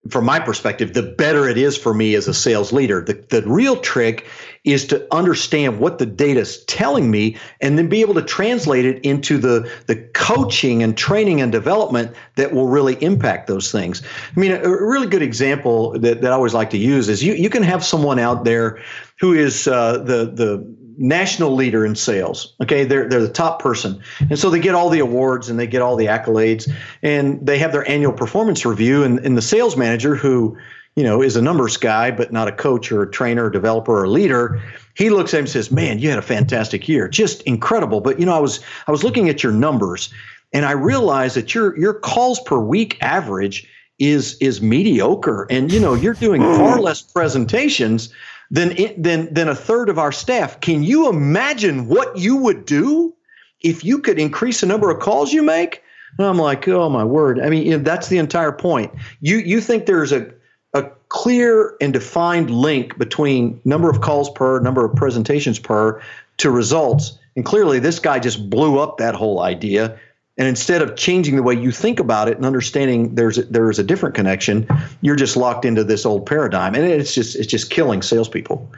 from 0.09 0.25
my 0.25 0.39
perspective, 0.39 0.93
the 0.93 1.03
better 1.03 1.47
it 1.47 1.57
is 1.57 1.77
for 1.77 1.93
me 1.93 2.15
as 2.15 2.27
a 2.27 2.33
sales 2.33 2.71
leader. 2.71 3.01
The, 3.01 3.13
the 3.29 3.41
real 3.47 3.77
trick 3.77 4.27
is 4.65 4.85
to 4.87 5.07
understand 5.13 5.79
what 5.79 5.99
the 5.99 6.05
data 6.05 6.41
is 6.41 6.63
telling 6.65 7.09
me 7.09 7.37
and 7.61 7.77
then 7.77 7.87
be 7.87 8.01
able 8.01 8.13
to 8.13 8.21
translate 8.21 8.85
it 8.85 9.03
into 9.05 9.37
the, 9.37 9.71
the 9.87 9.95
coaching 10.13 10.83
and 10.83 10.97
training 10.97 11.41
and 11.41 11.51
development 11.51 12.13
that 12.35 12.53
will 12.53 12.67
really 12.67 12.95
impact 13.03 13.47
those 13.47 13.71
things. 13.71 14.01
I 14.35 14.39
mean, 14.39 14.51
a, 14.51 14.61
a 14.61 14.87
really 14.87 15.07
good 15.07 15.21
example 15.21 15.97
that, 15.99 16.21
that 16.21 16.31
I 16.31 16.35
always 16.35 16.53
like 16.53 16.69
to 16.71 16.77
use 16.77 17.07
is 17.07 17.23
you, 17.23 17.33
you 17.33 17.49
can 17.49 17.63
have 17.63 17.83
someone 17.83 18.19
out 18.19 18.43
there 18.43 18.81
who 19.19 19.33
is 19.33 19.67
uh, 19.67 19.99
the, 19.99 20.25
the 20.25 20.78
national 20.99 21.55
leader 21.55 21.85
in 21.85 21.95
sales. 21.95 22.53
Okay, 22.61 22.83
they're 22.83 23.07
they're 23.07 23.21
the 23.21 23.29
top 23.29 23.59
person, 23.61 24.01
and 24.19 24.37
so 24.37 24.49
they 24.49 24.59
get 24.59 24.75
all 24.75 24.89
the 24.89 24.99
awards 24.99 25.49
and 25.49 25.57
they 25.57 25.65
get 25.65 25.81
all 25.81 25.95
the 25.95 26.05
accolades, 26.05 26.71
and 27.01 27.43
they 27.43 27.57
have 27.57 27.71
their 27.71 27.89
annual 27.89 28.13
performance 28.13 28.65
review. 28.65 29.03
And, 29.03 29.17
and 29.19 29.37
the 29.37 29.41
sales 29.41 29.77
manager, 29.77 30.15
who 30.15 30.57
you 30.95 31.03
know 31.03 31.21
is 31.21 31.35
a 31.35 31.41
numbers 31.41 31.77
guy 31.77 32.11
but 32.11 32.31
not 32.33 32.47
a 32.47 32.51
coach 32.51 32.91
or 32.91 33.01
a 33.01 33.09
trainer, 33.09 33.45
or 33.45 33.49
developer 33.49 34.03
or 34.03 34.07
leader, 34.09 34.61
he 34.95 35.09
looks 35.09 35.33
at 35.33 35.37
him 35.37 35.43
and 35.45 35.49
says, 35.49 35.71
"Man, 35.71 35.99
you 35.99 36.09
had 36.09 36.19
a 36.19 36.23
fantastic 36.23 36.87
year, 36.87 37.07
just 37.07 37.41
incredible." 37.43 38.01
But 38.01 38.19
you 38.19 38.25
know, 38.25 38.35
I 38.35 38.39
was 38.39 38.59
I 38.85 38.91
was 38.91 39.03
looking 39.03 39.29
at 39.29 39.41
your 39.41 39.53
numbers, 39.53 40.13
and 40.53 40.65
I 40.65 40.71
realized 40.71 41.37
that 41.37 41.55
your 41.55 41.79
your 41.79 41.93
calls 41.93 42.41
per 42.41 42.59
week 42.59 42.97
average 43.01 43.67
is 43.99 44.35
is 44.41 44.61
mediocre, 44.61 45.47
and 45.49 45.71
you 45.71 45.79
know 45.79 45.93
you're 45.93 46.13
doing 46.13 46.41
far 46.41 46.77
mm. 46.77 46.81
less 46.81 47.01
presentations 47.01 48.13
than, 48.51 48.75
than, 49.01 49.33
than 49.33 49.47
a 49.47 49.55
third 49.55 49.89
of 49.89 49.99
our 49.99 50.11
staff. 50.11 50.59
Can 50.59 50.83
you 50.83 51.09
imagine 51.09 51.87
what 51.87 52.17
you 52.17 52.35
would 52.37 52.65
do 52.65 53.13
if 53.61 53.83
you 53.83 53.99
could 53.99 54.19
increase 54.19 54.61
the 54.61 54.67
number 54.67 54.89
of 54.89 54.99
calls 54.99 55.33
you 55.33 55.43
make? 55.43 55.83
And 56.17 56.25
I'm 56.25 56.37
like, 56.37 56.67
oh 56.67 56.89
my 56.89 57.03
word. 57.03 57.39
I 57.39 57.49
mean, 57.49 57.65
you 57.65 57.77
know, 57.77 57.83
that's 57.83 58.07
the 58.07 58.17
entire 58.17 58.51
point. 58.51 58.91
You 59.21 59.37
you 59.37 59.61
think 59.61 59.85
there's 59.85 60.11
a 60.11 60.31
a 60.73 60.83
clear 61.09 61.75
and 61.81 61.93
defined 61.93 62.49
link 62.49 62.97
between 62.97 63.59
number 63.65 63.89
of 63.89 64.01
calls 64.01 64.29
per, 64.29 64.59
number 64.59 64.85
of 64.85 64.95
presentations 64.95 65.59
per 65.59 66.01
to 66.37 66.51
results. 66.51 67.17
And 67.35 67.45
clearly 67.45 67.79
this 67.79 67.99
guy 67.99 68.19
just 68.19 68.49
blew 68.49 68.79
up 68.79 68.97
that 68.97 69.15
whole 69.15 69.41
idea 69.41 69.99
and 70.39 70.47
instead 70.47 70.81
of 70.81 70.95
changing 70.95 71.35
the 71.35 71.43
way 71.43 71.53
you 71.53 71.69
think 71.69 71.99
about 71.99 72.29
it 72.29 72.37
and 72.37 72.45
understanding 72.45 73.13
there's 73.13 73.37
a, 73.37 73.43
there 73.43 73.69
is 73.69 73.77
a 73.77 73.83
different 73.83 74.15
connection, 74.15 74.65
you're 75.01 75.17
just 75.17 75.35
locked 75.35 75.65
into 75.65 75.83
this 75.83 76.05
old 76.05 76.25
paradigm, 76.25 76.73
and 76.75 76.85
it's 76.85 77.13
just 77.13 77.35
it's 77.35 77.45
just 77.45 77.69
killing 77.69 78.01
salespeople. 78.01 78.71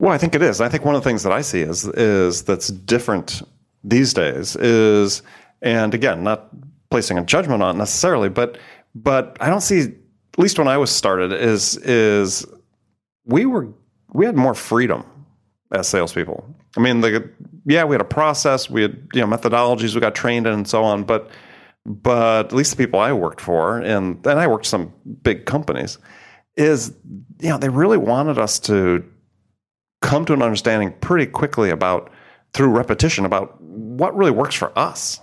Well, 0.00 0.12
I 0.12 0.18
think 0.18 0.34
it 0.34 0.42
is. 0.42 0.60
I 0.60 0.68
think 0.68 0.84
one 0.84 0.96
of 0.96 1.04
the 1.04 1.08
things 1.08 1.22
that 1.22 1.32
I 1.32 1.40
see 1.40 1.60
is 1.60 1.86
is 1.86 2.42
that's 2.42 2.68
different 2.68 3.42
these 3.84 4.12
days 4.12 4.56
is, 4.56 5.22
and 5.62 5.94
again, 5.94 6.24
not 6.24 6.48
placing 6.90 7.16
a 7.16 7.24
judgment 7.24 7.62
on 7.62 7.78
necessarily, 7.78 8.28
but 8.28 8.58
but 8.96 9.36
I 9.40 9.48
don't 9.48 9.60
see 9.60 9.82
at 9.82 10.38
least 10.38 10.58
when 10.58 10.66
I 10.66 10.78
was 10.78 10.90
started 10.90 11.32
is 11.32 11.76
is 11.76 12.44
we 13.24 13.46
were 13.46 13.68
we 14.12 14.26
had 14.26 14.36
more 14.36 14.54
freedom 14.54 15.04
as 15.70 15.86
salespeople. 15.86 16.44
I 16.76 16.80
mean, 16.80 17.02
the 17.02 17.30
yeah, 17.70 17.84
we 17.84 17.94
had 17.94 18.00
a 18.00 18.04
process, 18.04 18.68
we 18.68 18.82
had 18.82 19.08
you 19.14 19.20
know 19.20 19.26
methodologies, 19.26 19.94
we 19.94 20.00
got 20.00 20.14
trained 20.14 20.46
in, 20.46 20.52
and 20.52 20.68
so 20.68 20.82
on. 20.84 21.04
But 21.04 21.30
but 21.86 22.46
at 22.46 22.52
least 22.52 22.72
the 22.72 22.76
people 22.76 23.00
I 23.00 23.12
worked 23.12 23.40
for, 23.40 23.78
and 23.78 24.24
and 24.26 24.38
I 24.38 24.46
worked 24.46 24.66
some 24.66 24.92
big 25.22 25.46
companies, 25.46 25.98
is 26.56 26.92
you 27.40 27.48
know 27.48 27.58
they 27.58 27.68
really 27.68 27.98
wanted 27.98 28.38
us 28.38 28.58
to 28.60 29.04
come 30.02 30.24
to 30.26 30.32
an 30.32 30.42
understanding 30.42 30.92
pretty 31.00 31.26
quickly 31.26 31.70
about 31.70 32.10
through 32.52 32.70
repetition 32.70 33.24
about 33.24 33.60
what 33.60 34.16
really 34.16 34.30
works 34.30 34.54
for 34.54 34.76
us. 34.78 35.20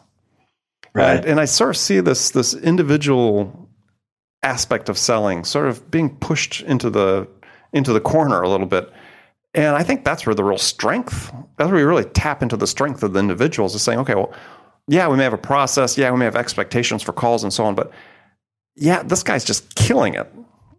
Right. 0.93 1.17
And, 1.17 1.25
and 1.25 1.39
I 1.39 1.45
sort 1.45 1.71
of 1.71 1.77
see 1.77 1.99
this 1.99 2.31
this 2.31 2.53
individual 2.53 3.69
aspect 4.43 4.87
of 4.87 4.97
selling 4.97 5.43
sort 5.43 5.67
of 5.67 5.91
being 5.91 6.15
pushed 6.17 6.61
into 6.61 6.89
the 6.89 7.27
into 7.73 7.91
the 7.91 7.99
corner 7.99 8.41
a 8.41 8.49
little 8.49 8.67
bit 8.67 8.91
and 9.57 9.75
I 9.75 9.81
think 9.81 10.05
that's 10.05 10.23
where 10.27 10.35
the 10.35 10.43
real 10.43 10.59
strength, 10.59 11.33
that's 11.57 11.71
where 11.71 11.77
we 11.77 11.81
really 11.81 12.05
tap 12.05 12.43
into 12.43 12.55
the 12.55 12.67
strength 12.67 13.01
of 13.01 13.13
the 13.13 13.19
individuals 13.19 13.73
is 13.73 13.81
saying, 13.81 13.97
okay, 13.99 14.13
well, 14.13 14.31
yeah, 14.87 15.07
we 15.07 15.17
may 15.17 15.23
have 15.23 15.33
a 15.33 15.37
process. 15.37 15.97
Yeah, 15.97 16.11
we 16.11 16.19
may 16.19 16.25
have 16.25 16.35
expectations 16.35 17.01
for 17.01 17.11
calls 17.11 17.43
and 17.43 17.51
so 17.51 17.65
on. 17.65 17.73
But 17.73 17.91
yeah, 18.75 19.01
this 19.01 19.23
guy's 19.23 19.43
just 19.43 19.73
killing 19.73 20.13
it. 20.13 20.31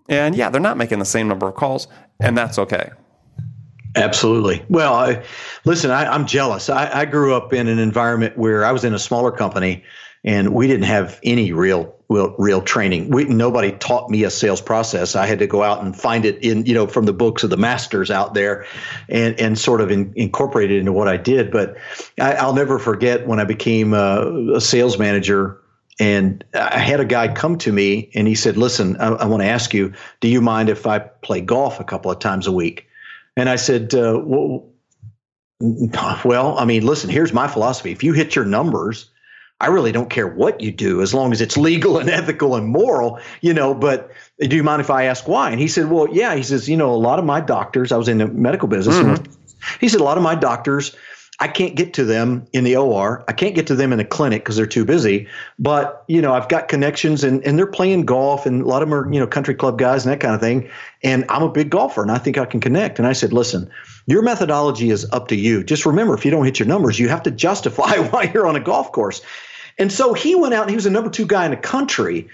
And 0.09 0.37
yeah, 0.37 0.49
they're 0.49 0.61
not 0.61 0.77
making 0.77 1.01
the 1.01 1.05
same 1.05 1.27
number 1.27 1.49
of 1.49 1.57
calls, 1.57 1.89
and 2.21 2.39
that's 2.39 2.57
okay. 2.57 2.91
Absolutely. 3.97 4.65
Well, 4.69 4.95
I, 4.95 5.25
listen, 5.65 5.91
I, 5.91 6.15
am 6.15 6.25
jealous. 6.25 6.71
I, 6.71 7.01
I 7.01 7.05
grew 7.05 7.35
up 7.35 7.53
in 7.53 7.67
an 7.67 7.81
environment 7.81 8.39
where 8.39 8.65
I 8.65 8.71
was 8.71 8.85
in 8.85 8.95
a 8.95 8.99
smaller 8.99 9.33
company 9.33 9.83
and 10.25 10.55
we 10.55 10.67
didn't 10.67 10.87
have 10.87 11.21
any 11.23 11.53
real 11.53 11.95
real, 12.09 12.35
real 12.39 12.63
training. 12.63 13.11
We, 13.11 13.25
nobody 13.25 13.73
taught 13.73 14.09
me 14.11 14.25
a 14.25 14.31
sales 14.31 14.61
process. 14.61 15.15
I 15.15 15.27
had 15.27 15.39
to 15.41 15.47
go 15.47 15.63
out 15.63 15.85
and 15.85 15.95
find 15.95 16.25
it 16.25 16.43
in 16.43 16.65
you 16.67 16.75
know 16.75 16.87
from 16.87 17.05
the 17.05 17.13
books 17.13 17.43
of 17.43 17.51
the 17.51 17.57
masters 17.57 18.11
out 18.11 18.35
there, 18.35 18.67
and 19.09 19.39
and 19.39 19.59
sort 19.59 19.81
of 19.81 19.91
in, 19.91 20.13
incorporate 20.17 20.71
it 20.71 20.79
into 20.79 20.93
what 20.93 21.09
I 21.09 21.17
did. 21.17 21.51
But 21.51 21.77
I, 22.21 22.45
will 22.45 22.55
never 22.55 22.79
forget 22.79 23.27
when 23.27 23.41
I 23.41 23.45
became 23.45 23.95
a, 23.95 24.55
a 24.55 24.61
sales 24.61 24.99
manager. 24.99 25.61
And 26.01 26.45
I 26.55 26.79
had 26.79 27.01
a 27.01 27.05
guy 27.05 27.27
come 27.27 27.59
to 27.59 27.73
me 27.73 28.09
and 28.15 28.29
he 28.29 28.37
said, 28.37 28.57
Listen, 28.57 28.97
I, 28.99 29.09
I 29.09 29.27
want 29.27 29.43
to 29.43 29.49
ask 29.49 29.75
you, 29.75 29.93
do 30.21 30.29
you 30.29 30.41
mind 30.41 30.69
if 30.69 30.87
I 30.87 31.01
play 31.01 31.41
golf 31.41 31.81
a 31.81 31.85
couple 31.85 32.09
of 32.09 32.21
times 32.21 32.47
a 32.47 32.53
week? 32.53 32.87
And 33.37 33.49
I 33.49 33.57
said, 33.57 33.93
uh, 33.97 34.21
well, 34.25 34.69
well, 36.25 36.57
I 36.57 36.65
mean, 36.65 36.87
listen, 36.87 37.11
here's 37.11 37.33
my 37.33 37.49
philosophy. 37.49 37.91
If 37.91 38.05
you 38.05 38.13
hit 38.13 38.37
your 38.37 38.45
numbers, 38.45 39.11
I 39.61 39.67
really 39.67 39.91
don't 39.91 40.09
care 40.09 40.29
what 40.29 40.61
you 40.61 40.71
do 40.71 41.03
as 41.03 41.13
long 41.13 41.33
as 41.33 41.41
it's 41.41 41.57
legal 41.57 41.99
and 41.99 42.09
ethical 42.21 42.55
and 42.55 42.67
moral, 42.67 43.19
you 43.41 43.53
know. 43.53 43.75
But 43.75 44.11
do 44.41 44.55
you 44.55 44.63
mind 44.63 44.81
if 44.81 44.91
I 44.91 45.05
ask 45.05 45.27
why? 45.27 45.51
And 45.51 45.61
he 45.61 45.69
said, 45.69 45.91
Well, 45.91 46.09
yeah. 46.13 46.35
He 46.35 46.43
says, 46.43 46.69
You 46.69 46.77
know, 46.77 46.95
a 46.95 46.97
lot 46.97 47.19
of 47.19 47.25
my 47.25 47.41
doctors, 47.41 47.93
I 47.93 47.97
was 47.97 48.09
in 48.09 48.19
the 48.19 48.29
medical 48.29 48.69
business. 48.69 48.97
Mm-hmm. 48.97 49.33
He 49.81 49.89
said, 49.89 50.01
A 50.01 50.05
lot 50.05 50.17
of 50.17 50.23
my 50.23 50.35
doctors, 50.35 50.95
I 51.41 51.47
can't 51.47 51.77
get 51.77 51.95
to 51.95 52.05
them 52.05 52.47
in 52.53 52.65
the 52.65 52.77
OR. 52.77 53.25
I 53.29 53.33
can't 53.33 53.55
get 53.55 53.69
to 53.69 53.77
them 53.77 53.93
in 53.93 53.99
the 53.99 54.05
clinic 54.05 54.43
because 54.43 54.57
they're 54.57 54.67
too 54.67 54.85
busy. 54.85 55.29
But, 55.59 56.05
you 56.09 56.21
know, 56.21 56.35
I've 56.35 56.49
got 56.49 56.67
connections 56.67 57.23
and, 57.23 57.45
and 57.45 57.57
they're 57.57 57.67
playing 57.67 58.07
golf 58.07 58.45
and 58.45 58.63
a 58.63 58.65
lot 58.67 58.83
of 58.83 58.89
them 58.89 58.99
are, 58.99 59.13
you 59.13 59.21
know, 59.21 59.27
country 59.27 59.55
club 59.55 59.79
guys 59.79 60.05
and 60.05 60.13
that 60.13 60.19
kind 60.19 60.35
of 60.35 60.41
thing. 60.41 60.69
And 61.05 61.25
I'm 61.29 61.45
a 61.45 61.49
big 61.49 61.71
golfer 61.71 62.03
and 62.03 62.11
I 62.11 62.19
think 62.19 62.39
I 62.39 62.45
can 62.45 62.59
connect. 62.59 62.99
And 62.99 63.07
I 63.07 63.13
said, 63.13 63.33
listen, 63.33 63.71
your 64.07 64.23
methodology 64.23 64.91
is 64.91 65.09
up 65.13 65.29
to 65.29 65.37
you. 65.37 65.63
Just 65.63 65.87
remember, 65.87 66.15
if 66.15 66.25
you 66.25 66.33
don't 66.33 66.45
hit 66.45 66.59
your 66.59 66.67
numbers, 66.67 66.99
you 66.99 67.09
have 67.09 67.23
to 67.23 67.31
justify 67.49 67.99
why 68.11 68.33
you're 68.35 68.47
on 68.47 68.57
a 68.57 68.61
golf 68.61 68.91
course. 68.91 69.23
And 69.79 69.93
so 69.93 70.13
he 70.13 70.35
went 70.35 70.55
out 70.55 70.63
and 70.63 70.71
he 70.71 70.77
was 70.77 70.87
a 70.87 70.91
number 70.91 71.11
two 71.11 71.27
guy 71.27 71.45
in 71.45 71.51
the 71.51 71.57
country. 71.57 72.29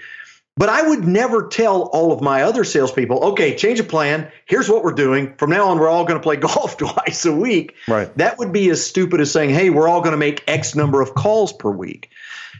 But 0.57 0.69
I 0.69 0.87
would 0.87 1.03
never 1.03 1.47
tell 1.47 1.83
all 1.83 2.13
of 2.13 2.21
my 2.21 2.41
other 2.41 2.63
salespeople, 2.63 3.21
okay, 3.25 3.55
change 3.57 3.79
of 3.81 3.89
plan. 3.89 4.31
Here's 4.45 4.69
what 4.69 4.85
we're 4.85 4.93
doing. 4.93 5.35
From 5.35 5.49
now 5.49 5.67
on, 5.67 5.79
we're 5.79 5.89
all 5.89 6.05
going 6.05 6.17
to 6.17 6.23
play 6.23 6.35
golf 6.37 6.77
twice 6.77 7.25
a 7.25 7.33
week. 7.33 7.75
Right. 7.87 8.15
That 8.17 8.37
would 8.37 8.53
be 8.53 8.69
as 8.69 8.85
stupid 8.85 9.19
as 9.19 9.31
saying, 9.31 9.49
hey, 9.49 9.69
we're 9.69 9.89
all 9.89 9.99
going 9.99 10.13
to 10.13 10.17
make 10.17 10.43
X 10.47 10.73
number 10.73 11.01
of 11.01 11.13
calls 11.15 11.51
per 11.51 11.69
week. 11.69 12.09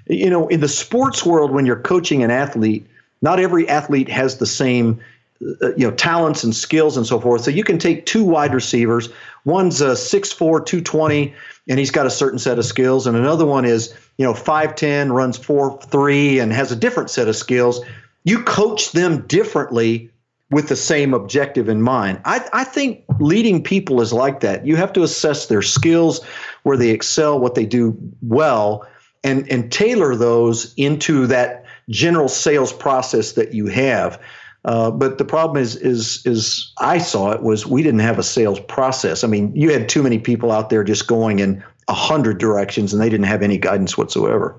You 0.07 0.29
know, 0.29 0.47
in 0.49 0.59
the 0.59 0.67
sports 0.67 1.25
world, 1.25 1.51
when 1.51 1.65
you're 1.65 1.79
coaching 1.79 2.21
an 2.21 2.31
athlete, 2.31 2.85
not 3.21 3.39
every 3.39 3.67
athlete 3.67 4.09
has 4.09 4.37
the 4.37 4.45
same 4.45 4.99
Uh, 5.41 5.75
you 5.75 5.85
know 5.85 5.91
talents 5.91 6.45
and 6.45 6.55
skills 6.55 6.95
and 6.95 7.05
so 7.05 7.19
forth. 7.19 7.41
So 7.41 7.51
you 7.51 7.65
can 7.65 7.77
take 7.77 8.05
two 8.05 8.23
wide 8.23 8.53
receivers. 8.53 9.09
One's 9.43 9.81
a 9.81 9.89
6'4", 9.89 10.37
220, 10.37 11.33
and 11.67 11.77
he's 11.77 11.91
got 11.91 12.05
a 12.05 12.09
certain 12.09 12.39
set 12.39 12.57
of 12.57 12.63
skills, 12.63 13.05
and 13.05 13.17
another 13.17 13.45
one 13.45 13.65
is 13.65 13.93
you 14.17 14.25
know 14.25 14.33
5'10", 14.33 15.11
runs 15.11 15.37
four 15.37 15.77
three, 15.91 16.39
and 16.39 16.53
has 16.53 16.71
a 16.71 16.75
different 16.75 17.09
set 17.09 17.27
of 17.27 17.35
skills. 17.35 17.81
You 18.23 18.43
coach 18.43 18.93
them 18.93 19.27
differently 19.27 20.09
with 20.51 20.69
the 20.69 20.75
same 20.77 21.13
objective 21.13 21.67
in 21.67 21.81
mind. 21.81 22.21
I, 22.23 22.47
I 22.53 22.63
think 22.63 23.03
leading 23.19 23.61
people 23.61 23.99
is 23.99 24.13
like 24.13 24.39
that. 24.39 24.65
You 24.65 24.77
have 24.77 24.93
to 24.93 25.03
assess 25.03 25.47
their 25.47 25.61
skills, 25.61 26.23
where 26.63 26.77
they 26.77 26.91
excel, 26.91 27.39
what 27.39 27.55
they 27.55 27.65
do 27.65 27.97
well, 28.21 28.87
and 29.25 29.51
and 29.51 29.69
tailor 29.69 30.15
those 30.15 30.73
into 30.75 31.27
that 31.27 31.65
general 31.89 32.29
sales 32.29 32.71
process 32.71 33.33
that 33.33 33.53
you 33.53 33.67
have. 33.67 34.17
Uh, 34.65 34.89
but 34.89 35.19
the 35.19 35.25
problem 35.25 35.61
is, 35.61 35.75
is, 35.75 36.25
is 36.25 36.73
I 36.79 36.97
saw 36.97 37.31
it 37.31 37.43
was 37.43 37.67
we 37.67 37.83
didn't 37.83 37.99
have 37.99 38.17
a 38.17 38.23
sales 38.23 38.59
process. 38.59 39.23
I 39.23 39.27
mean, 39.27 39.55
you 39.55 39.71
had 39.71 39.87
too 39.87 40.01
many 40.01 40.17
people 40.17 40.51
out 40.51 40.71
there 40.71 40.83
just 40.83 41.07
going 41.07 41.37
in 41.39 41.63
a 41.87 41.93
hundred 41.93 42.39
directions, 42.39 42.91
and 42.91 43.01
they 43.01 43.09
didn't 43.09 43.27
have 43.27 43.43
any 43.43 43.59
guidance 43.59 43.95
whatsoever. 43.95 44.55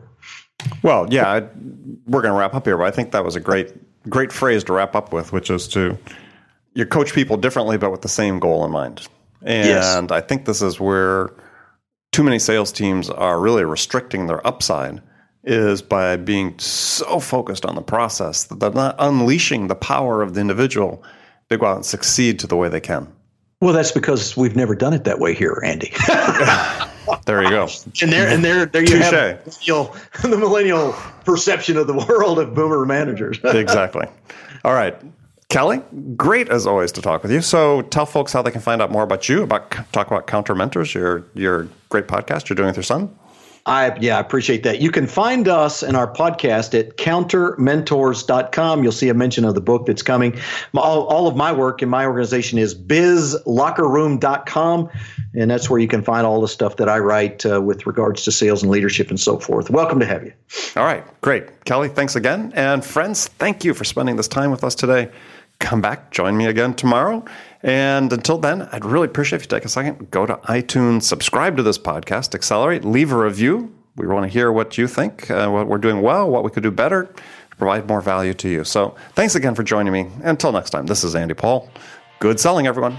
Well, 0.83 1.13
yeah, 1.13 1.29
I, 1.29 1.41
we're 2.07 2.23
going 2.23 2.33
to 2.33 2.39
wrap 2.39 2.55
up 2.55 2.67
here, 2.67 2.79
but 2.79 2.87
I 2.87 2.93
think 2.93 3.11
that 3.11 3.25
was 3.25 3.35
a 3.35 3.41
great, 3.41 3.75
great 4.09 4.33
phrase 4.33 4.63
to 4.65 4.73
wrap 4.73 4.95
up 4.95 5.13
with, 5.13 5.33
which 5.33 5.51
is 5.51 5.67
to 5.69 5.99
you 6.75 6.87
coach 6.87 7.13
people 7.13 7.37
differently, 7.37 7.77
but 7.77 7.91
with 7.91 8.03
the 8.03 8.09
same 8.09 8.39
goal 8.39 8.65
in 8.65 8.71
mind. 8.71 9.09
And 9.43 9.67
yes. 9.67 10.11
I 10.13 10.21
think 10.21 10.45
this 10.45 10.63
is 10.63 10.79
where 10.79 11.31
too 12.13 12.23
many 12.23 12.39
sales 12.39 12.71
teams 12.71 13.11
are 13.11 13.41
really 13.41 13.65
restricting 13.65 14.29
their 14.29 14.47
upside 14.47 15.03
is 15.47 15.81
by 15.81 16.17
being 16.17 16.59
so 16.59 17.21
focused 17.21 17.65
on 17.65 17.77
the 17.77 17.83
process 17.83 18.45
that 18.45 18.61
they're 18.61 18.71
not 18.73 18.97
unleashing 18.99 19.69
the 19.69 19.75
power 19.75 20.21
of 20.23 20.35
the 20.35 20.41
individual 20.41 21.03
to 21.49 21.57
go 21.57 21.67
out 21.67 21.77
and 21.77 21.87
succeed 21.87 22.39
to 22.41 22.47
the 22.47 22.57
way 22.57 22.69
they 22.69 22.81
can. 22.81 23.11
Well, 23.61 23.73
that's 23.73 23.93
because 23.93 24.37
we've 24.37 24.57
never 24.57 24.75
done 24.75 24.93
it 24.93 25.05
that 25.05 25.19
way 25.19 25.33
here, 25.33 25.63
Andy. 25.65 25.93
there 27.25 27.43
you 27.43 27.49
go. 27.49 27.69
And 28.03 28.13
there, 28.13 28.29
and 28.29 28.45
there, 28.45 28.67
there 28.67 28.83
you 28.83 28.89
Touché. 28.89 29.03
have 29.03 29.47
millennial, 29.47 29.97
the 30.23 30.37
millennial 30.37 30.93
perception 31.25 31.77
of 31.79 31.87
the 31.87 31.95
world 31.95 32.39
of 32.39 32.55
boomer 32.55 32.85
managers. 32.85 33.39
exactly. 33.45 34.07
All 34.63 34.75
right, 34.75 34.95
Kelly, 35.49 35.81
great 36.17 36.51
as 36.51 36.67
always 36.67 36.93
to 36.93 37.03
talk 37.03 37.23
with 37.23 37.33
you. 37.33 37.41
So 37.41 37.83
tell 37.83 38.05
folks 38.05 38.33
how 38.33 38.43
they 38.43 38.51
can 38.51 38.61
find 38.61 38.83
out 38.83 38.91
more 38.91 39.05
about 39.05 39.29
you, 39.29 39.43
about 39.43 39.71
talk 39.93 40.09
about 40.09 40.27
Counter 40.27 40.55
Mentors, 40.55 40.93
your 40.93 41.25
your 41.35 41.69
great 41.89 42.09
podcast 42.09 42.51
you're 42.51 42.57
doing 42.57 42.67
with 42.69 42.77
your 42.77 42.83
son. 42.83 43.17
I 43.67 43.95
yeah, 44.01 44.17
I 44.17 44.21
appreciate 44.21 44.63
that. 44.63 44.81
You 44.81 44.91
can 44.93 45.09
find 45.09 45.49
us 45.49 45.83
in 45.83 45.97
our 45.97 46.13
podcast 46.13 46.79
at 46.79 46.97
countermentors.com. 46.97 48.83
You'll 48.83 48.93
see 48.93 49.09
a 49.09 49.15
mention 49.15 49.45
of 49.45 49.57
the 49.57 49.61
book 49.61 49.87
that's 49.87 50.03
coming. 50.03 50.39
All, 50.75 51.07
all 51.07 51.27
of 51.27 51.35
my 51.35 51.53
work 51.53 51.83
in 51.83 51.89
my 51.89 52.07
organization 52.07 52.61
is 52.61 52.77
bizlockerroom.com, 52.77 54.89
and 55.35 55.51
that's 55.51 55.69
where 55.69 55.81
you 55.81 55.89
can 55.89 56.03
find 56.03 56.25
all 56.25 56.41
the 56.41 56.47
stuff 56.47 56.77
that 56.77 56.89
I 56.89 57.01
write 57.01 57.45
uh, 57.45 57.61
with 57.61 57.89
regards 57.89 58.23
to 58.25 58.33
sales 58.33 58.63
and 58.63 58.71
leadership 58.71 59.11
and 59.11 59.19
so 59.19 59.41
forth. 59.41 59.69
Welcome 59.69 59.99
to 59.99 60.07
have 60.07 60.25
you. 60.25 60.33
All 60.77 60.85
right, 60.85 61.03
great. 61.21 61.65
Kelly, 61.65 61.89
thanks 61.89 62.15
again. 62.15 62.53
And 62.55 62.85
friends, 62.85 63.27
thank 63.27 63.65
you 63.65 63.75
for 63.75 63.83
spending 63.83 64.15
this 64.15 64.29
time 64.29 64.53
with 64.53 64.63
us 64.63 64.77
today. 64.77 65.11
Come 65.59 65.81
back, 65.81 66.11
join 66.11 66.37
me 66.37 66.47
again 66.47 66.75
tomorrow. 66.75 67.25
And 67.63 68.13
until 68.13 68.39
then, 68.39 68.69
I'd 68.73 68.85
really 68.85 69.07
appreciate 69.07 69.37
if 69.37 69.43
you 69.43 69.49
take 69.49 69.65
a 69.65 69.69
second, 69.69 70.11
go 70.11 70.27
to 70.27 70.37
iTunes, 70.45 71.05
subscribe 71.05 71.57
to 71.57 71.63
this 71.63 71.79
podcast, 71.79 72.35
accelerate, 72.35 72.85
leave 72.85 73.11
a 73.11 73.17
review. 73.17 73.73
We 73.97 74.07
want 74.07 74.25
to 74.25 74.29
hear 74.29 74.53
what 74.53 74.77
you 74.77 74.87
think, 74.87 75.31
uh, 75.31 75.49
what 75.49 75.67
we're 75.67 75.79
doing 75.79 76.03
well, 76.03 76.29
what 76.29 76.45
we 76.45 76.51
could 76.51 76.63
do 76.63 76.71
better, 76.71 77.13
provide 77.57 77.89
more 77.89 78.03
value 78.03 78.35
to 78.35 78.49
you. 78.49 78.65
So 78.65 78.95
thanks 79.15 79.35
again 79.35 79.55
for 79.55 79.63
joining 79.63 79.93
me. 79.93 80.09
Until 80.23 80.53
next 80.53 80.71
time, 80.71 80.87
this 80.87 81.03
is 81.03 81.17
Andy 81.17 81.35
Paul. 81.35 81.71
Good 82.21 82.39
selling, 82.39 82.67
everyone. 82.67 82.99